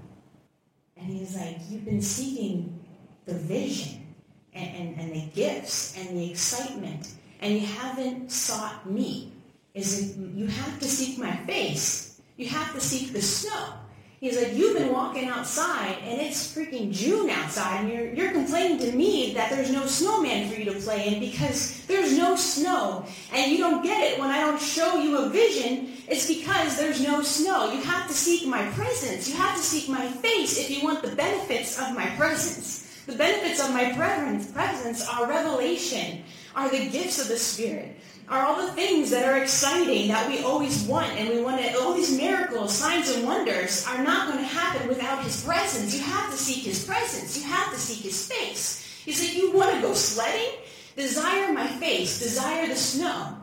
And 1.02 1.18
he's 1.18 1.36
like, 1.36 1.58
you've 1.68 1.84
been 1.84 2.00
seeking 2.00 2.78
the 3.26 3.34
vision 3.34 4.06
and, 4.54 4.76
and, 4.76 5.00
and 5.00 5.12
the 5.12 5.26
gifts 5.34 5.98
and 5.98 6.16
the 6.16 6.30
excitement, 6.30 7.08
and 7.40 7.54
you 7.54 7.66
haven't 7.66 8.30
sought 8.30 8.88
me. 8.88 9.32
Is 9.74 10.16
it, 10.16 10.16
you 10.16 10.46
have 10.46 10.78
to 10.78 10.86
seek 10.86 11.18
my 11.18 11.34
face. 11.38 12.20
You 12.36 12.46
have 12.48 12.72
to 12.74 12.80
seek 12.80 13.12
the 13.12 13.22
snow. 13.22 13.74
He's 14.22 14.40
like, 14.40 14.54
you've 14.54 14.78
been 14.78 14.92
walking 14.92 15.26
outside 15.26 15.96
and 16.04 16.20
it's 16.20 16.54
freaking 16.54 16.92
June 16.92 17.28
outside 17.28 17.80
and 17.80 17.92
you're, 17.92 18.14
you're 18.14 18.30
complaining 18.30 18.78
to 18.78 18.92
me 18.92 19.34
that 19.34 19.50
there's 19.50 19.72
no 19.72 19.84
snowman 19.84 20.48
for 20.48 20.60
you 20.60 20.64
to 20.72 20.78
play 20.78 21.08
in 21.08 21.18
because 21.18 21.84
there's 21.86 22.16
no 22.16 22.36
snow. 22.36 23.04
And 23.32 23.50
you 23.50 23.58
don't 23.58 23.82
get 23.82 24.00
it 24.12 24.20
when 24.20 24.30
I 24.30 24.38
don't 24.38 24.62
show 24.62 24.96
you 25.00 25.18
a 25.18 25.28
vision. 25.28 25.94
It's 26.06 26.28
because 26.28 26.78
there's 26.78 27.02
no 27.02 27.20
snow. 27.22 27.72
You 27.72 27.82
have 27.82 28.06
to 28.06 28.14
seek 28.14 28.46
my 28.46 28.64
presence. 28.66 29.28
You 29.28 29.34
have 29.34 29.56
to 29.56 29.60
seek 29.60 29.88
my 29.88 30.06
face 30.06 30.56
if 30.56 30.70
you 30.70 30.84
want 30.84 31.02
the 31.02 31.16
benefits 31.16 31.80
of 31.80 31.92
my 31.92 32.06
presence. 32.10 33.02
The 33.06 33.16
benefits 33.16 33.60
of 33.60 33.72
my 33.72 33.90
presence 33.92 35.04
are 35.08 35.26
revelation, 35.26 36.22
are 36.54 36.70
the 36.70 36.88
gifts 36.90 37.20
of 37.20 37.26
the 37.26 37.36
Spirit 37.36 37.96
are 38.32 38.46
all 38.46 38.56
the 38.56 38.72
things 38.72 39.10
that 39.10 39.28
are 39.28 39.36
exciting 39.36 40.08
that 40.08 40.26
we 40.26 40.42
always 40.42 40.84
want 40.84 41.12
and 41.18 41.28
we 41.28 41.42
want 41.42 41.60
to 41.60 41.78
all 41.78 41.92
these 41.92 42.16
miracles 42.16 42.74
signs 42.74 43.10
and 43.10 43.26
wonders 43.26 43.86
are 43.86 44.02
not 44.02 44.26
going 44.26 44.38
to 44.38 44.44
happen 44.44 44.88
without 44.88 45.22
his 45.22 45.44
presence. 45.44 45.94
You 45.94 46.02
have 46.02 46.30
to 46.30 46.36
seek 46.38 46.64
his 46.64 46.82
presence. 46.86 47.36
You 47.36 47.44
have 47.44 47.70
to 47.74 47.78
seek 47.78 47.98
his 47.98 48.26
face. 48.26 49.02
He 49.04 49.12
said 49.12 49.36
you 49.36 49.52
want 49.52 49.74
to 49.74 49.82
go 49.82 49.92
sledding? 49.92 50.60
Desire 50.96 51.52
my 51.52 51.66
face. 51.66 52.20
Desire 52.20 52.66
the 52.68 52.74
snow. 52.74 53.36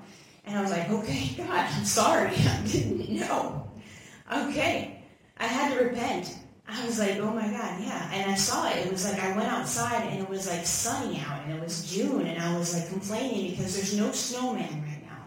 And 0.45 0.57
i 0.57 0.61
was 0.63 0.71
like 0.71 0.89
okay 0.89 1.35
god 1.37 1.69
i'm 1.71 1.85
sorry. 1.85 2.31
I 2.35 2.61
didn't 2.65 3.09
know. 3.09 3.69
Okay. 4.33 5.03
I 5.37 5.45
had 5.45 5.77
to 5.77 5.85
repent 5.85 6.35
I 6.71 6.85
was 6.85 6.99
like, 6.99 7.17
oh 7.17 7.33
my 7.33 7.47
God, 7.47 7.81
yeah. 7.81 8.11
And 8.13 8.31
I 8.31 8.35
saw 8.35 8.69
it. 8.69 8.77
It 8.85 8.91
was 8.91 9.09
like 9.09 9.21
I 9.21 9.35
went 9.35 9.49
outside 9.49 10.03
and 10.03 10.21
it 10.21 10.29
was 10.29 10.47
like 10.47 10.65
sunny 10.65 11.19
out 11.27 11.41
and 11.43 11.53
it 11.53 11.61
was 11.61 11.91
June 11.91 12.27
and 12.27 12.41
I 12.41 12.57
was 12.57 12.75
like 12.75 12.87
complaining 12.89 13.51
because 13.51 13.75
there's 13.75 13.97
no 13.97 14.11
snowman 14.11 14.83
right 14.83 15.03
now. 15.03 15.23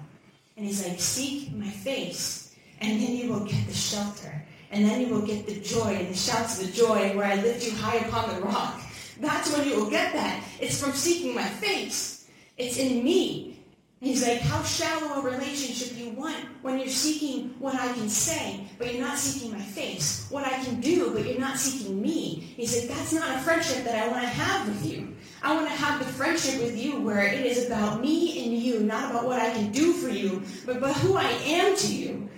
And 0.57 0.66
he's 0.66 0.87
like, 0.87 1.00
seek 1.00 1.52
my 1.52 1.68
face 1.68 2.55
and 2.81 3.00
then 3.00 3.16
you 3.16 3.33
will 3.33 3.44
get 3.44 3.66
the 3.66 3.74
shelter. 3.74 4.44
And 4.70 4.85
then 4.87 5.00
you 5.00 5.09
will 5.09 5.26
get 5.26 5.46
the 5.46 5.61
joy 5.61 5.96
and 5.96 6.09
the 6.09 6.16
shouts 6.16 6.61
of 6.61 6.66
the 6.66 6.72
joy 6.72 7.16
where 7.16 7.26
I 7.26 7.37
lift 7.37 7.64
you 7.64 7.72
high 7.72 7.96
upon 7.96 8.35
the 8.35 8.40
rock. 8.42 8.81
That's 9.20 9.55
when 9.57 9.68
you 9.68 9.76
will 9.76 9.90
get 9.90 10.12
that. 10.14 10.42
It's 10.60 10.81
from 10.81 10.92
seeking 10.92 11.35
my 11.35 11.44
face. 11.44 12.29
It's 12.56 12.79
in 12.79 13.04
me. 13.04 13.52
He's 14.03 14.27
like, 14.27 14.40
how 14.40 14.61
shallow 14.65 15.21
a 15.21 15.23
relationship 15.23 15.96
you 15.96 16.11
want 16.11 16.35
when 16.63 16.77
you're 16.81 16.88
seeking 16.88 17.55
what 17.61 17.77
I 17.77 17.92
can 17.92 18.09
say, 18.09 18.67
but 18.77 18.92
you're 18.92 19.00
not 19.00 19.17
seeking 19.17 19.53
my 19.53 19.61
face. 19.63 20.27
What 20.29 20.44
I 20.44 20.61
can 20.65 20.81
do, 20.81 21.13
but 21.15 21.25
you're 21.25 21.38
not 21.38 21.57
seeking 21.57 22.03
me. 22.03 22.53
He 22.57 22.67
said, 22.67 22.90
that's 22.90 23.13
not 23.13 23.31
a 23.31 23.38
friendship 23.38 23.85
that 23.85 23.94
I 23.94 24.09
want 24.09 24.23
to 24.23 24.29
have 24.29 24.67
with 24.67 24.85
you. 24.85 25.15
I 25.40 25.55
want 25.55 25.69
to 25.69 25.75
have 25.75 26.00
the 26.00 26.05
friendship 26.05 26.61
with 26.61 26.77
you 26.77 27.00
where 27.00 27.25
it 27.25 27.46
is 27.46 27.65
about 27.67 28.00
me 28.00 28.44
and 28.44 28.61
you, 28.61 28.81
not 28.81 29.13
about 29.13 29.25
what 29.25 29.40
I 29.40 29.53
can 29.53 29.71
do 29.71 29.92
for 29.92 30.09
you, 30.09 30.42
but 30.67 30.79
about 30.79 30.96
who 30.96 31.15
I 31.15 31.31
am 31.31 31.77
to 31.77 31.94
you. 31.94 32.29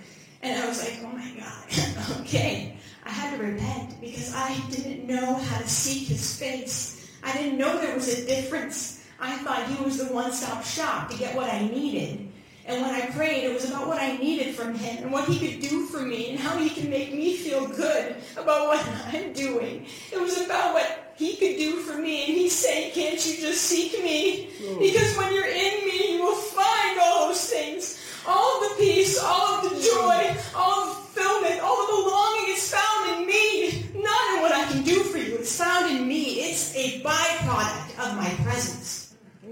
And 0.43 0.61
I 0.61 0.67
was 0.67 0.83
like, 0.83 0.99
oh 1.03 1.17
my 1.17 1.31
God, 1.35 2.19
okay. 2.21 2.77
I 3.03 3.09
had 3.09 3.39
to 3.39 3.43
repent 3.43 3.99
because 3.99 4.35
I 4.35 4.55
didn't 4.69 5.07
know 5.07 5.33
how 5.33 5.57
to 5.57 5.67
seek 5.67 6.09
his 6.09 6.37
face. 6.37 7.09
I 7.23 7.33
didn't 7.33 7.57
know 7.57 7.81
there 7.81 7.95
was 7.95 8.07
a 8.19 8.23
difference. 8.27 8.94
I 9.19 9.37
thought 9.37 9.67
he 9.67 9.83
was 9.83 9.97
the 9.97 10.13
one-stop 10.13 10.63
shop 10.63 11.09
to 11.09 11.17
get 11.17 11.35
what 11.35 11.49
I 11.49 11.67
needed. 11.67 12.27
And 12.67 12.81
when 12.81 12.95
I 12.95 13.05
prayed, 13.11 13.43
it 13.43 13.53
was 13.53 13.69
about 13.69 13.87
what 13.87 14.01
I 14.01 14.17
needed 14.17 14.55
from 14.55 14.73
him 14.73 15.03
and 15.03 15.11
what 15.11 15.29
he 15.29 15.37
could 15.37 15.61
do 15.61 15.85
for 15.85 16.01
me 16.01 16.31
and 16.31 16.39
how 16.39 16.57
he 16.57 16.69
can 16.69 16.89
make 16.89 17.13
me 17.13 17.37
feel 17.37 17.67
good 17.67 18.15
about 18.37 18.67
what 18.67 18.87
I'm 19.13 19.33
doing. 19.33 19.85
It 20.11 20.19
was 20.19 20.41
about 20.41 20.73
what 20.73 21.13
he 21.15 21.35
could 21.35 21.57
do 21.57 21.77
for 21.81 21.97
me. 21.97 22.25
And 22.25 22.33
he's 22.33 22.57
saying, 22.57 22.93
can't 22.93 23.23
you 23.25 23.39
just 23.39 23.61
seek 23.61 23.93
me? 24.03 24.49
Because 24.79 25.15
when 25.15 25.33
you're 25.33 25.45
in 25.45 25.85
me, 25.85 26.13
you 26.15 26.23
will 26.23 26.35
find 26.35 26.99
all 26.99 27.27
those 27.27 27.49
things. 27.49 28.01
All 28.27 28.63
of 28.63 28.69
the 28.69 28.83
peace, 28.83 29.21
all 29.23 29.63
of 29.63 29.69
the 29.69 29.81
joy, 29.81 30.35
all 30.55 30.89
of 30.89 30.89
the 30.89 31.21
fulfillment, 31.21 31.61
all 31.61 31.81
of 31.83 31.87
the 31.87 32.09
longing 32.09 32.55
is 32.55 32.73
found 32.73 33.21
in 33.21 33.27
me. 33.27 33.85
Not 33.93 34.35
in 34.35 34.41
what 34.41 34.51
I 34.51 34.65
can 34.71 34.81
do 34.81 35.03
for 35.03 35.19
you. 35.19 35.35
It's 35.35 35.55
found 35.55 35.95
in 35.95 36.07
me. 36.07 36.41
It's 36.41 36.75
a 36.75 36.99
byproduct 37.01 37.99
of 37.99 38.17
my 38.17 38.29
presence. 38.43 39.04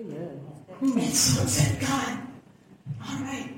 Amen. 0.04 0.40
And 0.82 1.14
so 1.14 1.44
I 1.44 1.46
said, 1.46 1.80
God, 1.80 2.20
all 3.08 3.20
right. 3.24 3.50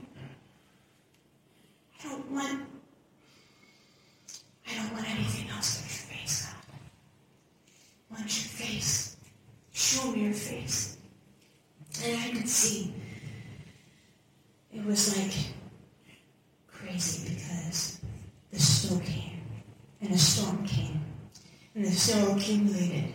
I 2.00 2.10
don't 2.10 2.32
want 2.32 2.62
I 4.70 4.76
don't 4.76 4.94
want 4.94 5.10
anything 5.10 5.50
else 5.50 5.82
but 5.82 5.90
your 5.90 6.20
face, 6.20 6.46
God. 6.46 6.78
I 8.12 8.14
want 8.14 8.28
your 8.28 8.50
face. 8.50 9.18
Show 9.74 10.12
me 10.12 10.26
your 10.26 10.34
face. 10.34 10.98
And 12.04 12.20
I 12.20 12.30
could 12.38 12.50
see 12.50 12.94
it 14.74 14.86
was 14.86 15.18
like 15.18 15.32
crazy 16.68 17.34
because 17.34 18.02
the 18.52 18.60
snow 18.60 19.00
came 19.00 19.42
and 20.02 20.14
the 20.14 20.18
storm 20.18 20.66
came 20.66 21.02
and 21.74 21.86
the 21.86 21.92
snow 21.92 22.36
accumulated. 22.36 23.14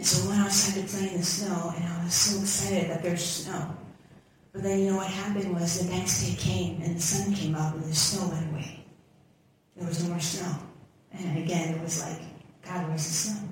And 0.00 0.06
so 0.06 0.24
I 0.24 0.30
went 0.30 0.40
outside 0.40 0.80
to 0.80 0.88
play 0.88 1.10
in 1.12 1.18
the 1.18 1.22
snow 1.22 1.74
and 1.76 1.84
I 1.84 2.04
was 2.04 2.14
so 2.14 2.40
excited 2.40 2.88
that 2.88 3.02
there's 3.02 3.22
snow. 3.22 3.76
But 4.50 4.62
then 4.62 4.78
you 4.78 4.92
know 4.92 4.96
what 4.96 5.08
happened 5.08 5.54
was 5.54 5.78
the 5.78 5.94
next 5.94 6.22
day 6.22 6.34
came 6.36 6.80
and 6.80 6.96
the 6.96 7.02
sun 7.02 7.34
came 7.34 7.54
up 7.54 7.74
and 7.74 7.84
the 7.84 7.94
snow 7.94 8.26
went 8.28 8.50
away. 8.50 8.82
There 9.76 9.86
was 9.86 10.02
no 10.02 10.08
more 10.08 10.20
snow. 10.20 10.56
And 11.12 11.36
again, 11.36 11.74
it 11.74 11.82
was 11.82 12.00
like, 12.00 12.18
God, 12.64 12.88
where's 12.88 13.04
the 13.04 13.12
snow? 13.12 13.48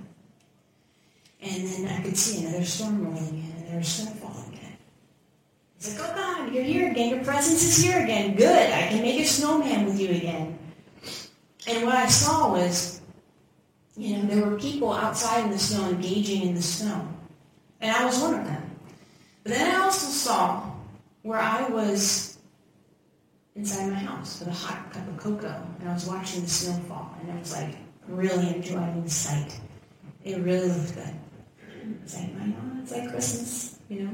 And 1.43 1.69
then 1.69 1.89
I 1.89 2.03
could 2.03 2.17
see 2.17 2.47
another 2.47 2.65
storm 2.65 3.05
rolling 3.05 3.29
in 3.29 3.53
and 3.59 3.69
there 3.69 3.77
was 3.77 3.89
snow 3.89 4.11
falling 4.13 4.49
again. 4.55 4.79
It's 5.77 6.01
like, 6.01 6.11
oh 6.11 6.15
God, 6.15 6.55
you're 6.55 6.65
here 6.65 6.91
again. 6.91 7.11
Your 7.11 7.25
presence 7.25 7.63
is 7.63 7.77
here 7.77 8.03
again. 8.03 8.37
Good. 8.37 8.73
I 8.73 8.87
can 8.87 9.03
make 9.03 9.21
a 9.21 9.27
snowman 9.27 9.85
with 9.85 10.01
you 10.01 10.09
again. 10.17 10.59
And 11.67 11.85
what 11.85 11.97
I 11.97 12.07
saw 12.07 12.51
was, 12.53 12.98
you 13.99 14.17
know, 14.17 14.23
there 14.27 14.47
were 14.47 14.57
people 14.57 14.93
outside 14.93 15.45
in 15.45 15.51
the 15.51 15.59
snow 15.59 15.89
engaging 15.89 16.43
in 16.49 16.55
the 16.55 16.63
snow. 16.63 17.07
And 17.81 17.95
I 17.95 18.05
was 18.05 18.21
one 18.21 18.35
of 18.35 18.45
them. 18.45 18.71
But 19.43 19.53
then 19.53 19.75
I 19.75 19.85
also 19.85 20.07
saw 20.07 20.71
where 21.23 21.41
I 21.41 21.69
was 21.69 22.39
inside 23.57 23.91
my 23.91 23.99
house 23.99 24.39
with 24.39 24.49
a 24.49 24.53
hot 24.53 24.93
cup 24.93 25.07
of 25.09 25.17
cocoa 25.17 25.67
and 25.81 25.89
I 25.89 25.95
was 25.95 26.07
watching 26.07 26.43
the 26.43 26.49
snowfall 26.49 27.17
and 27.21 27.33
I 27.33 27.39
was 27.41 27.53
like 27.53 27.75
really 28.07 28.55
enjoying 28.55 29.03
the 29.03 29.11
sight. 29.11 29.59
It 30.23 30.39
really 30.39 30.69
looked 30.69 30.95
good. 30.95 31.15
It's 32.05 32.15
like, 32.15 32.31
I 32.41 32.47
know, 32.47 32.81
it's 32.83 32.93
like 32.93 33.11
Christmas, 33.11 33.79
you 33.89 34.05
know? 34.05 34.11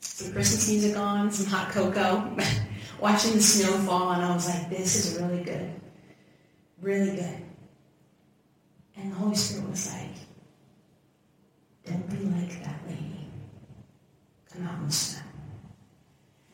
Some 0.00 0.32
Christmas 0.32 0.68
music 0.68 0.96
on, 0.98 1.30
some 1.30 1.46
hot 1.46 1.70
cocoa, 1.70 2.36
watching 3.00 3.32
the 3.34 3.40
snowfall, 3.40 4.10
and 4.12 4.22
I 4.22 4.34
was 4.34 4.48
like, 4.48 4.68
this 4.68 4.96
is 4.96 5.20
really 5.20 5.44
good. 5.44 5.72
Really 6.80 7.16
good. 7.16 7.42
And 9.02 9.10
the 9.10 9.16
Holy 9.16 9.34
Spirit 9.34 9.68
was 9.68 9.92
like, 9.92 10.14
don't 11.84 12.08
be 12.08 12.24
like 12.36 12.62
that 12.62 12.78
lady. 12.86 13.26
Come 14.52 14.64
out 14.64 14.80
and. 14.84 15.20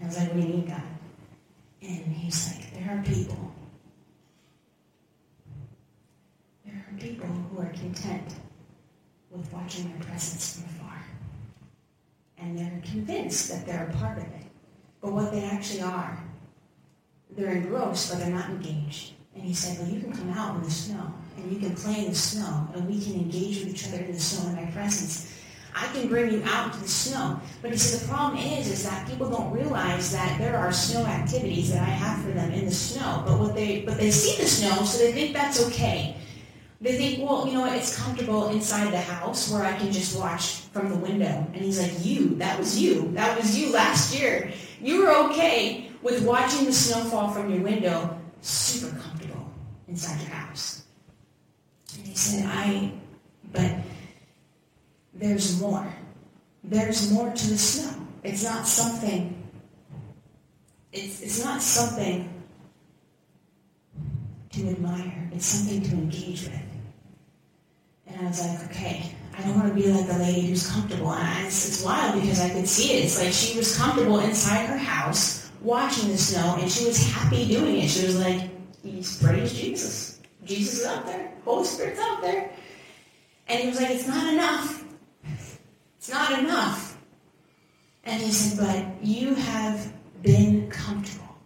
And 0.00 0.06
I 0.06 0.08
was 0.08 0.16
like, 0.16 0.34
we 0.34 0.44
need, 0.44 0.66
God? 0.66 0.82
And 1.82 2.06
he's 2.06 2.54
like, 2.54 2.72
there 2.72 2.96
are 2.96 3.02
people. 3.02 3.52
There 6.64 6.74
are 6.74 6.98
people 6.98 7.28
who 7.28 7.60
are 7.60 7.72
content 7.74 8.34
with 9.30 9.52
watching 9.52 9.90
your 9.90 9.98
presence 9.98 10.56
from 10.56 10.64
afar. 10.74 11.04
And 12.38 12.58
they're 12.58 12.80
convinced 12.82 13.50
that 13.50 13.66
they're 13.66 13.90
a 13.92 13.96
part 13.98 14.16
of 14.16 14.24
it. 14.24 14.46
But 15.02 15.12
what 15.12 15.32
they 15.32 15.44
actually 15.44 15.82
are, 15.82 16.18
they're 17.30 17.56
engrossed, 17.56 18.10
but 18.10 18.20
they're 18.20 18.30
not 18.34 18.48
engaged. 18.48 19.12
And 19.38 19.46
he 19.46 19.54
said, 19.54 19.78
well, 19.78 19.88
you 19.88 20.00
can 20.00 20.12
come 20.12 20.30
out 20.32 20.56
in 20.56 20.64
the 20.64 20.70
snow, 20.70 21.14
and 21.36 21.52
you 21.52 21.60
can 21.60 21.76
play 21.76 22.00
in 22.00 22.08
the 22.10 22.14
snow, 22.14 22.68
and 22.74 22.88
we 22.88 23.00
can 23.00 23.14
engage 23.14 23.60
with 23.60 23.68
each 23.68 23.86
other 23.86 24.02
in 24.02 24.10
the 24.10 24.18
snow 24.18 24.48
in 24.48 24.56
my 24.56 24.68
presence. 24.72 25.32
I 25.76 25.86
can 25.92 26.08
bring 26.08 26.32
you 26.32 26.42
out 26.44 26.72
to 26.72 26.80
the 26.80 26.88
snow. 26.88 27.38
But 27.62 27.70
he 27.70 27.78
said 27.78 28.00
the 28.00 28.12
problem 28.12 28.42
is, 28.42 28.68
is 28.68 28.82
that 28.82 29.06
people 29.08 29.30
don't 29.30 29.52
realize 29.52 30.10
that 30.10 30.36
there 30.38 30.56
are 30.56 30.72
snow 30.72 31.06
activities 31.06 31.72
that 31.72 31.82
I 31.82 31.90
have 31.90 32.24
for 32.24 32.32
them 32.32 32.50
in 32.50 32.64
the 32.64 32.72
snow. 32.72 33.22
But 33.24 33.38
what 33.38 33.54
they 33.54 33.82
but 33.82 33.96
they 33.96 34.10
see 34.10 34.42
the 34.42 34.48
snow, 34.48 34.82
so 34.82 34.98
they 34.98 35.12
think 35.12 35.34
that's 35.34 35.64
okay. 35.68 36.16
They 36.80 36.96
think, 36.96 37.24
well, 37.24 37.46
you 37.46 37.54
know 37.54 37.60
what, 37.60 37.76
it's 37.76 37.96
comfortable 37.96 38.48
inside 38.48 38.92
the 38.92 39.00
house 39.00 39.52
where 39.52 39.64
I 39.64 39.76
can 39.76 39.92
just 39.92 40.18
watch 40.18 40.62
from 40.72 40.88
the 40.88 40.96
window. 40.96 41.46
And 41.52 41.56
he's 41.56 41.80
like, 41.80 41.92
you, 42.04 42.34
that 42.36 42.58
was 42.58 42.80
you. 42.80 43.12
That 43.12 43.36
was 43.36 43.56
you 43.56 43.72
last 43.72 44.18
year. 44.18 44.50
You 44.80 45.02
were 45.02 45.14
okay 45.30 45.90
with 46.02 46.24
watching 46.24 46.64
the 46.64 46.72
snowfall 46.72 47.30
from 47.30 47.52
your 47.52 47.62
window, 47.62 48.18
super 48.40 48.96
comfortable 48.96 49.27
inside 49.88 50.20
your 50.20 50.30
house. 50.30 50.84
And 51.96 52.06
he 52.06 52.14
said, 52.14 52.44
I, 52.46 52.92
but 53.52 53.72
there's 55.14 55.60
more. 55.60 55.86
There's 56.62 57.10
more 57.10 57.30
to 57.30 57.48
the 57.48 57.58
snow. 57.58 58.06
It's 58.22 58.44
not 58.44 58.66
something, 58.66 59.48
it's, 60.92 61.20
it's 61.22 61.44
not 61.44 61.62
something 61.62 62.28
to 64.50 64.68
admire. 64.68 65.30
It's 65.32 65.46
something 65.46 65.82
to 65.82 65.90
engage 65.92 66.42
with. 66.42 66.62
And 68.06 68.20
I 68.20 68.28
was 68.28 68.46
like, 68.46 68.70
okay, 68.70 69.12
I 69.36 69.42
don't 69.42 69.56
want 69.56 69.68
to 69.68 69.74
be 69.74 69.88
like 69.88 70.06
the 70.06 70.18
lady 70.18 70.48
who's 70.48 70.70
comfortable. 70.70 71.12
And 71.12 71.46
it's, 71.46 71.68
it's 71.68 71.84
wild 71.84 72.20
because 72.20 72.40
I 72.40 72.50
could 72.50 72.68
see 72.68 72.94
it. 72.98 73.04
It's 73.04 73.22
like 73.22 73.32
she 73.32 73.56
was 73.56 73.76
comfortable 73.76 74.18
inside 74.20 74.66
her 74.66 74.78
house 74.78 75.50
watching 75.60 76.10
the 76.10 76.18
snow 76.18 76.56
and 76.60 76.70
she 76.70 76.86
was 76.86 77.10
happy 77.12 77.46
doing 77.46 77.78
it. 77.78 77.88
She 77.88 78.04
was 78.04 78.18
like, 78.18 78.50
praise 79.22 79.52
Jesus. 79.52 80.20
Jesus 80.44 80.80
is 80.80 80.86
out 80.86 81.06
there. 81.06 81.32
Holy 81.44 81.64
Spirit's 81.64 82.00
out 82.00 82.22
there. 82.22 82.50
And 83.48 83.60
he 83.60 83.68
was 83.68 83.80
like, 83.80 83.90
it's 83.90 84.06
not 84.06 84.32
enough. 84.32 84.84
It's 85.98 86.10
not 86.10 86.38
enough. 86.38 86.98
And 88.04 88.22
he 88.22 88.30
said, 88.30 88.58
but 88.58 89.06
you 89.06 89.34
have 89.34 89.92
been 90.22 90.70
comfortable 90.70 91.36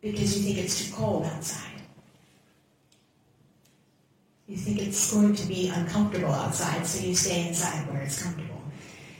because 0.00 0.36
you 0.36 0.44
think 0.44 0.64
it's 0.64 0.86
too 0.86 0.94
cold 0.94 1.24
outside. 1.24 1.66
You 4.46 4.56
think 4.56 4.82
it's 4.82 5.12
going 5.12 5.34
to 5.36 5.46
be 5.46 5.68
uncomfortable 5.68 6.32
outside, 6.32 6.84
so 6.84 7.06
you 7.06 7.14
stay 7.14 7.46
inside 7.46 7.86
where 7.88 8.02
it's 8.02 8.20
comfortable. 8.22 8.60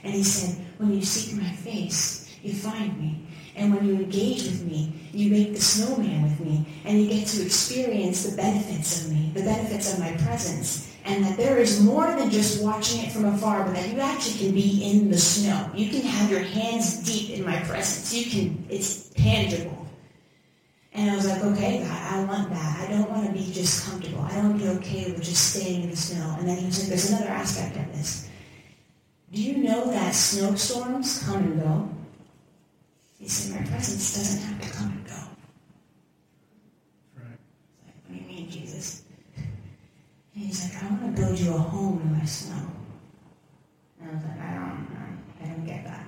And 0.03 0.13
he 0.13 0.23
said, 0.23 0.65
when 0.77 0.93
you 0.93 1.03
seek 1.03 1.39
my 1.39 1.51
face, 1.51 2.35
you 2.43 2.53
find 2.53 2.99
me. 2.99 3.27
And 3.55 3.73
when 3.73 3.85
you 3.85 3.95
engage 3.95 4.43
with 4.43 4.63
me, 4.63 4.93
you 5.13 5.29
make 5.29 5.53
the 5.53 5.61
snowman 5.61 6.23
with 6.23 6.39
me, 6.39 6.65
and 6.85 7.01
you 7.01 7.09
get 7.09 7.27
to 7.27 7.45
experience 7.45 8.23
the 8.23 8.35
benefits 8.35 9.05
of 9.05 9.11
me, 9.11 9.31
the 9.33 9.43
benefits 9.43 9.93
of 9.93 9.99
my 9.99 10.11
presence, 10.23 10.95
and 11.03 11.25
that 11.25 11.37
there 11.37 11.57
is 11.57 11.81
more 11.81 12.07
than 12.15 12.29
just 12.29 12.63
watching 12.63 13.03
it 13.03 13.11
from 13.11 13.25
afar, 13.25 13.65
but 13.65 13.73
that 13.73 13.89
you 13.89 13.99
actually 13.99 14.37
can 14.37 14.55
be 14.55 14.89
in 14.89 15.09
the 15.09 15.17
snow. 15.17 15.69
You 15.75 15.89
can 15.89 16.01
have 16.01 16.31
your 16.31 16.39
hands 16.39 16.97
deep 16.97 17.31
in 17.37 17.43
my 17.45 17.59
presence. 17.63 18.13
You 18.13 18.31
can, 18.31 18.65
it's 18.69 19.09
tangible. 19.09 19.85
And 20.93 21.09
I 21.09 21.15
was 21.15 21.27
like, 21.27 21.43
okay, 21.43 21.79
God, 21.83 22.13
I 22.13 22.23
want 22.25 22.49
that. 22.49 22.79
I 22.79 22.91
don't 22.91 23.09
want 23.09 23.25
to 23.25 23.31
be 23.31 23.51
just 23.51 23.89
comfortable. 23.89 24.21
I 24.21 24.35
don't 24.35 24.49
want 24.49 24.61
to 24.61 24.65
be 24.65 24.79
okay 24.79 25.11
with 25.11 25.23
just 25.23 25.55
staying 25.55 25.83
in 25.83 25.89
the 25.89 25.95
snow. 25.95 26.35
And 26.37 26.47
then 26.47 26.57
he 26.57 26.65
was 26.65 26.79
like, 26.79 26.89
there's 26.89 27.09
another 27.09 27.29
aspect 27.29 27.77
of 27.77 27.91
this. 27.93 28.29
Do 29.31 29.41
you 29.41 29.63
know 29.63 29.89
that 29.89 30.13
snowstorms 30.13 31.23
come 31.23 31.37
and 31.37 31.61
go? 31.61 31.89
He 33.21 33.29
said, 33.29 33.61
my 33.61 33.67
presence 33.67 34.15
doesn't 34.15 34.41
have 34.41 34.61
to 34.61 34.77
come 34.77 34.91
and 34.91 35.05
go. 35.05 35.13
Right. 37.15 37.37
Like, 37.85 37.95
what 38.07 38.09
do 38.09 38.15
you 38.15 38.27
mean, 38.27 38.49
Jesus? 38.49 39.03
And 39.37 40.43
he's 40.43 40.63
like, 40.63 40.83
I 40.83 40.87
want 40.87 41.15
to 41.15 41.21
build 41.21 41.39
you 41.39 41.53
a 41.53 41.57
home 41.57 42.01
in 42.01 42.17
my 42.17 42.25
snow. 42.25 42.65
And 43.99 44.09
I 44.09 44.15
was 44.15 44.23
like, 44.23 44.39
I 44.39 44.55
don't, 44.55 44.87
I 45.43 45.45
don't 45.45 45.65
get 45.65 45.85
that. 45.85 46.07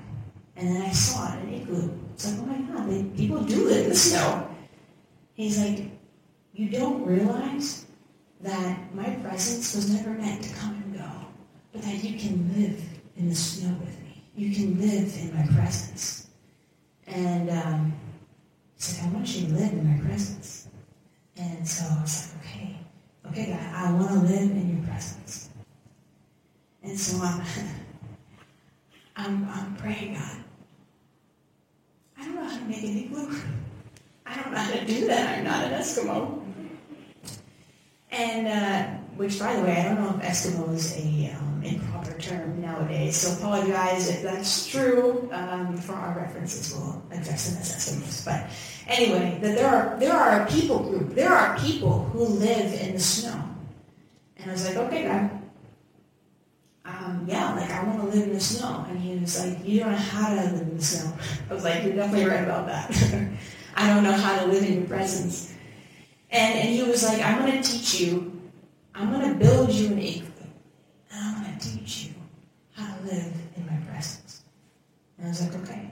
And 0.56 0.76
then 0.76 0.82
I 0.82 0.92
saw 0.92 1.34
it, 1.34 1.44
an 1.44 1.54
igloo. 1.54 1.92
It's 2.16 2.32
like, 2.32 2.40
oh 2.42 2.46
my 2.48 2.58
God, 2.74 2.90
they, 2.90 3.04
people 3.16 3.44
do 3.44 3.64
live 3.66 3.84
in 3.84 3.90
the 3.90 3.96
snow. 3.96 4.50
He's 5.36 5.60
like, 5.60 5.92
you 6.54 6.70
don't 6.70 7.06
realize 7.06 7.86
that 8.42 8.94
my 8.96 9.10
presence 9.22 9.76
was 9.76 9.92
never 9.94 10.10
meant 10.10 10.44
to 10.44 10.54
come 10.56 10.82
and 10.84 10.96
go, 10.96 11.12
but 11.72 11.84
that 11.84 12.04
you 12.04 12.18
can 12.18 12.52
live 12.60 12.82
in 13.18 13.30
the 13.30 13.36
snow 13.36 13.76
with 13.80 14.02
me. 14.02 14.24
You 14.36 14.54
can 14.56 14.82
live 14.82 15.16
in 15.16 15.36
my 15.36 15.46
presence. 15.56 16.23
And 17.08 17.50
um, 17.50 17.94
he 18.76 18.82
said, 18.82 19.06
I 19.06 19.14
want 19.14 19.28
you 19.36 19.48
to 19.48 19.54
live 19.54 19.72
in 19.72 19.98
my 19.98 20.06
presence. 20.06 20.68
And 21.38 21.68
so 21.68 21.86
I 21.86 22.02
was 22.02 22.34
like, 22.36 22.46
okay, 22.46 22.78
okay, 23.28 23.52
God, 23.52 23.76
I 23.76 23.92
want 23.94 24.10
to 24.12 24.20
live 24.20 24.52
in 24.52 24.78
your 24.78 24.88
presence. 24.88 25.50
And 26.84 27.00
so 27.00 27.24
I'm, 27.24 27.42
I'm, 29.16 29.48
I'm 29.50 29.76
praying, 29.78 30.16
God. 30.16 30.44
I 32.18 32.26
don't 32.26 32.36
know 32.36 32.44
how 32.44 32.58
to 32.58 32.66
make 32.66 32.84
an 32.84 32.98
igloo. 32.98 33.36
I 34.26 34.36
don't 34.36 34.52
know 34.52 34.58
how 34.60 34.72
to 34.72 34.86
do 34.86 35.08
that. 35.08 35.38
I'm 35.38 35.44
not 35.44 35.66
an 35.66 35.74
Eskimo. 35.74 36.42
And 38.12 38.48
uh, 38.48 39.00
which, 39.16 39.40
by 39.40 39.56
the 39.56 39.64
way, 39.64 39.78
I 39.78 39.84
don't 39.86 40.02
know 40.02 40.20
if 40.20 40.26
Eskimo 40.26 40.74
is 40.74 40.96
a 40.98 41.36
um, 41.36 41.62
term 42.24 42.62
nowadays, 42.62 43.18
so 43.18 43.38
apologize 43.38 44.10
if 44.10 44.22
that's 44.22 44.68
true. 44.68 45.30
Um, 45.32 45.78
for 45.78 45.94
our 45.94 46.18
references, 46.18 46.74
we'll 46.74 47.02
address 47.12 47.50
them 47.50 47.62
as 47.62 47.76
Eskimos. 47.76 48.26
But 48.26 48.50
anyway, 48.88 49.40
that 49.42 49.56
there 49.56 49.70
are 49.70 50.00
there 50.00 50.14
are 50.14 50.42
a 50.42 50.48
people 50.48 50.80
group. 50.80 51.16
There 51.16 51.34
are 51.34 51.58
people 51.60 52.06
who 52.06 52.26
live 52.26 52.74
in 52.82 52.94
the 52.94 53.00
snow, 53.00 53.44
and 54.38 54.50
I 54.50 54.54
was 54.54 54.68
like, 54.68 54.78
okay, 54.78 55.04
God. 55.04 55.40
Um, 56.86 57.26
yeah, 57.30 57.54
like 57.54 57.70
I 57.70 57.84
want 57.86 58.02
to 58.02 58.08
live 58.08 58.28
in 58.28 58.34
the 58.34 58.42
snow. 58.42 58.86
And 58.90 59.00
he 59.00 59.18
was 59.18 59.40
like, 59.40 59.66
you 59.66 59.80
don't 59.80 59.92
know 59.92 59.98
how 59.98 60.36
to 60.36 60.36
live 60.36 60.62
in 60.62 60.78
the 60.78 60.84
snow. 60.84 61.14
I 61.50 61.54
was 61.54 61.64
like, 61.64 61.84
you're 61.84 61.96
definitely 61.96 62.26
right 62.26 62.44
about 62.44 62.68
that. 62.68 62.92
I 63.76 63.88
don't 63.88 64.04
know 64.04 64.12
how 64.12 64.42
to 64.42 64.48
live 64.48 64.64
in 64.64 64.80
your 64.80 64.88
presence. 64.88 65.54
And, 66.30 66.60
and 66.60 66.70
he 66.70 66.84
was 66.84 67.04
like, 67.06 67.22
I'm 67.22 67.40
going 67.40 67.62
to 67.62 67.72
teach 67.72 68.02
you 68.02 68.34
I'm 68.96 69.12
going 69.12 69.28
to 69.28 69.36
build 69.36 69.72
you 69.72 69.88
an 69.88 70.00
igloo, 70.00 70.28
and 71.12 71.20
I'm 71.20 71.44
going 71.44 71.58
to 71.58 71.68
teach 71.68 72.06
you 72.06 72.13
how 72.76 72.96
to 72.96 73.04
live 73.04 73.34
in 73.56 73.66
my 73.66 73.78
presence. 73.90 74.44
And 75.18 75.28
I 75.28 75.30
was 75.30 75.42
like, 75.42 75.62
okay. 75.62 75.90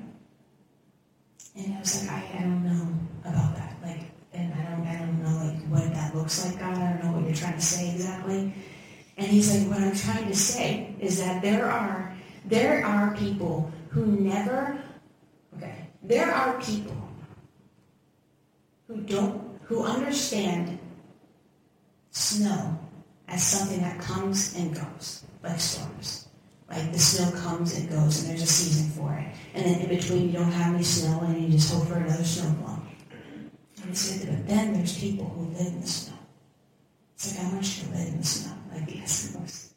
And 1.56 1.76
I 1.76 1.80
was 1.80 2.02
like, 2.02 2.12
I, 2.12 2.38
I 2.38 2.42
don't 2.42 2.64
know 2.64 2.88
about 3.30 3.56
that. 3.56 3.76
Like, 3.84 4.12
and 4.34 4.54
I 4.54 4.72
don't, 4.72 4.88
I 4.88 4.98
don't 4.98 5.22
know 5.22 5.46
like 5.46 5.62
what 5.68 5.94
that 5.94 6.16
looks 6.16 6.46
like, 6.46 6.60
God. 6.60 6.78
I 6.78 6.94
don't 6.94 7.04
know 7.04 7.12
what 7.18 7.26
you're 7.26 7.36
trying 7.36 7.56
to 7.56 7.62
say 7.62 7.94
exactly. 7.94 8.54
And 9.18 9.28
he's 9.28 9.54
like, 9.54 9.70
what 9.70 9.86
I'm 9.86 9.96
trying 9.96 10.28
to 10.28 10.36
say 10.36 10.96
is 11.00 11.20
that 11.20 11.42
there 11.42 11.70
are, 11.70 12.16
there 12.46 12.86
are 12.86 13.16
people 13.16 13.72
who 13.90 14.06
never, 14.06 14.82
okay, 15.58 15.88
there 16.02 16.32
are 16.34 16.60
people 16.62 16.96
who 18.88 19.02
don't, 19.02 19.60
who 19.64 19.84
understand 19.84 20.80
snow 22.12 22.80
as 23.28 23.44
something 23.44 23.82
that 23.82 24.00
comes 24.00 24.56
and 24.56 24.74
goes, 24.74 25.24
like 25.44 25.60
storms. 25.60 26.21
Like 26.72 26.92
the 26.94 27.00
snow 27.00 27.30
comes 27.38 27.78
and 27.78 27.90
goes, 27.90 28.22
and 28.22 28.30
there's 28.30 28.44
a 28.44 28.48
season 28.48 28.90
for 28.92 29.14
it. 29.14 29.28
And 29.54 29.66
then 29.66 29.82
in 29.82 29.90
between, 29.90 30.28
you 30.28 30.32
don't 30.32 30.52
have 30.52 30.74
any 30.74 30.84
snow, 30.84 31.20
and 31.22 31.42
you 31.42 31.50
just 31.50 31.74
hope 31.74 31.88
for 31.88 31.96
another 31.96 32.24
snowfall. 32.24 32.82
And 33.82 33.90
he 33.90 33.96
said, 33.96 34.28
but 34.30 34.48
then 34.48 34.74
there's 34.74 34.98
people 34.98 35.26
who 35.26 35.48
live 35.58 35.68
in 35.68 35.82
the 35.82 35.88
snow. 35.88 36.14
It's 37.16 37.36
like, 37.36 37.46
I 37.46 37.54
want 37.54 37.78
you 37.78 37.84
to 37.84 37.90
live 37.92 38.08
in 38.08 38.18
the 38.20 38.26
snow, 38.26 38.54
like 38.74 38.86
the 38.86 38.94
Eskimos. 38.94 39.72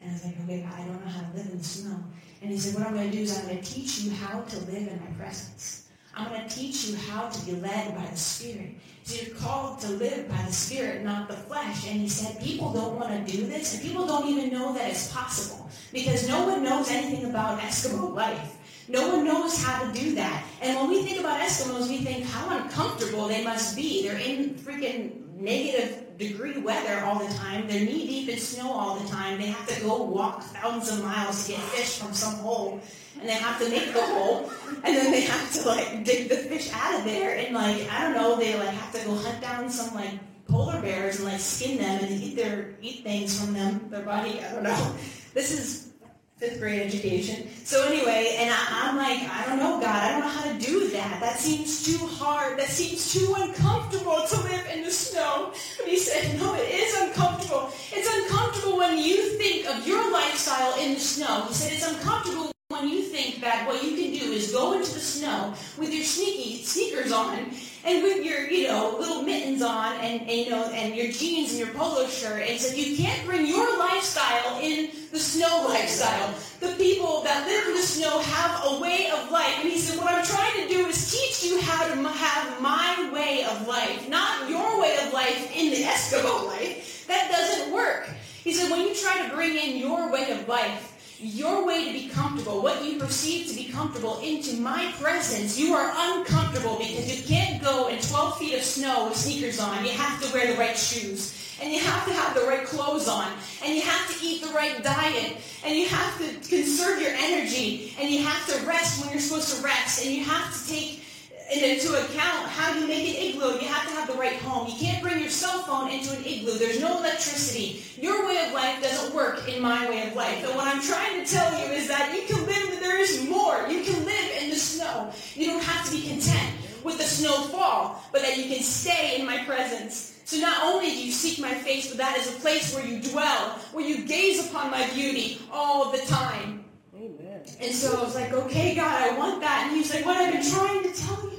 And 0.00 0.10
I 0.10 0.12
was 0.12 0.24
like, 0.24 0.34
okay, 0.44 0.68
I 0.70 0.84
don't 0.84 1.04
know 1.04 1.10
how 1.10 1.22
to 1.22 1.36
live 1.36 1.46
in 1.50 1.58
the 1.58 1.64
snow. 1.64 2.04
And 2.42 2.50
he 2.50 2.58
said, 2.58 2.74
what 2.74 2.86
I'm 2.86 2.94
going 2.94 3.10
to 3.10 3.16
do 3.16 3.22
is 3.22 3.38
I'm 3.38 3.46
going 3.46 3.62
to 3.62 3.64
teach 3.64 4.00
you 4.00 4.10
how 4.10 4.42
to 4.42 4.58
live 4.58 4.88
in 4.88 5.00
my 5.00 5.16
presence. 5.16 5.83
I'm 6.16 6.28
going 6.28 6.48
to 6.48 6.54
teach 6.54 6.86
you 6.86 6.96
how 6.96 7.28
to 7.28 7.46
be 7.46 7.52
led 7.52 7.96
by 7.96 8.06
the 8.06 8.16
Spirit. 8.16 8.74
So 9.02 9.22
you're 9.22 9.34
called 9.34 9.80
to 9.80 9.88
live 9.88 10.28
by 10.28 10.42
the 10.46 10.52
Spirit, 10.52 11.02
not 11.04 11.28
the 11.28 11.34
flesh. 11.34 11.86
And 11.88 12.00
he 12.00 12.08
said, 12.08 12.40
people 12.40 12.72
don't 12.72 12.94
want 12.98 13.26
to 13.26 13.32
do 13.32 13.46
this, 13.46 13.74
and 13.74 13.82
people 13.82 14.06
don't 14.06 14.28
even 14.28 14.52
know 14.52 14.72
that 14.74 14.90
it's 14.90 15.12
possible 15.12 15.68
because 15.92 16.28
no 16.28 16.46
one 16.46 16.62
knows 16.62 16.90
anything 16.90 17.28
about 17.28 17.58
Eskimo 17.60 18.14
life. 18.14 18.58
No 18.88 19.08
one 19.08 19.24
knows 19.24 19.62
how 19.62 19.82
to 19.82 19.98
do 19.98 20.14
that. 20.14 20.44
And 20.60 20.76
when 20.76 20.88
we 20.88 21.02
think 21.02 21.20
about 21.20 21.40
Eskimos, 21.40 21.88
we 21.88 21.98
think 21.98 22.26
how 22.26 22.58
uncomfortable 22.58 23.28
they 23.28 23.42
must 23.42 23.76
be. 23.76 24.06
They're 24.06 24.18
in 24.18 24.54
freaking 24.54 25.36
negative 25.36 26.18
degree 26.18 26.58
weather 26.58 27.04
all 27.04 27.18
the 27.18 27.32
time. 27.34 27.66
They're 27.66 27.84
knee 27.84 28.06
deep 28.06 28.28
in 28.28 28.38
snow 28.38 28.70
all 28.70 28.98
the 28.98 29.08
time. 29.08 29.40
They 29.40 29.46
have 29.46 29.66
to 29.68 29.80
go 29.82 30.02
walk 30.02 30.42
thousands 30.42 30.98
of 30.98 31.04
miles 31.04 31.46
to 31.46 31.52
get 31.52 31.60
fish 31.60 31.98
from 31.98 32.12
some 32.12 32.34
hole 32.34 32.80
and 33.24 33.30
they 33.30 33.36
have 33.36 33.58
to 33.58 33.70
make 33.70 33.90
the 33.94 34.02
hole, 34.02 34.50
and 34.84 34.94
then 34.94 35.10
they 35.10 35.22
have 35.22 35.50
to 35.54 35.66
like 35.66 36.04
dig 36.04 36.28
the 36.28 36.36
fish 36.36 36.70
out 36.74 36.98
of 36.98 37.06
there, 37.06 37.38
and 37.38 37.54
like 37.54 37.90
I 37.90 38.02
don't 38.02 38.12
know, 38.12 38.36
they 38.36 38.54
like 38.58 38.68
have 38.68 38.92
to 38.92 39.06
go 39.06 39.14
hunt 39.14 39.40
down 39.40 39.70
some 39.70 39.94
like 39.94 40.12
polar 40.46 40.78
bears 40.82 41.20
and 41.20 41.28
like 41.28 41.40
skin 41.40 41.78
them 41.78 42.04
and 42.04 42.22
eat 42.22 42.36
their 42.36 42.74
eat 42.82 43.02
things 43.02 43.40
from 43.40 43.54
them, 43.54 43.88
their 43.88 44.02
body. 44.02 44.40
I 44.40 44.52
don't 44.52 44.62
know. 44.62 44.94
This 45.32 45.52
is 45.52 45.92
fifth 46.36 46.60
grade 46.60 46.82
education. 46.82 47.48
So 47.64 47.86
anyway, 47.86 48.36
and 48.40 48.52
I, 48.52 48.90
am 48.90 48.98
like, 48.98 49.22
I 49.30 49.46
don't 49.46 49.58
know, 49.58 49.80
God, 49.80 50.02
I 50.02 50.10
don't 50.10 50.20
know 50.20 50.28
how 50.28 50.52
to 50.52 50.58
do 50.58 50.90
that. 50.90 51.20
That 51.20 51.38
seems 51.38 51.82
too 51.82 52.06
hard. 52.06 52.58
That 52.58 52.68
seems 52.68 53.10
too 53.10 53.34
uncomfortable 53.38 54.22
to 54.28 54.40
live 54.42 54.66
in 54.74 54.82
the 54.82 54.90
snow. 54.90 55.52
and 55.80 55.88
he 55.88 55.96
said, 55.96 56.38
no, 56.38 56.54
it 56.54 56.68
is 56.68 56.94
uncomfortable. 57.00 57.70
It's 57.90 58.14
uncomfortable 58.14 58.76
when 58.76 58.98
you 58.98 59.30
think 59.38 59.66
of 59.66 59.86
your 59.86 60.12
lifestyle 60.12 60.78
in 60.78 60.94
the 60.94 61.00
snow. 61.00 61.46
He 61.48 61.54
said, 61.54 61.72
it's 61.72 61.88
uncomfortable 61.88 62.53
when 62.84 62.92
you 62.92 63.02
think 63.02 63.40
that 63.40 63.66
what 63.66 63.82
you 63.82 63.96
can 63.96 64.12
do 64.12 64.32
is 64.32 64.52
go 64.52 64.74
into 64.74 64.92
the 64.92 65.00
snow 65.00 65.54
with 65.78 65.92
your 65.92 66.04
sneaky 66.04 66.62
sneakers 66.62 67.12
on 67.12 67.50
and 67.84 68.02
with 68.02 68.24
your, 68.24 68.46
you 68.50 68.68
know, 68.68 68.96
little 68.98 69.22
mittens 69.22 69.62
on 69.62 69.96
and, 70.00 70.20
and 70.20 70.30
you 70.30 70.50
know, 70.50 70.64
and 70.64 70.94
your 70.94 71.10
jeans 71.10 71.50
and 71.50 71.60
your 71.60 71.68
polo 71.68 72.06
shirt 72.06 72.46
and 72.46 72.60
said 72.60 72.76
you 72.76 72.94
can't 72.94 73.26
bring 73.26 73.46
your 73.46 73.78
lifestyle 73.78 74.60
in 74.60 74.90
the 75.12 75.18
snow 75.18 75.66
lifestyle. 75.66 76.34
The 76.60 76.74
people 76.76 77.22
that 77.22 77.46
live 77.46 77.68
in 77.68 77.74
the 77.74 77.82
snow 77.82 78.18
have 78.20 78.60
a 78.66 78.80
way 78.80 79.08
of 79.10 79.30
life. 79.30 79.60
And 79.60 79.70
he 79.70 79.78
said, 79.78 79.98
what 79.98 80.12
I'm 80.12 80.24
trying 80.26 80.68
to 80.68 80.74
do 80.74 80.86
is 80.86 81.10
teach 81.10 81.50
you 81.50 81.60
how 81.62 81.88
to 81.88 81.94
have 81.96 82.60
my 82.60 83.10
way 83.14 83.44
of 83.44 83.66
life, 83.66 84.10
not 84.10 84.50
your 84.50 84.78
way 84.80 84.98
of 85.06 85.12
life 85.14 85.56
in 85.56 85.70
the 85.70 85.84
Eskimo 85.84 86.48
life. 86.48 87.06
That 87.08 87.30
doesn't 87.30 87.72
work. 87.72 88.10
He 88.42 88.52
said, 88.52 88.70
when 88.70 88.86
you 88.86 88.94
try 88.94 89.26
to 89.26 89.34
bring 89.34 89.56
in 89.56 89.78
your 89.78 90.12
way 90.12 90.30
of 90.30 90.46
life, 90.46 90.93
your 91.20 91.66
way 91.66 91.86
to 91.86 91.92
be 91.92 92.08
comfortable, 92.08 92.62
what 92.62 92.84
you 92.84 92.98
perceive 92.98 93.48
to 93.48 93.54
be 93.54 93.64
comfortable, 93.64 94.20
into 94.20 94.56
my 94.56 94.92
presence, 95.00 95.58
you 95.58 95.74
are 95.74 95.92
uncomfortable 95.96 96.76
because 96.78 97.16
you 97.16 97.26
can't 97.26 97.62
go 97.62 97.88
in 97.88 98.00
12 98.00 98.38
feet 98.38 98.54
of 98.54 98.62
snow 98.62 99.08
with 99.08 99.16
sneakers 99.16 99.60
on. 99.60 99.84
You 99.84 99.92
have 99.92 100.22
to 100.22 100.32
wear 100.32 100.52
the 100.52 100.58
right 100.58 100.76
shoes. 100.76 101.40
And 101.62 101.72
you 101.72 101.78
have 101.80 102.04
to 102.06 102.12
have 102.12 102.34
the 102.34 102.42
right 102.42 102.66
clothes 102.66 103.06
on. 103.06 103.32
And 103.64 103.74
you 103.74 103.82
have 103.82 104.12
to 104.12 104.26
eat 104.26 104.42
the 104.42 104.52
right 104.52 104.82
diet. 104.82 105.36
And 105.64 105.76
you 105.76 105.86
have 105.86 106.18
to 106.18 106.48
conserve 106.48 107.00
your 107.00 107.12
energy. 107.12 107.94
And 108.00 108.10
you 108.10 108.24
have 108.24 108.46
to 108.48 108.66
rest 108.66 109.00
when 109.00 109.12
you're 109.12 109.20
supposed 109.20 109.56
to 109.56 109.62
rest. 109.62 110.04
And 110.04 110.12
you 110.12 110.24
have 110.24 110.52
to 110.52 110.68
take 110.68 111.03
into 111.52 111.94
account 111.94 112.48
how 112.48 112.74
you 112.78 112.86
make 112.86 113.08
an 113.08 113.22
igloo. 113.22 113.52
You 113.60 113.68
have 113.68 113.86
to 113.88 113.94
have 113.94 114.08
the 114.08 114.14
right 114.14 114.36
home. 114.36 114.68
You 114.68 114.74
can't 114.74 115.02
bring 115.02 115.20
your 115.20 115.30
cell 115.30 115.62
phone 115.62 115.90
into 115.90 116.16
an 116.16 116.24
igloo. 116.24 116.58
There's 116.58 116.80
no 116.80 116.98
electricity. 116.98 117.84
Your 118.00 118.26
way 118.26 118.46
of 118.46 118.54
life 118.54 118.82
doesn't 118.82 119.14
work 119.14 119.46
in 119.48 119.60
my 119.60 119.88
way 119.88 120.08
of 120.08 120.14
life. 120.14 120.44
And 120.46 120.56
what 120.56 120.66
I'm 120.66 120.82
trying 120.82 121.24
to 121.24 121.30
tell 121.30 121.50
you 121.58 121.72
is 121.72 121.88
that 121.88 122.14
you 122.14 122.22
can 122.26 122.46
live, 122.46 122.80
there 122.80 122.98
is 122.98 123.28
more. 123.28 123.66
You 123.68 123.82
can 123.84 124.04
live 124.04 124.42
in 124.42 124.50
the 124.50 124.56
snow. 124.56 125.10
You 125.34 125.46
don't 125.46 125.62
have 125.62 125.84
to 125.86 125.92
be 125.92 126.08
content 126.08 126.56
with 126.82 126.98
the 126.98 127.04
snowfall, 127.04 128.02
but 128.12 128.22
that 128.22 128.36
you 128.36 128.44
can 128.44 128.62
stay 128.62 129.18
in 129.18 129.26
my 129.26 129.44
presence. 129.44 130.20
So 130.24 130.38
not 130.38 130.62
only 130.64 130.86
do 130.86 131.06
you 131.06 131.12
seek 131.12 131.38
my 131.38 131.52
face, 131.52 131.88
but 131.88 131.98
that 131.98 132.16
is 132.16 132.34
a 132.34 132.40
place 132.40 132.74
where 132.74 132.86
you 132.86 133.00
dwell, 133.00 133.58
where 133.72 133.86
you 133.86 134.06
gaze 134.06 134.48
upon 134.48 134.70
my 134.70 134.88
beauty 134.90 135.40
all 135.52 135.92
the 135.92 135.98
time. 135.98 136.64
Amen. 136.96 137.42
And 137.60 137.74
so 137.74 137.98
I 137.98 138.02
was 138.02 138.14
like, 138.14 138.32
okay, 138.32 138.74
God, 138.74 139.10
I 139.10 139.18
want 139.18 139.40
that. 139.40 139.66
And 139.66 139.76
he's 139.76 139.92
like, 139.92 140.06
what 140.06 140.16
I've 140.16 140.32
been 140.32 140.50
trying 140.50 140.82
to 140.82 140.92
tell 140.92 141.22
you 141.24 141.33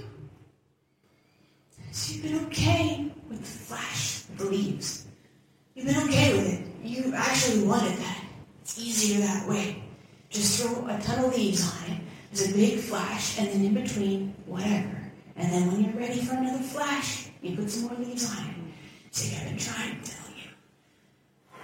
so 1.95 2.13
you've 2.13 2.23
been 2.23 2.45
okay 2.47 3.09
with 3.29 3.39
the 3.39 3.45
flash 3.45 4.15
the 4.37 4.45
leaves. 4.45 5.07
You've 5.75 5.87
been 5.87 6.03
okay 6.03 6.33
with 6.33 6.53
it. 6.53 6.85
You 6.85 7.13
actually 7.15 7.63
wanted 7.63 7.97
that. 7.99 8.21
It's 8.61 8.77
easier 8.77 9.19
that 9.21 9.47
way. 9.47 9.81
Just 10.29 10.61
throw 10.61 10.85
a 10.87 10.99
ton 10.99 11.23
of 11.23 11.33
leaves 11.33 11.63
on 11.63 11.93
it. 11.93 12.01
There's 12.33 12.51
a 12.51 12.53
big 12.53 12.79
flash, 12.79 13.39
and 13.39 13.47
then 13.47 13.63
in 13.63 13.73
between, 13.73 14.35
whatever. 14.45 15.09
And 15.37 15.49
then 15.51 15.71
when 15.71 15.85
you're 15.85 15.93
ready 15.93 16.19
for 16.19 16.35
another 16.35 16.63
flash, 16.63 17.29
you 17.41 17.55
put 17.55 17.69
some 17.69 17.87
more 17.87 18.05
leaves 18.05 18.29
on 18.29 18.45
it. 18.45 18.55
See, 19.11 19.33
I've 19.33 19.47
been 19.47 19.57
trying 19.57 20.01
to 20.01 20.11
tell 20.11 20.29
you. 20.35 20.49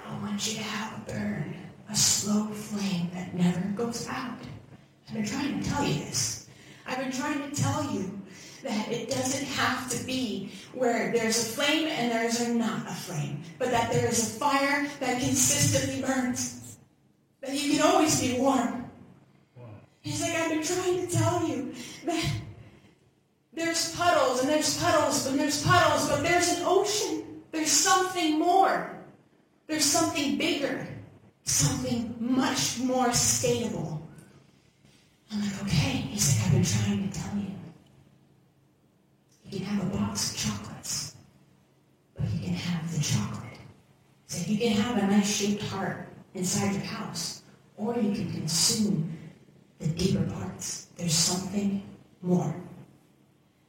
I 0.08 0.18
want 0.22 0.48
you 0.48 0.60
to 0.60 0.64
have 0.64 0.98
a 0.98 1.12
burn, 1.12 1.56
a 1.90 1.96
slow 1.96 2.46
flame 2.46 3.10
that 3.14 3.34
never 3.34 3.60
goes 3.76 4.08
out. 4.08 4.40
I've 5.10 5.16
been 5.16 5.26
trying 5.26 5.62
to 5.62 5.70
tell 5.70 5.86
you 5.86 5.96
this. 6.06 6.48
I've 6.88 7.00
been 7.00 7.12
trying 7.12 7.50
to 7.50 7.62
tell 7.62 7.84
you 7.92 8.21
that 8.64 8.92
it 8.92 9.10
doesn't 9.10 9.46
have 9.46 9.90
to 9.90 10.04
be 10.06 10.52
where 10.74 11.12
there's 11.12 11.42
a 11.42 11.52
flame 11.54 11.88
and 11.88 12.12
there's 12.12 12.48
not 12.48 12.88
a 12.88 12.94
flame, 12.94 13.42
but 13.58 13.72
that 13.72 13.92
there 13.92 14.08
is 14.08 14.36
a 14.36 14.40
fire 14.40 14.88
that 15.00 15.22
consistently 15.22 16.02
burns. 16.02 16.78
That 17.42 17.54
you 17.54 17.74
can 17.74 17.82
always 17.82 18.22
be 18.22 18.38
warm. 18.40 18.90
He's 20.02 20.22
like, 20.22 20.34
I've 20.34 20.50
been 20.50 20.64
trying 20.64 21.08
to 21.08 21.14
tell 21.16 21.48
you 21.48 21.74
that 22.06 22.26
there's 23.54 23.96
puddles 23.96 24.42
and 24.42 24.50
there's 24.50 24.82
puddles 24.82 25.28
and 25.28 25.40
there's 25.40 25.64
puddles, 25.64 26.10
but 26.10 26.24
there's 26.24 26.58
an 26.58 26.64
ocean. 26.66 27.44
There's 27.52 27.72
something 27.72 28.40
more. 28.40 28.98
There's 29.68 29.86
something 29.86 30.38
bigger. 30.38 30.88
Something 31.44 32.16
much 32.20 32.80
more 32.80 33.12
sustainable. 33.12 34.08
I'm 35.32 35.42
like, 35.42 35.64
okay. 35.64 35.98
He's 35.98 36.38
like, 36.38 36.48
I've 36.48 36.54
been 36.54 36.64
trying 36.64 37.10
to 37.10 37.20
tell 37.20 37.38
you. 37.38 37.61
You 39.52 39.60
can 39.60 39.68
have 39.68 39.94
a 39.94 39.98
box 39.98 40.32
of 40.32 40.38
chocolates, 40.38 41.16
but 42.16 42.30
you 42.32 42.40
can 42.40 42.54
have 42.54 42.96
the 42.96 43.04
chocolate. 43.04 43.60
So 44.28 44.50
you 44.50 44.58
can 44.58 44.72
have 44.78 44.98
a 44.98 45.08
nice 45.08 45.30
shaped 45.30 45.64
heart 45.64 46.08
inside 46.34 46.72
your 46.72 46.84
house, 46.84 47.44
or 47.76 47.98
you 47.98 48.14
can 48.14 48.32
consume 48.32 49.18
the 49.80 49.88
deeper 49.88 50.24
parts. 50.32 50.88
There's 50.96 51.14
something 51.14 51.84
more. 52.22 52.56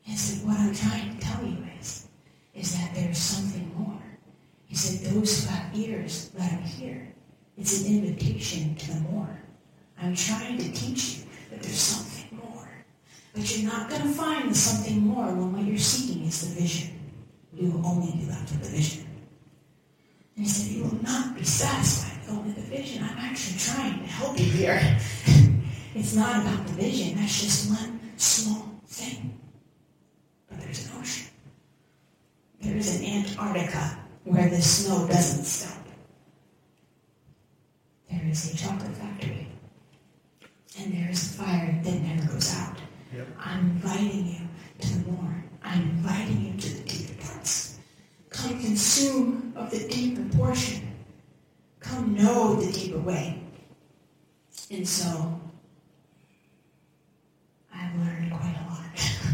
And 0.06 0.16
so 0.16 0.46
what 0.46 0.56
I'm 0.56 0.72
trying 0.72 1.18
to 1.18 1.26
tell 1.26 1.44
you 1.44 1.58
is, 1.80 2.06
is 2.54 2.78
that 2.78 2.94
there's 2.94 3.18
something 3.18 3.72
more. 3.76 4.00
He 4.66 4.76
said, 4.76 5.12
those 5.12 5.44
who 5.44 5.50
have 5.50 5.76
ears 5.76 6.30
let 6.38 6.48
him 6.48 6.62
hear. 6.62 7.12
It's 7.58 7.80
an 7.84 7.86
invitation 7.96 8.76
to 8.76 8.92
the 8.92 9.00
more. 9.00 9.42
I'm 10.00 10.14
trying 10.14 10.58
to 10.58 10.72
teach 10.72 11.16
you 11.16 11.24
that 11.50 11.60
there's 11.60 11.74
something. 11.74 12.11
But 13.34 13.56
you're 13.56 13.70
not 13.72 13.88
going 13.88 14.02
to 14.02 14.08
find 14.08 14.54
something 14.54 15.00
more 15.00 15.26
when 15.26 15.52
what 15.52 15.64
you're 15.64 15.78
seeking 15.78 16.26
is 16.26 16.54
the 16.54 16.60
vision. 16.60 16.98
You 17.54 17.70
will 17.70 17.86
only 17.86 18.12
be 18.12 18.26
left 18.26 18.50
with 18.50 18.62
the 18.62 18.76
vision. 18.76 19.06
And 20.36 20.44
he 20.44 20.50
said, 20.50 20.72
You 20.72 20.84
will 20.84 21.02
not 21.02 21.34
be 21.34 21.44
satisfied 21.44 22.20
with 22.20 22.38
only 22.38 22.52
the 22.52 22.60
vision. 22.62 23.02
I'm 23.02 23.18
actually 23.18 23.58
trying 23.58 24.00
to 24.00 24.06
help 24.06 24.38
you 24.38 24.46
here. 24.46 24.80
it's 25.94 26.14
not 26.14 26.42
about 26.42 26.66
the 26.66 26.74
vision, 26.74 27.16
that's 27.16 27.40
just 27.40 27.70
one 27.70 28.00
small 28.16 28.80
thing. 28.86 29.38
But 30.48 30.60
there's 30.60 30.86
an 30.86 31.00
ocean. 31.00 31.26
There's 32.60 33.00
an 33.00 33.04
Antarctica 33.04 33.98
where 34.24 34.48
the 34.48 34.60
snow 34.62 35.06
doesn't 35.08 35.44
stop. 35.44 35.84
There 38.10 38.22
is 38.30 38.54
a 38.54 38.56
chocolate 38.56 38.92
factory. 38.92 39.48
And 40.78 40.92
there 40.92 41.10
is 41.10 41.34
a 41.34 41.42
fire 41.42 41.80
that 41.82 42.00
never 42.02 42.32
goes 42.32 42.56
out. 42.56 42.76
Yep. 43.14 43.28
I'm 43.38 43.60
inviting 43.60 44.26
you 44.26 44.40
to 44.80 44.98
the 44.98 45.10
more. 45.10 45.44
I'm 45.62 45.82
inviting 45.82 46.46
you 46.46 46.60
to 46.60 46.68
the 46.76 46.82
deeper 46.88 47.22
parts. 47.22 47.78
Come 48.30 48.58
consume 48.60 49.52
of 49.54 49.70
the 49.70 49.86
deeper 49.88 50.24
portion. 50.36 50.94
Come 51.80 52.14
know 52.14 52.54
the 52.56 52.72
deeper 52.72 52.98
way. 52.98 53.42
And 54.70 54.88
so 54.88 55.40
I've 57.74 57.94
learned 57.96 58.32
quite 58.32 58.56
a 58.64 58.70
lot. 58.70 59.14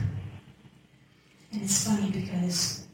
and 1.53 1.63
it's 1.63 1.87
funny 1.87 2.11
because 2.11 2.87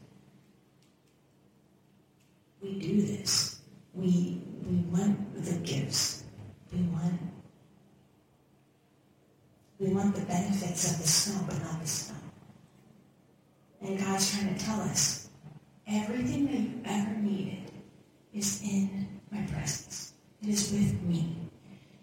we 2.61 2.79
do 2.79 3.01
this. 3.01 3.59
We 3.95 4.41
we 4.69 4.77
want 4.91 5.43
the 5.43 5.57
gifts. 5.59 6.23
We 6.71 6.81
want 6.83 7.19
we 9.79 9.87
want 9.87 10.15
the 10.15 10.21
benefits 10.21 10.91
of 10.91 10.97
the 11.01 11.07
snow, 11.07 11.43
but 11.47 11.61
not 11.61 11.81
the 11.81 11.87
snow. 11.87 12.15
And 13.81 13.99
God's 13.99 14.31
trying 14.31 14.55
to 14.55 14.65
tell 14.65 14.81
us 14.81 15.29
everything 15.87 16.45
that 16.47 16.59
you 16.59 16.81
ever 16.85 17.19
needed 17.21 17.71
is 18.33 18.61
in 18.63 19.07
my 19.31 19.41
presence. 19.43 20.13
It 20.41 20.49
is 20.49 20.71
with 20.71 21.01
me. 21.03 21.35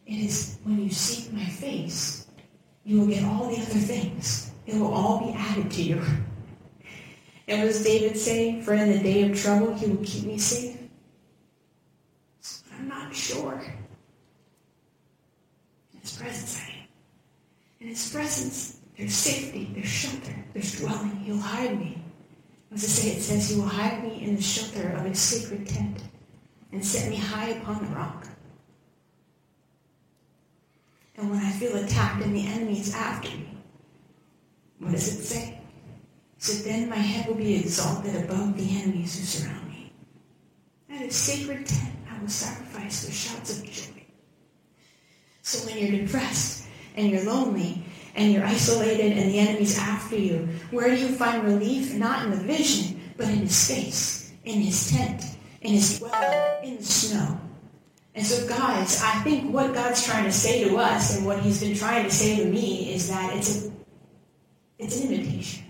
It 0.07 0.16
is 0.16 0.59
when 0.64 0.83
you 0.83 0.91
seek 0.91 1.33
my 1.33 1.45
face, 1.45 2.27
you 2.85 3.01
will 3.01 3.07
get 3.07 3.25
all 3.25 3.49
the 3.49 3.57
other 3.57 3.79
things. 3.79 4.51
It 4.66 4.77
will 4.77 4.93
all 4.93 5.27
be 5.27 5.33
added 5.37 5.70
to 5.70 5.83
you. 5.83 6.03
And 7.49 7.62
does 7.62 7.83
David 7.83 8.16
say? 8.16 8.62
For 8.62 8.73
in 8.73 8.89
the 8.89 9.01
day 9.01 9.29
of 9.29 9.37
trouble, 9.39 9.75
he 9.75 9.87
will 9.87 10.05
keep 10.05 10.25
me 10.25 10.39
safe. 10.39 10.79
I'm 12.73 12.87
not 12.89 13.14
sure. 13.14 13.61
His 16.01 16.16
presence. 16.16 16.72
In 17.83 17.89
his 17.89 18.12
presence, 18.12 18.78
there's 18.97 19.12
safety, 19.12 19.68
there's 19.74 19.89
shelter, 19.89 20.37
there's 20.53 20.78
dwelling. 20.78 21.16
He'll 21.24 21.37
hide 21.37 21.76
me. 21.80 22.01
As 22.72 22.85
I 22.85 22.87
say, 22.87 23.09
it 23.16 23.22
says, 23.22 23.51
He 23.51 23.57
will 23.57 23.66
hide 23.66 24.05
me 24.05 24.22
in 24.22 24.37
the 24.37 24.43
shelter 24.43 24.91
of 24.91 25.05
his 25.05 25.18
sacred 25.18 25.66
tent 25.66 25.99
and 26.70 26.85
set 26.85 27.11
me 27.11 27.16
high 27.16 27.49
upon 27.49 27.85
the 27.85 27.91
rock. 27.91 28.28
And 31.16 31.28
when 31.28 31.41
I 31.41 31.51
feel 31.51 31.74
attacked 31.74 32.22
and 32.22 32.37
the 32.37 32.47
enemy 32.47 32.78
is 32.78 32.95
after 32.95 33.30
me, 33.30 33.59
what 34.78 34.93
does 34.93 35.18
it 35.18 35.24
say? 35.24 35.61
So 36.39 36.62
then 36.62 36.89
my 36.89 36.97
head 36.97 37.26
will 37.26 37.35
be 37.35 37.57
exalted 37.57 38.14
above 38.14 38.57
the 38.57 38.78
enemies 38.80 39.18
who 39.18 39.24
surround 39.24 39.68
me. 39.68 39.93
At 40.89 41.01
his 41.01 41.16
sacred 41.16 41.66
tent, 41.66 41.97
I 42.09 42.20
will 42.20 42.28
sacrifice 42.28 43.05
with 43.05 43.14
shouts 43.14 43.59
of 43.59 43.68
joy. 43.68 44.05
So 45.43 45.66
when 45.66 45.78
you're 45.78 46.05
depressed 46.05 46.62
and 46.97 47.11
you're 47.11 47.24
lonely 47.24 47.82
and 48.14 48.32
you're 48.32 48.45
isolated 48.45 49.16
and 49.16 49.30
the 49.30 49.38
enemy's 49.38 49.78
after 49.78 50.16
you, 50.16 50.49
where 50.70 50.88
do 50.88 50.97
you 50.97 51.09
find 51.09 51.45
relief? 51.45 51.95
Not 51.95 52.24
in 52.24 52.30
the 52.30 52.36
vision, 52.36 53.01
but 53.16 53.28
in 53.28 53.38
his 53.38 53.68
face, 53.68 54.32
in 54.45 54.61
his 54.61 54.90
tent, 54.90 55.24
in 55.61 55.72
his 55.72 55.99
dwelling, 55.99 56.64
in 56.64 56.76
the 56.76 56.84
snow. 56.84 57.38
And 58.14 58.26
so, 58.26 58.47
guys, 58.47 59.03
I 59.03 59.22
think 59.22 59.53
what 59.53 59.72
God's 59.72 60.05
trying 60.05 60.24
to 60.24 60.32
say 60.32 60.68
to 60.68 60.76
us 60.76 61.16
and 61.16 61.24
what 61.24 61.40
He's 61.40 61.61
been 61.61 61.74
trying 61.74 62.05
to 62.05 62.11
say 62.11 62.36
to 62.36 62.45
me 62.45 62.93
is 62.93 63.09
that 63.09 63.34
it's 63.34 63.64
a, 63.64 63.72
it's 64.78 65.01
an 65.01 65.12
invitation. 65.12 65.64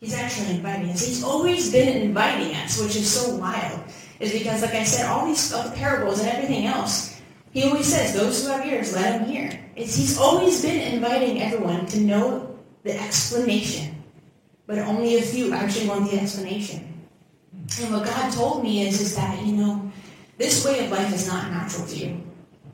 He's 0.00 0.14
actually 0.14 0.56
inviting 0.56 0.90
us. 0.90 1.04
He's 1.04 1.24
always 1.24 1.70
been 1.70 2.02
inviting 2.02 2.54
us, 2.56 2.80
which 2.80 2.96
is 2.96 3.10
so 3.10 3.36
wild. 3.36 3.80
Is 4.20 4.32
because, 4.32 4.62
like 4.62 4.74
I 4.74 4.84
said, 4.84 5.06
all 5.06 5.26
these 5.26 5.52
uh, 5.52 5.70
parables 5.74 6.20
and 6.20 6.28
everything 6.28 6.66
else, 6.66 7.17
He 7.58 7.64
always 7.64 7.86
says, 7.92 8.14
"Those 8.14 8.46
who 8.46 8.52
have 8.52 8.64
ears, 8.64 8.94
let 8.94 9.18
them 9.18 9.28
hear." 9.28 9.50
It's, 9.74 9.96
he's 9.96 10.16
always 10.16 10.62
been 10.62 10.78
inviting 10.94 11.42
everyone 11.42 11.86
to 11.86 11.98
know 11.98 12.56
the 12.84 12.96
explanation, 12.96 14.00
but 14.68 14.78
only 14.78 15.16
a 15.16 15.22
few 15.22 15.52
actually 15.52 15.88
want 15.88 16.08
the 16.08 16.20
explanation. 16.20 16.86
And 17.80 17.92
what 17.92 18.04
God 18.04 18.32
told 18.32 18.62
me 18.62 18.86
is, 18.86 19.00
is 19.00 19.16
that, 19.16 19.44
you 19.44 19.56
know, 19.56 19.90
this 20.36 20.64
way 20.64 20.84
of 20.84 20.92
life 20.92 21.12
is 21.12 21.26
not 21.26 21.50
natural 21.50 21.84
to 21.88 21.96
you. 21.96 22.22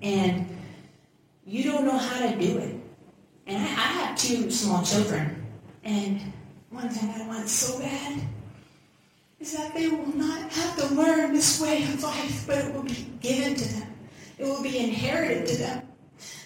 And 0.02 0.54
you 1.46 1.64
don't 1.64 1.86
know 1.86 1.96
how 1.96 2.20
to 2.28 2.36
do 2.36 2.58
it. 2.58 2.76
And 3.46 3.56
I, 3.56 3.64
I 3.64 3.88
have 4.04 4.18
two 4.18 4.50
small 4.50 4.82
children. 4.82 5.46
And 5.82 6.20
one 6.68 6.90
thing 6.90 7.08
I 7.08 7.26
want 7.26 7.48
so 7.48 7.78
bad 7.78 8.20
is 9.40 9.56
that 9.56 9.72
they 9.72 9.88
will 9.88 10.14
not 10.14 10.52
have 10.52 10.76
to 10.76 10.94
learn 10.94 11.32
this 11.32 11.58
way 11.58 11.84
of 11.84 12.02
life, 12.02 12.44
but 12.46 12.58
it 12.58 12.74
will 12.74 12.82
be 12.82 13.10
given 13.22 13.54
to 13.54 13.74
them. 13.76 13.93
It 14.44 14.48
will 14.48 14.62
be 14.62 14.76
inherited 14.76 15.46
to 15.46 15.56
them. 15.56 15.88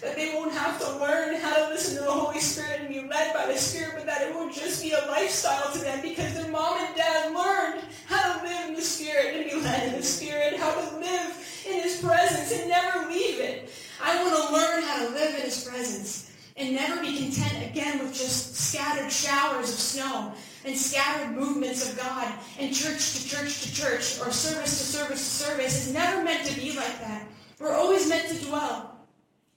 That 0.01 0.15
they 0.15 0.33
won't 0.33 0.53
have 0.53 0.79
to 0.79 0.99
learn 0.99 1.35
how 1.35 1.53
to 1.57 1.67
listen 1.67 1.97
to 1.97 2.03
the 2.05 2.11
Holy 2.11 2.39
Spirit 2.39 2.79
and 2.79 2.87
be 2.87 3.01
led 3.01 3.33
by 3.33 3.45
the 3.47 3.57
Spirit, 3.57 3.95
but 3.97 4.05
that 4.05 4.21
it 4.21 4.33
will 4.33 4.49
just 4.49 4.81
be 4.81 4.91
a 4.91 5.05
lifestyle 5.07 5.69
to 5.73 5.79
them 5.79 6.01
because 6.01 6.33
their 6.33 6.49
mom 6.49 6.79
and 6.79 6.95
dad 6.95 7.35
learned 7.35 7.83
how 8.07 8.37
to 8.37 8.43
live 8.45 8.69
in 8.69 8.75
the 8.75 8.81
Spirit 8.81 9.35
and 9.35 9.51
be 9.51 9.59
led 9.59 9.89
in 9.89 9.99
the 9.99 10.03
Spirit, 10.03 10.55
how 10.55 10.71
to 10.71 10.97
live 10.97 11.63
in 11.67 11.81
His 11.83 12.01
presence 12.01 12.57
and 12.57 12.69
never 12.69 13.05
leave 13.09 13.41
it. 13.41 13.69
I 14.01 14.23
want 14.23 14.47
to 14.47 14.53
learn 14.53 14.83
how 14.83 15.05
to 15.05 15.09
live 15.11 15.35
in 15.35 15.41
His 15.41 15.67
presence 15.67 16.31
and 16.55 16.75
never 16.75 17.01
be 17.01 17.17
content 17.17 17.69
again 17.69 17.99
with 17.99 18.13
just 18.13 18.55
scattered 18.55 19.11
showers 19.11 19.73
of 19.73 19.77
snow 19.77 20.31
and 20.63 20.77
scattered 20.77 21.35
movements 21.35 21.91
of 21.91 21.97
God 21.97 22.33
and 22.59 22.73
church 22.73 23.15
to 23.15 23.27
church 23.27 23.61
to 23.63 23.73
church 23.73 24.19
or 24.21 24.31
service 24.31 24.79
to 24.79 24.85
service 24.85 25.19
to 25.19 25.45
service. 25.45 25.87
It's 25.87 25.93
never 25.93 26.23
meant 26.23 26.47
to 26.47 26.55
be 26.57 26.71
like 26.77 26.97
that. 27.01 27.23
We're 27.59 27.75
always 27.75 28.07
meant 28.07 28.29
to 28.29 28.45
dwell. 28.45 28.95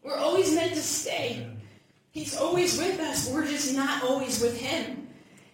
We're 0.02 0.18
always 0.18 0.54
meant 0.54 0.74
to 0.74 0.80
stay. 0.80 1.46
He's 2.10 2.36
always 2.36 2.76
with 2.76 3.00
us. 3.00 3.30
We're 3.30 3.46
just 3.46 3.74
not 3.74 4.02
always 4.02 4.40
with 4.40 4.58
him. 4.60 5.08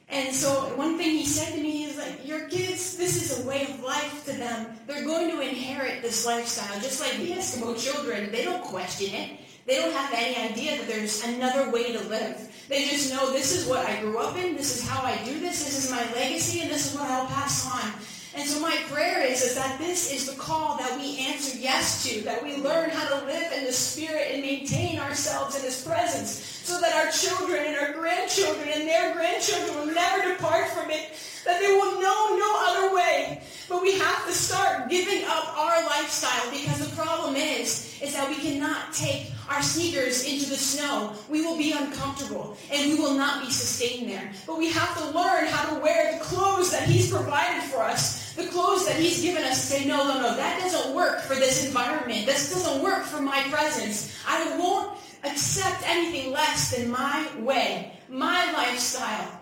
And 0.09 0.35
so 0.35 0.51
one 0.77 0.97
thing 0.97 1.11
he 1.11 1.27
said 1.27 1.55
to 1.55 1.61
me 1.61 1.85
is 1.85 1.99
like, 1.99 2.27
your 2.27 2.49
kids, 2.49 2.97
this 2.97 3.31
is 3.31 3.45
a 3.45 3.47
way 3.47 3.65
of 3.65 3.81
life 3.81 4.25
to 4.25 4.33
them. 4.33 4.67
They're 4.87 5.05
going 5.05 5.31
to 5.31 5.41
inherit 5.43 6.01
this 6.01 6.25
lifestyle, 6.25 6.81
just 6.81 7.01
like 7.01 7.19
the 7.19 7.33
Eskimo 7.33 7.79
children. 7.79 8.33
They 8.33 8.43
don't 8.43 8.65
question 8.65 9.15
it. 9.15 9.41
They 9.67 9.77
don't 9.77 9.93
have 9.93 10.11
any 10.15 10.35
idea 10.51 10.79
that 10.79 10.89
there's 10.89 11.23
another 11.25 11.71
way 11.71 11.93
to 11.93 12.01
live. 12.09 12.49
They 12.71 12.89
just 12.89 13.13
know 13.13 13.31
this 13.33 13.55
is 13.55 13.69
what 13.69 13.87
I 13.87 14.01
grew 14.01 14.19
up 14.19 14.37
in, 14.39 14.57
this 14.57 14.79
is 14.79 14.89
how 14.89 15.05
I 15.05 15.17
do 15.25 15.39
this, 15.41 15.65
this 15.65 15.85
is 15.85 15.91
my 15.91 16.03
legacy, 16.15 16.61
and 16.61 16.71
this 16.71 16.91
is 16.91 16.99
what 16.99 17.11
I'll 17.11 17.27
pass 17.27 17.67
on. 17.67 17.93
And 18.35 18.49
so 18.49 18.61
my 18.61 18.77
prayer 18.89 19.23
is, 19.23 19.43
is 19.43 19.55
that 19.55 19.79
this 19.79 20.13
is 20.13 20.27
the 20.27 20.37
call 20.37 20.77
that 20.79 20.99
we 20.99 21.19
answer 21.19 21.59
yes 21.59 22.05
to, 22.09 22.21
that 22.23 22.43
we 22.43 22.57
learn 22.57 22.91
how 22.91 23.19
to 23.19 23.27
live 23.27 23.53
in 23.53 23.65
the 23.65 23.73
Spirit 23.73 24.29
and 24.33 24.43
maintain 24.43 24.99
ourselves 24.99 25.57
in 25.57 25.63
His 25.63 25.83
presence, 25.83 26.58
so 26.69 26.79
that 26.83 26.93
our 26.93 27.11
children 27.11 27.65
and 27.65 27.77
our 27.79 27.95
grandchildren 27.95 28.69
and 28.69 28.87
their 28.87 29.15
grandchildren 29.15 29.75
will 29.75 29.95
never 29.95 30.29
depart 30.29 30.69
from 30.69 30.91
it, 30.91 31.17
that 31.47 31.61
they 31.61 31.73
will 31.73 31.99
know 31.99 32.37
no 32.37 32.53
other 32.69 32.95
way. 32.95 33.41
But 33.71 33.81
we 33.81 33.99
have 33.99 34.27
to 34.27 34.33
start 34.33 34.91
giving 34.91 35.25
up 35.25 35.57
our 35.57 35.83
lifestyle 35.87 36.51
because 36.51 36.87
the 36.87 36.95
problem 36.95 37.37
is, 37.37 37.99
is 38.03 38.13
that 38.13 38.29
we 38.29 38.35
cannot 38.35 38.93
take 38.93 39.33
our 39.49 39.63
sneakers 39.63 40.31
into 40.31 40.45
the 40.51 40.57
snow. 40.57 41.15
We 41.31 41.41
will 41.41 41.57
be 41.57 41.73
uncomfortable 41.73 42.59
and 42.71 42.93
we 42.93 42.99
will 42.99 43.15
not 43.15 43.43
be 43.43 43.51
sustained 43.51 44.11
there. 44.11 44.31
But 44.47 44.59
we 44.59 44.71
have 44.71 44.95
to 44.99 45.05
learn 45.19 45.47
how 45.47 45.75
to 45.75 45.81
wear 45.81 46.19
the 46.19 46.21
clothes 46.23 46.71
that 46.73 46.83
He's 46.83 47.11
provided 47.11 47.63
for 47.71 47.83
us, 47.83 48.35
the 48.35 48.47
clothes 48.49 48.87
that 48.87 48.97
He's 48.97 49.23
given 49.23 49.43
us. 49.43 49.65
Say, 49.65 49.87
no, 49.87 50.07
no, 50.07 50.21
no, 50.21 50.37
that 50.37 50.61
doesn't 50.61 50.95
work 50.95 51.23
for 51.23 51.35
this 51.35 51.67
environment. 51.67 52.27
This 52.27 52.53
doesn't 52.53 52.83
work 52.83 53.05
for 53.05 53.23
my 53.23 53.41
presence. 53.49 54.15
I 54.27 54.55
won't 54.59 54.99
accept 55.25 55.83
anything 55.89 56.33
less 56.33 56.77
than 56.77 56.91
my 56.91 57.29
way, 57.39 57.93
my 58.09 58.53
lifestyle. 58.53 59.41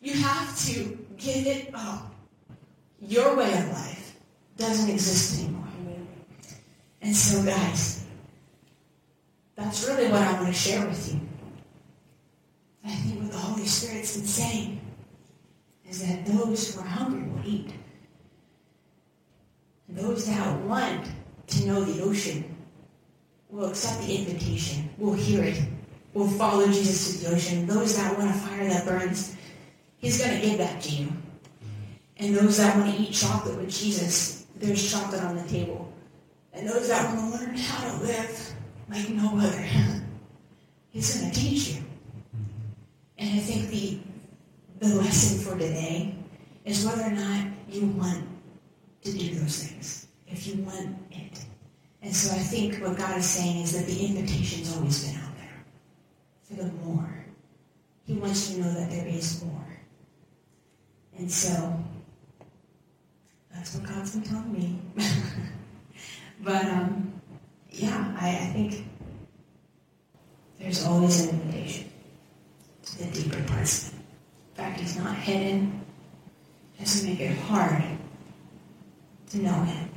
You 0.00 0.12
have 0.14 0.58
to 0.66 0.98
give 1.16 1.46
it 1.46 1.70
up. 1.74 2.14
Your 3.00 3.36
way 3.36 3.52
of 3.52 3.68
life 3.70 4.16
doesn't 4.56 4.90
exist 4.90 5.40
anymore. 5.40 5.62
And 7.02 7.14
so, 7.14 7.44
guys, 7.44 8.04
that's 9.54 9.86
really 9.86 10.10
what 10.10 10.22
I 10.22 10.32
want 10.32 10.48
to 10.48 10.52
share 10.52 10.84
with 10.86 11.12
you. 11.12 11.20
I 12.84 12.90
think 12.90 13.22
what 13.22 13.30
the 13.30 13.38
Holy 13.38 13.66
Spirit's 13.66 14.16
been 14.16 14.26
saying 14.26 14.80
is 15.88 16.06
that 16.06 16.26
those 16.26 16.74
who 16.74 16.80
are 16.80 16.86
hungry 16.86 17.28
will 17.28 17.46
eat. 17.46 17.72
And 19.88 19.96
those 19.96 20.26
those 20.26 20.26
that 20.26 20.60
want 20.62 21.06
to 21.46 21.66
know 21.66 21.84
the 21.84 22.02
ocean 22.02 22.55
will 23.56 23.70
accept 23.70 24.06
the 24.06 24.14
invitation, 24.14 24.86
will 24.98 25.14
hear 25.14 25.42
it, 25.42 25.58
will 26.12 26.28
follow 26.28 26.66
Jesus 26.66 27.18
to 27.20 27.24
the 27.24 27.34
ocean. 27.34 27.66
Those 27.66 27.96
that 27.96 28.16
want 28.18 28.30
a 28.30 28.34
fire 28.34 28.68
that 28.68 28.84
burns, 28.84 29.34
He's 29.96 30.18
going 30.18 30.38
to 30.38 30.46
give 30.46 30.58
that 30.58 30.82
to 30.82 30.90
you. 30.90 31.08
And 32.18 32.36
those 32.36 32.58
that 32.58 32.76
want 32.76 32.94
to 32.94 33.02
eat 33.02 33.12
chocolate 33.12 33.56
with 33.56 33.70
Jesus, 33.70 34.44
there's 34.56 34.90
chocolate 34.90 35.22
on 35.22 35.36
the 35.36 35.48
table. 35.48 35.90
And 36.52 36.68
those 36.68 36.88
that 36.88 37.16
want 37.16 37.32
to 37.32 37.38
learn 37.38 37.56
how 37.56 37.90
to 37.90 38.04
live 38.04 38.52
like 38.90 39.08
no 39.08 39.38
other, 39.38 39.66
He's 40.90 41.18
going 41.18 41.32
to 41.32 41.40
teach 41.40 41.68
you. 41.68 41.82
And 43.16 43.30
I 43.30 43.40
think 43.40 43.70
the 43.70 43.98
the 44.80 44.94
lesson 44.96 45.38
for 45.38 45.58
today 45.58 46.14
is 46.66 46.84
whether 46.84 47.04
or 47.04 47.10
not 47.10 47.46
you 47.70 47.86
want 47.86 48.22
to 49.02 49.12
do 49.12 49.34
those 49.36 49.64
things. 49.64 50.08
If 50.26 50.46
you 50.46 50.62
want. 50.62 51.05
And 52.06 52.14
so 52.14 52.32
I 52.36 52.38
think 52.38 52.76
what 52.76 52.96
God 52.96 53.18
is 53.18 53.24
saying 53.24 53.62
is 53.62 53.72
that 53.72 53.84
the 53.84 54.06
invitation's 54.06 54.76
always 54.76 55.04
been 55.04 55.20
out 55.20 55.36
there 55.38 55.64
for 56.44 56.54
the 56.54 56.70
more. 56.84 57.24
He 58.06 58.14
wants 58.14 58.48
you 58.48 58.62
to 58.62 58.68
know 58.68 58.74
that 58.74 58.90
there 58.90 59.08
is 59.08 59.42
more. 59.42 59.66
And 61.18 61.28
so 61.28 61.82
that's 63.52 63.74
what 63.74 63.88
God's 63.88 64.14
been 64.14 64.22
telling 64.22 64.52
me. 64.52 64.78
but 66.44 66.64
um, 66.66 67.20
yeah, 67.70 68.14
I, 68.20 68.28
I 68.28 68.52
think 68.52 68.86
there's 70.60 70.86
always 70.86 71.24
an 71.24 71.40
invitation 71.40 71.90
to 72.84 72.98
the 72.98 73.10
deeper 73.10 73.42
parts. 73.48 73.90
In 73.90 74.54
fact, 74.54 74.78
he's 74.78 74.96
not 74.96 75.16
hidden. 75.16 75.84
Doesn't 76.78 77.10
make 77.10 77.18
it 77.18 77.36
hard 77.36 77.82
to 79.30 79.38
know 79.38 79.64
him. 79.64 79.95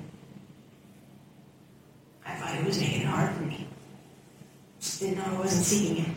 I 2.30 2.36
thought 2.36 2.56
he 2.56 2.64
was 2.64 2.80
making 2.80 3.02
it 3.02 3.08
hard 3.08 3.34
for 3.36 3.44
me. 3.44 3.68
Didn't 5.00 5.18
know 5.18 5.26
I 5.26 5.40
wasn't 5.40 5.66
seeking 5.66 5.96
him. 6.04 6.16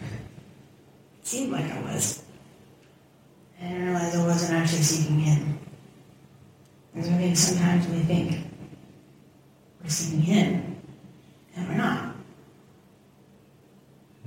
It 1.21 1.27
seemed 1.27 1.53
like 1.53 1.71
I 1.71 1.81
was. 1.83 2.23
I 3.61 3.69
didn't 3.69 3.87
realize 3.87 4.15
I 4.15 4.27
wasn't 4.27 4.61
actually 4.61 4.83
seeking 4.83 5.21
him. 5.21 5.59
Because 6.93 7.09
I 7.09 7.17
think 7.17 7.37
sometimes 7.37 7.89
we 7.89 8.01
think 8.01 8.45
we're 9.83 9.89
seeking 9.89 10.21
him, 10.21 10.77
and 11.57 11.69
we're 11.69 11.77
not. 11.77 12.15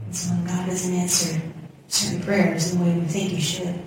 And 0.06 0.16
so 0.16 0.34
when 0.34 0.46
God 0.46 0.66
doesn't 0.68 0.94
answer 0.94 1.42
certain 1.88 2.22
prayers 2.22 2.72
the 2.72 2.84
way 2.84 2.94
we 2.94 3.06
think 3.06 3.30
he 3.32 3.42
should, 3.42 3.80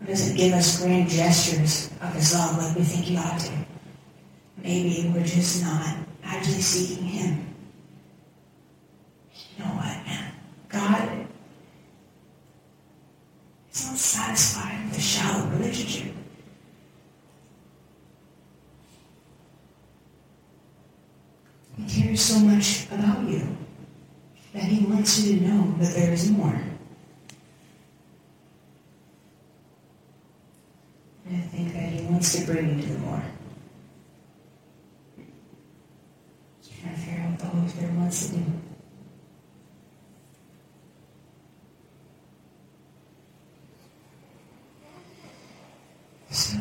or 0.00 0.06
doesn't 0.06 0.36
give 0.36 0.54
us 0.54 0.80
grand 0.80 1.10
gestures 1.10 1.90
of 2.00 2.14
his 2.14 2.34
love 2.34 2.56
like 2.56 2.76
we 2.76 2.82
think 2.82 3.04
he 3.04 3.16
ought 3.16 3.38
to, 3.40 3.52
maybe 4.62 5.10
we're 5.14 5.24
just 5.24 5.62
not 5.62 5.96
actually 6.26 6.60
seeking 6.60 7.04
him. 7.04 7.54
You 9.56 9.64
know 9.64 9.70
what, 9.70 10.04
man? 10.04 10.32
God 10.68 11.26
is 13.72 13.86
not 13.86 13.96
satisfied 13.96 14.84
with 14.88 14.98
a 14.98 15.00
shallow 15.00 15.46
relationship. 15.46 16.12
He 21.76 22.02
cares 22.02 22.20
so 22.20 22.38
much 22.40 22.86
about 22.90 23.28
you 23.28 23.56
that 24.54 24.64
he 24.64 24.86
wants 24.86 25.22
you 25.22 25.38
to 25.38 25.44
know 25.46 25.74
that 25.78 25.94
there 25.94 26.12
is 26.12 26.30
more. 26.30 26.58
And 31.28 31.36
I 31.36 31.40
think 31.40 31.72
that 31.74 31.90
he 31.92 32.06
wants 32.06 32.38
to 32.38 32.46
bring 32.46 32.78
you 32.78 32.82
to 32.82 32.92
the 32.94 32.98
more. 33.00 33.22
Just 36.62 36.80
trying 36.80 36.94
to 36.94 37.00
figure 37.00 37.20
out 37.20 37.30
what 37.32 37.40
the 37.40 37.88
Do. 38.24 38.42
So, 46.30 46.58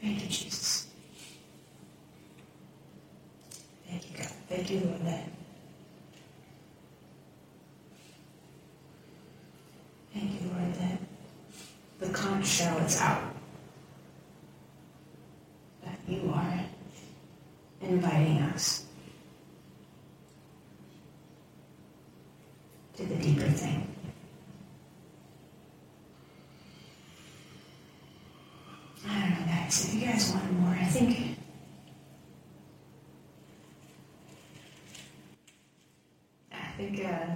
thank 0.00 0.22
you, 0.22 0.28
Jesus. 0.28 0.86
Thank 3.88 4.10
you, 4.10 4.18
God. 4.18 4.26
Thank 4.48 4.70
you, 4.70 4.80
Lord, 4.80 5.06
that 5.06 5.28
Thank 10.18 10.40
you, 10.40 10.48
Lord, 10.48 10.74
that 10.76 10.98
the 12.00 12.08
conch 12.08 12.46
shell 12.46 12.78
is 12.78 12.98
out. 13.02 13.22
That 15.84 15.98
you 16.08 16.32
are 16.34 16.60
inviting 17.82 18.38
us 18.38 18.86
to 22.96 23.04
the 23.04 23.14
deeper 23.16 23.42
thing. 23.42 23.86
I 29.06 29.20
don't 29.20 29.30
know, 29.32 29.46
guys. 29.46 29.84
If 29.84 29.85
you 29.96 30.06
guys 30.06 30.30
want 30.32 30.52
more, 30.60 30.74
I 30.74 30.84
think. 30.84 31.38
I 36.52 36.76
think 36.76 37.04
uh, 37.06 37.34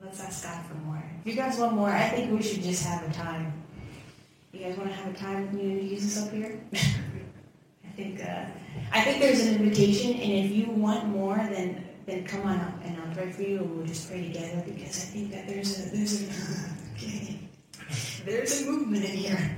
let's 0.00 0.20
ask 0.20 0.44
God 0.44 0.64
for 0.66 0.74
more. 0.74 1.02
If 1.24 1.26
you 1.26 1.34
guys 1.34 1.58
want 1.58 1.74
more, 1.74 1.90
I 1.90 2.08
think 2.10 2.30
we 2.30 2.42
should 2.42 2.62
just 2.62 2.86
have 2.86 3.08
a 3.08 3.12
time. 3.12 3.52
You 4.52 4.60
guys 4.60 4.76
want 4.78 4.90
to 4.90 4.94
have 4.94 5.12
a 5.12 5.16
time 5.18 5.42
with 5.42 5.52
me 5.54 5.80
and 5.80 5.88
Jesus 5.88 6.24
up 6.24 6.32
here? 6.32 6.60
I 6.74 7.88
think 7.96 8.24
uh, 8.24 8.44
I 8.92 9.02
think 9.02 9.20
there's 9.20 9.44
an 9.44 9.56
invitation, 9.56 10.12
and 10.12 10.46
if 10.46 10.52
you 10.52 10.70
want 10.70 11.06
more, 11.06 11.36
then 11.36 11.84
then 12.06 12.24
come 12.24 12.42
on 12.42 12.60
up, 12.60 12.74
and 12.84 12.96
I'll 13.02 13.14
pray 13.14 13.32
for 13.32 13.42
you, 13.42 13.58
and 13.58 13.76
we'll 13.76 13.86
just 13.86 14.08
pray 14.08 14.28
together 14.28 14.62
because 14.64 15.02
I 15.02 15.06
think 15.06 15.32
that 15.32 15.48
there's 15.48 15.86
a 15.86 15.90
there's 15.90 16.22
a 16.22 16.70
okay. 16.94 17.40
there's 18.24 18.62
a 18.62 18.70
movement 18.70 19.04
in 19.04 19.10
here. 19.10 19.57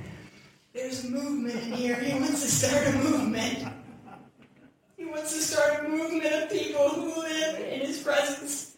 There's 0.73 1.09
movement 1.09 1.57
in 1.65 1.73
here. 1.73 1.97
He 1.97 2.19
wants 2.19 2.43
to 2.43 2.49
start 2.49 2.87
a 2.87 2.93
movement. 2.99 3.67
He 4.97 5.05
wants 5.05 5.35
to 5.35 5.41
start 5.41 5.85
a 5.85 5.89
movement 5.89 6.33
of 6.33 6.51
people 6.51 6.89
who 6.91 7.23
live 7.23 7.59
in 7.59 7.81
His 7.81 8.01
presence. 8.03 8.77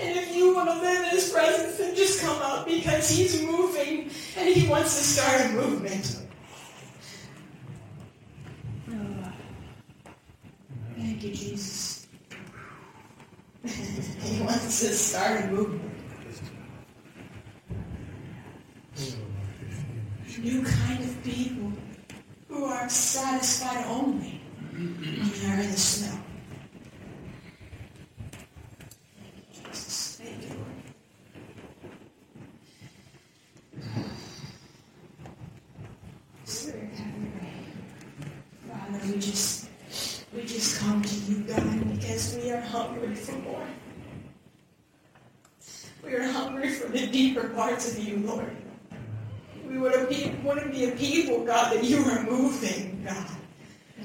And 0.00 0.18
if 0.18 0.34
you 0.34 0.54
want 0.54 0.70
to 0.70 0.78
live 0.80 1.04
in 1.04 1.10
His 1.10 1.30
presence, 1.30 1.76
then 1.76 1.94
just 1.94 2.22
come 2.22 2.40
up 2.40 2.66
because 2.66 3.10
He's 3.10 3.42
moving 3.42 4.10
and 4.38 4.48
He 4.48 4.66
wants 4.68 4.96
to 4.96 5.04
start 5.04 5.40
a 5.42 5.48
movement. 5.50 6.18
Oh, 8.90 9.32
thank 10.96 11.22
you, 11.22 11.30
Jesus. 11.32 12.06
he 13.66 14.42
wants 14.42 14.80
to 14.80 14.86
start 14.94 15.44
a 15.44 15.46
movement. 15.48 15.95
New 20.42 20.62
kind 20.62 21.02
of 21.02 21.24
people 21.24 21.72
who 22.48 22.66
are 22.66 22.88
satisfied 22.90 23.86
only 23.86 24.40
when 24.72 25.30
they're 25.40 25.60
in 25.60 25.70
the 25.70 25.76
snow. 25.78 26.18
Jesus. 29.50 30.20
Thank 30.22 30.42
you. 30.50 30.56
Father, 38.68 39.06
we 39.06 39.18
just 39.18 39.68
we 40.34 40.42
just 40.44 40.78
come 40.80 41.02
to 41.02 41.14
you, 41.14 41.38
God, 41.44 41.94
because 41.94 42.36
we 42.36 42.50
are 42.50 42.60
hungry 42.60 43.14
for 43.14 43.36
more. 43.38 43.66
We 46.04 46.12
are 46.14 46.30
hungry 46.30 46.70
for 46.70 46.88
the 46.88 47.06
deeper 47.06 47.48
parts 47.48 47.90
of 47.90 47.98
you, 47.98 48.18
Lord. 48.18 48.54
We 49.68 49.78
to 49.92 50.06
be, 50.06 50.30
to 50.60 50.68
be 50.70 50.84
a 50.84 50.92
people, 50.92 51.44
God, 51.44 51.72
that 51.72 51.84
you 51.84 52.04
are 52.04 52.22
moving, 52.22 53.02
God, 53.04 53.26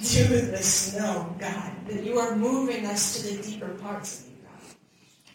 to 0.04 0.24
the 0.24 0.58
snow, 0.58 1.36
God, 1.40 1.72
that 1.88 2.04
you 2.04 2.18
are 2.18 2.36
moving 2.36 2.86
us 2.86 3.22
to 3.22 3.36
the 3.36 3.44
deeper 3.44 3.70
parts 3.76 4.22
of 4.22 4.28
you, 4.28 4.38
God. 4.44 4.76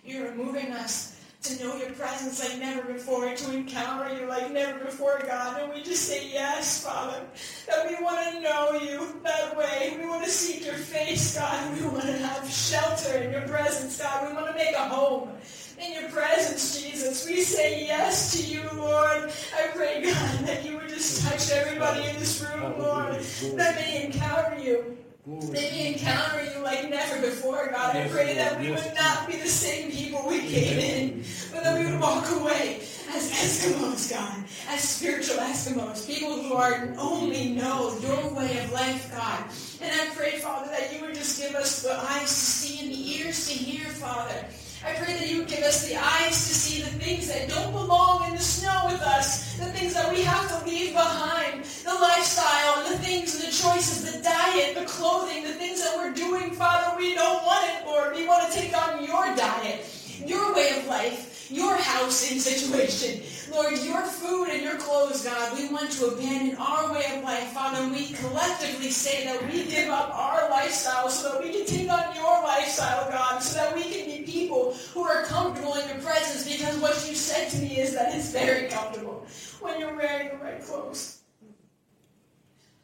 You 0.04 0.26
are 0.26 0.34
moving 0.34 0.72
us 0.72 1.15
to 1.42 1.62
know 1.62 1.76
your 1.76 1.90
presence 1.90 2.42
like 2.42 2.58
never 2.58 2.92
before, 2.92 3.32
to 3.34 3.54
encounter 3.54 4.18
you 4.18 4.26
like 4.26 4.50
never 4.52 4.84
before, 4.84 5.22
God. 5.26 5.62
And 5.62 5.72
we 5.72 5.82
just 5.82 6.08
say 6.08 6.28
yes, 6.32 6.84
Father, 6.84 7.20
that 7.68 7.88
we 7.88 8.02
want 8.02 8.34
to 8.34 8.40
know 8.40 8.72
you 8.80 9.20
that 9.22 9.56
way. 9.56 9.96
We 10.00 10.06
want 10.06 10.24
to 10.24 10.30
seek 10.30 10.64
your 10.66 10.74
face, 10.74 11.36
God. 11.38 11.78
We 11.78 11.86
want 11.86 12.02
to 12.02 12.12
have 12.12 12.50
shelter 12.50 13.18
in 13.18 13.32
your 13.32 13.42
presence, 13.42 14.00
God. 14.00 14.28
We 14.28 14.34
want 14.34 14.48
to 14.48 14.54
make 14.54 14.74
a 14.74 14.88
home 14.88 15.30
in 15.78 16.00
your 16.00 16.10
presence, 16.10 16.82
Jesus. 16.82 17.26
We 17.26 17.42
say 17.42 17.86
yes 17.86 18.32
to 18.32 18.42
you, 18.42 18.62
Lord. 18.74 19.30
I 19.56 19.68
pray, 19.74 20.02
God, 20.02 20.46
that 20.46 20.64
you 20.64 20.78
would 20.78 20.88
just 20.88 21.22
touch 21.26 21.50
everybody 21.50 22.08
in 22.08 22.16
this 22.16 22.42
room, 22.42 22.78
Lord, 22.78 23.20
that 23.56 23.76
may 23.76 24.06
encounter 24.06 24.58
you. 24.58 24.96
They 25.26 25.70
may 25.72 25.92
encounter 25.94 26.44
you 26.44 26.60
like 26.60 26.88
never 26.88 27.20
before, 27.20 27.68
God. 27.72 27.96
I 27.96 28.06
pray 28.06 28.34
that 28.36 28.60
we 28.60 28.70
would 28.70 28.94
not 28.94 29.26
be 29.26 29.36
the 29.36 29.48
same 29.48 29.90
people 29.90 30.24
we 30.28 30.38
came 30.38 30.78
in, 30.78 31.24
but 31.52 31.64
that 31.64 31.76
we 31.76 31.90
would 31.90 32.00
walk 32.00 32.30
away 32.30 32.76
as 33.10 33.32
Eskimos, 33.32 34.08
God, 34.08 34.44
as 34.68 34.88
spiritual 34.88 35.38
Eskimos, 35.38 36.06
people 36.06 36.40
who 36.40 36.54
are 36.54 36.94
only 36.96 37.50
know 37.54 37.98
your 38.00 38.34
way 38.34 38.58
of 38.58 38.72
life, 38.72 39.10
God. 39.10 39.42
And 39.82 39.92
I 40.00 40.14
pray, 40.14 40.38
Father, 40.38 40.70
that 40.70 40.94
you 40.94 41.04
would 41.04 41.16
just 41.16 41.40
give 41.40 41.56
us 41.56 41.82
the 41.82 41.92
eyes 41.92 42.28
to 42.28 42.28
see 42.28 42.84
and 42.84 42.94
the 42.94 43.18
ears 43.18 43.48
to 43.48 43.52
hear, 43.52 43.88
Father. 43.88 44.46
I 44.84 44.92
pray 44.92 45.14
that 45.14 45.28
you 45.28 45.38
would 45.38 45.48
give 45.48 45.64
us 45.64 45.88
the 45.88 45.96
eyes 45.96 46.36
to 46.48 46.54
see 46.54 46.82
the 46.82 46.90
things 46.90 47.28
that 47.28 47.48
don't 47.48 47.72
belong 47.72 48.28
in 48.28 48.34
the 48.34 48.42
snow 48.42 48.82
with 48.86 49.00
us, 49.00 49.56
the 49.56 49.66
things 49.66 49.94
that 49.94 50.12
we 50.12 50.22
have 50.22 50.48
to 50.48 50.68
leave 50.68 50.92
behind, 50.92 51.64
the 51.84 51.94
lifestyle 51.94 52.88
the 52.88 52.98
things 52.98 53.38
the 53.38 53.46
choices, 53.46 54.12
the 54.12 54.22
diet, 54.22 54.74
the 54.74 54.84
clothing, 54.84 55.44
the 55.44 55.54
things 55.54 55.82
that 55.82 55.96
we're 55.96 56.12
doing, 56.12 56.50
Father, 56.52 56.96
we 56.96 57.14
don't 57.14 57.44
want 57.44 57.68
it, 57.70 57.86
Lord. 57.86 58.14
We 58.14 58.26
want 58.26 58.50
to 58.50 58.58
take 58.58 58.76
on 58.76 59.04
your 59.04 59.24
diet, 59.36 59.84
your 60.24 60.54
way 60.54 60.78
of 60.78 60.86
life 60.86 61.36
your 61.50 61.76
house 61.76 62.30
and 62.30 62.40
situation. 62.40 63.22
Lord, 63.56 63.78
your 63.78 64.02
food 64.02 64.48
and 64.50 64.62
your 64.62 64.76
clothes, 64.76 65.24
God, 65.24 65.56
we 65.56 65.68
want 65.68 65.90
to 65.92 66.08
abandon 66.08 66.58
our 66.58 66.92
way 66.92 67.16
of 67.16 67.24
life, 67.24 67.48
Father, 67.52 67.88
we 67.88 68.08
collectively 68.08 68.90
say 68.90 69.24
that 69.24 69.50
we 69.50 69.64
give 69.64 69.88
up 69.88 70.14
our 70.14 70.50
lifestyle 70.50 71.08
so 71.08 71.32
that 71.32 71.42
we 71.42 71.52
can 71.52 71.64
take 71.64 71.90
on 71.90 72.14
your 72.14 72.42
lifestyle, 72.42 73.10
God, 73.10 73.38
so 73.42 73.56
that 73.56 73.74
we 73.74 73.84
can 73.84 74.04
be 74.04 74.30
people 74.30 74.74
who 74.92 75.04
are 75.04 75.24
comfortable 75.24 75.72
in 75.76 75.88
your 75.88 75.96
presence 76.00 76.46
because 76.46 76.76
what 76.82 77.08
you 77.08 77.14
said 77.14 77.48
to 77.48 77.58
me 77.60 77.78
is 77.78 77.94
that 77.94 78.14
it's 78.14 78.30
very 78.30 78.68
comfortable 78.68 79.26
when 79.60 79.80
you're 79.80 79.96
wearing 79.96 80.28
the 80.28 80.44
right 80.44 80.62
clothes. 80.62 81.22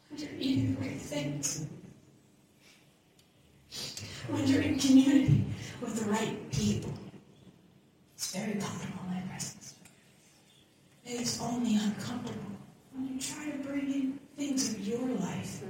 When 0.09 0.21
you're 0.21 0.39
eating 0.39 0.73
the 0.73 0.81
right 0.81 0.99
things. 0.99 1.67
When 4.27 4.47
you're 4.47 4.63
in 4.63 4.79
community 4.79 5.45
with 5.81 6.03
the 6.03 6.09
right 6.09 6.51
people. 6.51 6.93
It's 8.15 8.35
very 8.35 8.53
comfortable 8.53 9.03
in 9.09 9.13
my 9.13 9.21
presence. 9.29 9.52
It 11.05 11.21
is 11.21 11.41
only 11.41 11.75
uncomfortable 11.75 12.39
when 12.93 13.13
you 13.13 13.19
try 13.19 13.51
to 13.51 13.57
bring 13.57 13.91
in 13.93 14.19
things 14.37 14.73
of 14.73 14.87
your 14.87 15.07
life. 15.19 15.63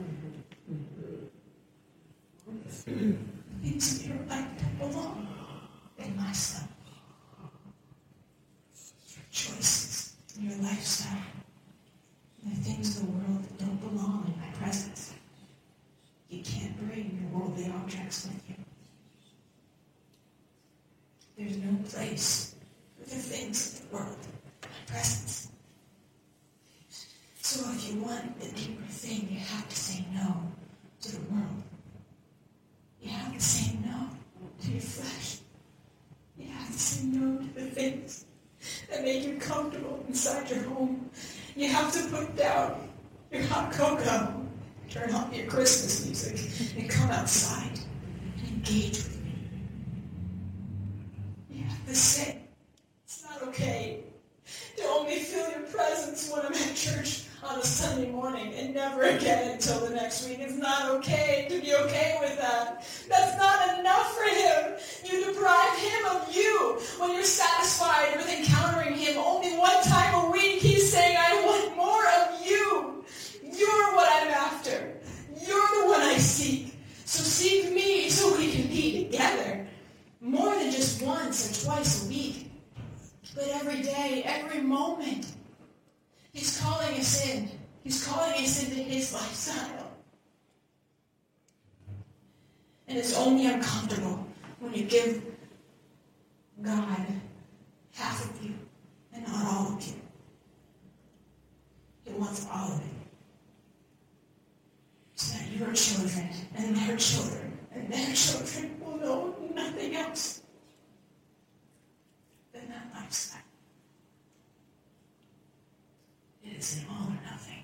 things 3.63 3.99
of 3.99 4.07
your 4.07 4.25
life 4.27 4.47
that 4.57 4.77
belong 4.77 5.27
in 5.97 6.17
myself. 6.17 6.67
Your 9.15 9.25
choices, 9.31 10.13
your 10.39 10.57
lifestyle, 10.57 11.17
the 12.43 12.55
things 12.55 12.97
of 12.97 13.05
the 13.05 13.11
world 13.11 13.43
that 13.43 13.57
don't 13.57 13.79
belong 13.79 14.25
in 14.27 14.39
my 14.39 14.51
presence. 14.59 15.13
You 16.29 16.43
can't 16.43 16.77
bring 16.77 17.17
your 17.21 17.39
worldly 17.39 17.71
objects 17.71 18.27
with 18.27 18.49
you. 18.49 18.55
There's 21.37 21.57
no 21.57 21.77
place 21.89 22.55
for 22.97 23.09
the 23.09 23.15
things 23.15 23.79
of 23.79 23.89
the 23.89 23.95
world, 23.95 24.17
presence. 24.93 25.49
So 27.41 27.59
if 27.71 27.89
you 27.89 28.01
want 28.01 28.39
the 28.39 28.49
deeper 28.51 28.85
thing, 28.89 29.27
you 29.31 29.39
have 29.39 29.67
to 29.67 29.75
say 29.75 30.05
no 30.13 30.29
to 31.01 31.11
the 31.11 31.21
world. 31.33 31.63
You 33.01 33.09
have 33.09 33.33
to 33.33 33.39
say 33.39 33.75
no 33.83 34.09
to 34.61 34.71
your 34.71 34.81
flesh. 34.81 35.39
You 36.37 36.47
have 36.51 36.71
to 36.71 36.79
say 36.79 37.07
no 37.07 37.37
to 37.37 37.53
the 37.59 37.65
things 37.71 38.25
that 38.89 39.03
make 39.03 39.25
you 39.25 39.37
comfortable 39.37 40.05
inside 40.07 40.49
your 40.49 40.63
home. 40.63 41.09
You 41.55 41.69
have 41.69 41.91
to 41.93 42.01
put 42.15 42.35
down 42.35 42.87
your 43.31 43.43
hot 43.43 43.71
cocoa, 43.71 44.45
turn 44.89 45.13
off 45.13 45.35
your 45.35 45.47
Christmas 45.47 46.05
music, 46.05 46.77
and 46.77 46.89
come 46.89 47.09
outside 47.09 47.79
and 48.37 48.47
engage 48.47 48.97
with 48.97 49.23
me. 49.23 49.35
You 51.49 51.63
have 51.63 51.85
to 51.87 51.95
say 51.95 52.41
it's 53.03 53.23
not 53.23 53.41
okay 53.49 54.03
to 54.77 54.83
only 54.85 55.19
feel 55.19 55.49
your 55.51 55.67
presence 55.69 56.29
when 56.31 56.45
I'm 56.45 56.53
at 56.53 56.75
church 56.75 57.23
on 57.45 57.59
a 57.59 57.63
Sunday 57.63 58.09
morning 58.09 58.53
and 58.53 58.73
never 58.73 59.03
again 59.03 59.51
until 59.51 59.79
the 59.81 59.89
next 59.93 60.27
week. 60.27 60.39
It's 60.39 60.53
not 60.53 60.89
okay 60.91 61.47
to 61.49 61.59
be 61.61 61.75
okay 61.75 62.17
with 62.21 62.37
that. 62.39 62.85
That's 63.09 63.37
not 63.37 63.79
enough 63.79 64.15
for 64.15 64.23
him. 64.23 64.73
You 65.03 65.25
deprive 65.25 65.77
him 65.77 66.05
of 66.05 66.35
you 66.35 66.79
when 66.99 67.13
you're 67.13 67.23
satisfied 67.23 68.15
with 68.15 68.29
encountering 68.29 68.95
him 68.95 69.17
only 69.17 69.57
one 69.57 69.83
time 69.83 70.25
a 70.25 70.31
week. 70.31 70.61
He's 70.61 70.91
saying, 70.91 71.17
I 71.19 71.45
want 71.45 71.75
more 71.75 72.07
of 72.07 72.45
you. 72.45 73.03
You're 73.43 73.95
what 73.95 74.09
I'm 74.23 74.31
after. 74.31 74.93
You're 75.45 75.81
the 75.81 75.87
one 75.87 76.01
I 76.01 76.17
seek. 76.17 76.75
So 77.05 77.23
seek 77.23 77.71
me 77.73 78.09
so 78.09 78.37
we 78.37 78.51
can 78.51 78.67
be 78.67 79.05
together 79.05 79.67
more 80.21 80.55
than 80.55 80.71
just 80.71 81.01
once 81.01 81.51
or 81.51 81.65
twice 81.65 82.05
a 82.05 82.09
week, 82.09 82.49
but 83.35 83.43
every 83.49 83.81
day, 83.81 84.23
every 84.25 84.61
moment. 84.61 85.27
He's 86.33 86.59
calling 86.59 86.99
us 86.99 87.29
in. 87.29 87.49
He's 87.83 88.07
calling 88.07 88.43
us 88.43 88.63
into 88.63 88.81
his 88.81 89.13
lifestyle. 89.13 89.91
And 92.87 92.97
it's 92.97 93.15
only 93.15 93.45
uncomfortable 93.45 94.25
when 94.59 94.73
you 94.73 94.83
give 94.85 95.23
God 96.61 97.05
half 97.93 98.29
of 98.29 98.43
you 98.43 98.55
and 99.13 99.27
not 99.27 99.45
all 99.45 99.73
of 99.73 99.85
you. 99.85 99.93
He 102.05 102.13
wants 102.13 102.47
all 102.51 102.71
of 102.71 102.79
it. 102.79 102.85
So 105.15 105.37
that 105.37 105.51
your 105.51 105.71
children 105.73 106.29
and 106.55 106.75
their 106.75 106.97
children 106.97 107.57
and 107.71 107.91
their 107.91 108.13
children 108.13 108.81
will 108.81 108.97
know 108.97 109.35
nothing 109.53 109.95
else 109.95 110.41
than 112.51 112.67
that 112.69 112.87
lifestyle. 112.93 113.39
It 116.45 116.57
is 116.57 116.77
an 116.77 116.85
all 116.91 117.07
or 117.07 117.19
nothing. 117.31 117.63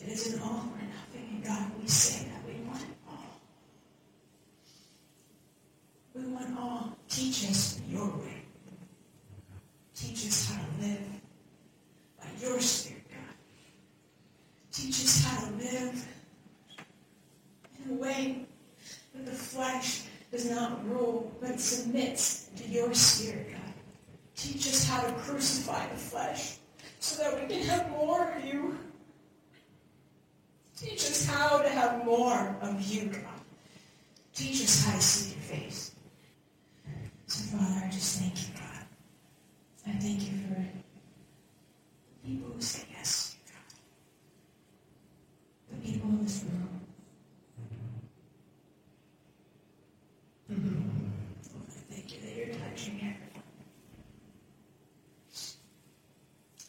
It 0.00 0.08
is 0.08 0.34
an 0.34 0.40
all 0.40 0.68
or 0.72 0.82
nothing. 0.82 1.28
And 1.32 1.44
God, 1.44 1.70
we 1.80 1.86
say 1.86 2.26
that 2.28 2.44
we 2.46 2.60
want 2.66 2.82
it 2.82 2.88
all. 3.08 3.40
We 6.14 6.26
want 6.26 6.58
all. 6.58 6.98
Teach 7.08 7.48
us 7.48 7.80
your 7.88 8.08
way. 8.08 8.42
Teach 9.94 10.26
us 10.26 10.50
how 10.50 10.60
to 10.60 10.86
live 10.86 11.06
by 12.18 12.26
your 12.40 12.60
Spirit, 12.60 13.04
God. 13.08 13.36
Teach 14.72 15.04
us 15.04 15.24
how 15.24 15.46
to 15.46 15.52
live 15.54 16.08
in 17.84 17.92
a 17.92 17.94
way 17.94 18.44
that 19.14 19.24
the 19.24 19.32
flesh 19.32 20.02
does 20.30 20.50
not 20.50 20.86
rule, 20.88 21.32
but 21.96 22.18
submits 22.18 22.50
to 22.56 22.68
your 22.68 22.94
spirit, 22.94 23.52
God. 23.52 23.74
Teach 24.36 24.66
us 24.66 24.88
how 24.88 25.02
to 25.02 25.12
crucify 25.12 25.86
the 25.88 25.96
flesh 25.96 26.56
so 27.00 27.22
that 27.22 27.40
we 27.40 27.54
can 27.54 27.64
have 27.66 27.90
more 27.90 28.32
of 28.32 28.44
you. 28.44 28.78
Teach 30.76 31.06
us 31.10 31.26
how 31.26 31.58
to 31.62 31.68
have 31.68 32.04
more 32.04 32.56
of 32.60 32.80
you, 32.82 33.06
God. 33.06 33.22
Teach 34.34 34.62
us 34.62 34.84
how 34.84 34.94
to 34.94 35.00
see 35.00 35.34
your 35.34 35.40
face. 35.42 35.92
So, 37.26 37.56
Father, 37.56 37.86
I 37.86 37.90
just 37.90 38.20
thank 38.20 38.34
you, 38.42 38.54
God. 38.54 38.86
I 39.86 39.92
thank 39.98 40.20
you 40.20 40.38
for 40.48 40.54
the 40.54 42.28
people 42.28 42.50
who 42.52 42.60
say 42.60 42.84
yes 42.92 43.30
to 43.30 43.36
you, 43.38 43.58
God. 45.72 45.82
The 45.82 45.92
people 45.92 46.10
in 46.10 46.24
this 46.24 46.44
room. 46.44 46.80
Mm-hmm. 50.52 51.06
I 51.56 51.94
thank 51.94 52.12
you 52.14 52.20
that 52.20 52.36
you're 52.36 52.54
touching 52.54 52.94
everyone. 52.96 53.42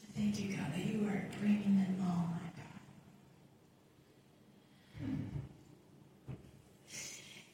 I 0.04 0.20
thank 0.20 0.40
you, 0.40 0.56
God, 0.58 0.74
that 0.74 0.86
you 0.86 1.08
are 1.08 1.28
bringing 1.40 1.76
them 1.78 1.98
all, 2.02 2.30
my 2.32 2.50
God. 2.58 2.78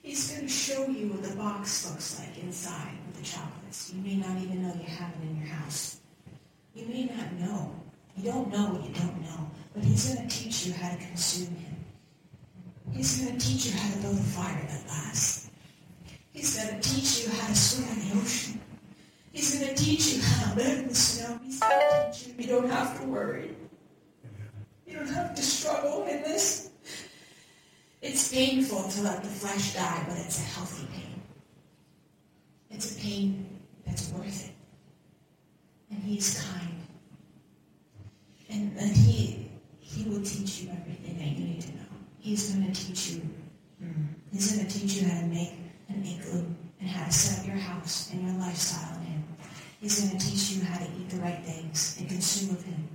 He's 0.02 0.32
going 0.32 0.44
to 0.44 0.48
show 0.48 0.88
you 0.88 1.08
what 1.08 1.24
the 1.24 1.36
box 1.64 1.90
looks 1.90 2.20
like 2.20 2.44
inside 2.44 2.92
with 3.08 3.16
the 3.16 3.24
chocolates. 3.24 3.94
You 3.94 4.02
may 4.02 4.16
not 4.16 4.36
even 4.42 4.64
know 4.64 4.74
you 4.74 4.86
have 4.86 5.14
it 5.16 5.30
in 5.30 5.38
your 5.38 5.48
house. 5.48 6.02
You 6.76 6.86
may 6.88 7.06
not 7.06 7.32
know. 7.40 7.72
You 8.18 8.32
don't 8.32 8.52
know 8.52 8.66
what 8.74 8.84
you 8.84 8.94
don't 8.94 9.22
know. 9.22 9.50
But 9.74 9.86
he's 9.86 10.14
going 10.14 10.28
to 10.28 10.36
teach 10.36 10.66
you 10.66 10.74
how 10.74 10.92
to 10.92 10.98
consume 10.98 11.56
him. 11.56 11.76
He's 12.92 13.18
going 13.18 13.38
to 13.38 13.48
teach 13.48 13.68
you 13.68 13.72
how 13.78 13.94
to 13.94 14.00
build 14.02 14.18
a 14.18 14.22
fire 14.22 14.68
that 14.68 14.88
lasts. 14.90 15.52
He's 16.34 16.58
going 16.58 16.82
to 16.82 16.90
teach 16.90 17.24
you 17.24 17.32
how 17.32 17.48
to 17.48 17.56
swim 17.56 17.88
in 17.88 18.10
the 18.10 18.22
ocean. 18.22 18.60
He's 19.32 19.58
going 19.58 19.74
to 19.74 19.82
teach 19.82 20.16
you 20.16 20.22
how 20.22 20.52
to 20.52 20.60
live 20.60 20.80
in 20.80 20.88
the 20.90 20.96
snow. 20.96 21.40
He's 21.46 21.62
going 21.62 21.80
to 21.80 22.12
teach 22.12 22.28
you 22.28 22.34
you 22.40 22.48
don't 22.48 22.70
have 22.70 23.00
to 23.00 23.08
worry. 23.08 23.56
You 24.86 24.98
don't 24.98 25.08
have 25.08 25.34
to 25.34 25.42
struggle 25.42 26.04
in 26.08 26.24
this. 26.24 26.72
It's 28.02 28.34
painful 28.34 28.84
to 28.90 29.02
let 29.02 29.24
the 29.24 29.30
flesh 29.30 29.76
die, 29.76 30.04
but 30.10 30.18
it's 30.18 30.40
a 30.40 30.44
healthy 30.44 30.86
pain. 30.92 31.03
It's 32.74 32.98
a 32.98 33.00
pain 33.00 33.60
that's 33.86 34.12
worth 34.12 34.50
it. 34.50 34.54
And 35.92 36.04
he's 36.04 36.42
kind. 36.42 36.82
And, 38.50 38.78
and 38.78 38.96
he, 38.96 39.50
he 39.80 40.10
will 40.10 40.24
teach 40.24 40.62
you 40.62 40.72
everything 40.72 41.18
that 41.18 41.28
you 41.28 41.46
need 41.46 41.62
to 41.62 41.72
know. 41.76 41.84
He's 42.20 42.52
going 42.52 42.72
to 42.72 42.86
teach 42.86 43.12
you. 43.12 43.22
Mm, 43.84 44.08
he's 44.32 44.56
going 44.56 44.68
to 44.68 44.80
teach 44.80 44.96
you 44.96 45.08
how 45.08 45.22
to 45.22 45.28
make 45.28 45.54
an 45.90 46.04
igloo 46.04 46.46
and 46.80 46.90
how 46.90 47.06
to 47.06 47.12
set 47.12 47.40
up 47.40 47.48
your 47.48 47.58
house 47.58 48.12
and 48.12 48.24
your 48.24 48.38
lifestyle 48.40 48.98
in 49.00 49.06
Him. 49.06 49.24
He's 49.80 50.00
going 50.00 50.18
to 50.18 50.26
teach 50.26 50.52
you 50.52 50.64
how 50.64 50.80
to 50.80 50.86
eat 50.86 51.10
the 51.10 51.18
right 51.18 51.44
things 51.44 51.98
and 52.00 52.10
consume 52.10 52.56
of 52.56 52.64
Him. 52.64 52.88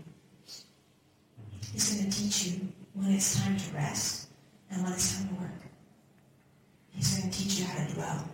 He's 1.72 1.94
going 1.94 2.10
to 2.10 2.18
teach 2.18 2.46
you 2.46 2.68
when 2.94 3.12
it's 3.12 3.40
time 3.40 3.56
to 3.56 3.74
rest 3.74 4.28
and 4.70 4.82
when 4.82 4.92
it's 4.92 5.16
time 5.16 5.28
to 5.28 5.34
work. 5.34 5.62
He's 6.94 7.18
going 7.18 7.30
to 7.30 7.38
teach 7.38 7.60
you 7.60 7.66
how 7.66 7.86
to 7.86 7.94
dwell. 7.94 8.28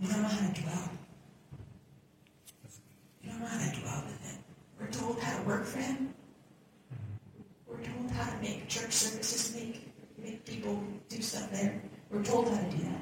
We 0.00 0.06
don't 0.08 0.22
know 0.22 0.28
how 0.28 0.48
to 0.48 0.60
dwell. 0.60 0.90
We 3.22 3.28
don't 3.30 3.40
know 3.40 3.46
how 3.46 3.70
to 3.70 3.80
dwell 3.80 4.02
with 4.06 4.20
Him. 4.30 4.38
We're 4.80 4.90
told 4.90 5.20
how 5.20 5.38
to 5.38 5.44
work 5.44 5.64
for 5.64 5.78
Him. 5.78 6.14
We're 7.66 7.82
told 7.82 8.10
how 8.10 8.30
to 8.30 8.38
make 8.42 8.68
church 8.68 8.92
services, 8.92 9.54
make, 9.54 9.88
make 10.18 10.44
people 10.44 10.82
do 11.08 11.22
stuff 11.22 11.50
there. 11.50 11.80
We're 12.10 12.24
told 12.24 12.48
how 12.48 12.56
to 12.56 12.70
do 12.70 12.82
that. 12.84 13.00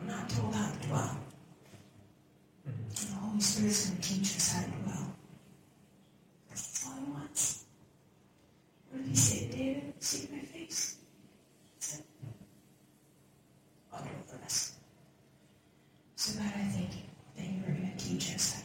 We're 0.00 0.06
not 0.06 0.28
told 0.28 0.54
how 0.54 0.70
to 0.70 0.88
dwell. 0.88 1.18
And 2.66 2.74
the 3.08 3.14
Holy 3.14 3.40
Spirit's 3.40 3.90
going 3.90 4.00
to 4.00 4.08
teach 4.08 4.36
us 4.36 4.52
how 4.52 4.64
to 4.64 4.70
dwell. 4.70 5.14
That's 6.48 6.86
all 6.86 6.94
He 7.04 7.12
wants. 7.12 7.64
What 8.90 9.02
did 9.02 9.10
He 9.10 9.16
say 9.16 9.48
David? 9.50 9.82
My 10.32 10.38
face. 10.40 10.96
That's 11.74 11.98
it. 11.98 12.06
I'll 13.92 14.02
do 14.02 14.10
the 14.30 14.38
rest. 14.38 14.74
So 16.26 16.40
God, 16.40 16.50
I 16.56 16.64
thank 16.70 16.90
you 16.90 17.02
that 17.36 17.46
you 17.46 17.62
are 17.62 17.78
going 17.78 17.92
to 17.96 18.04
teach 18.04 18.34
us 18.34 18.55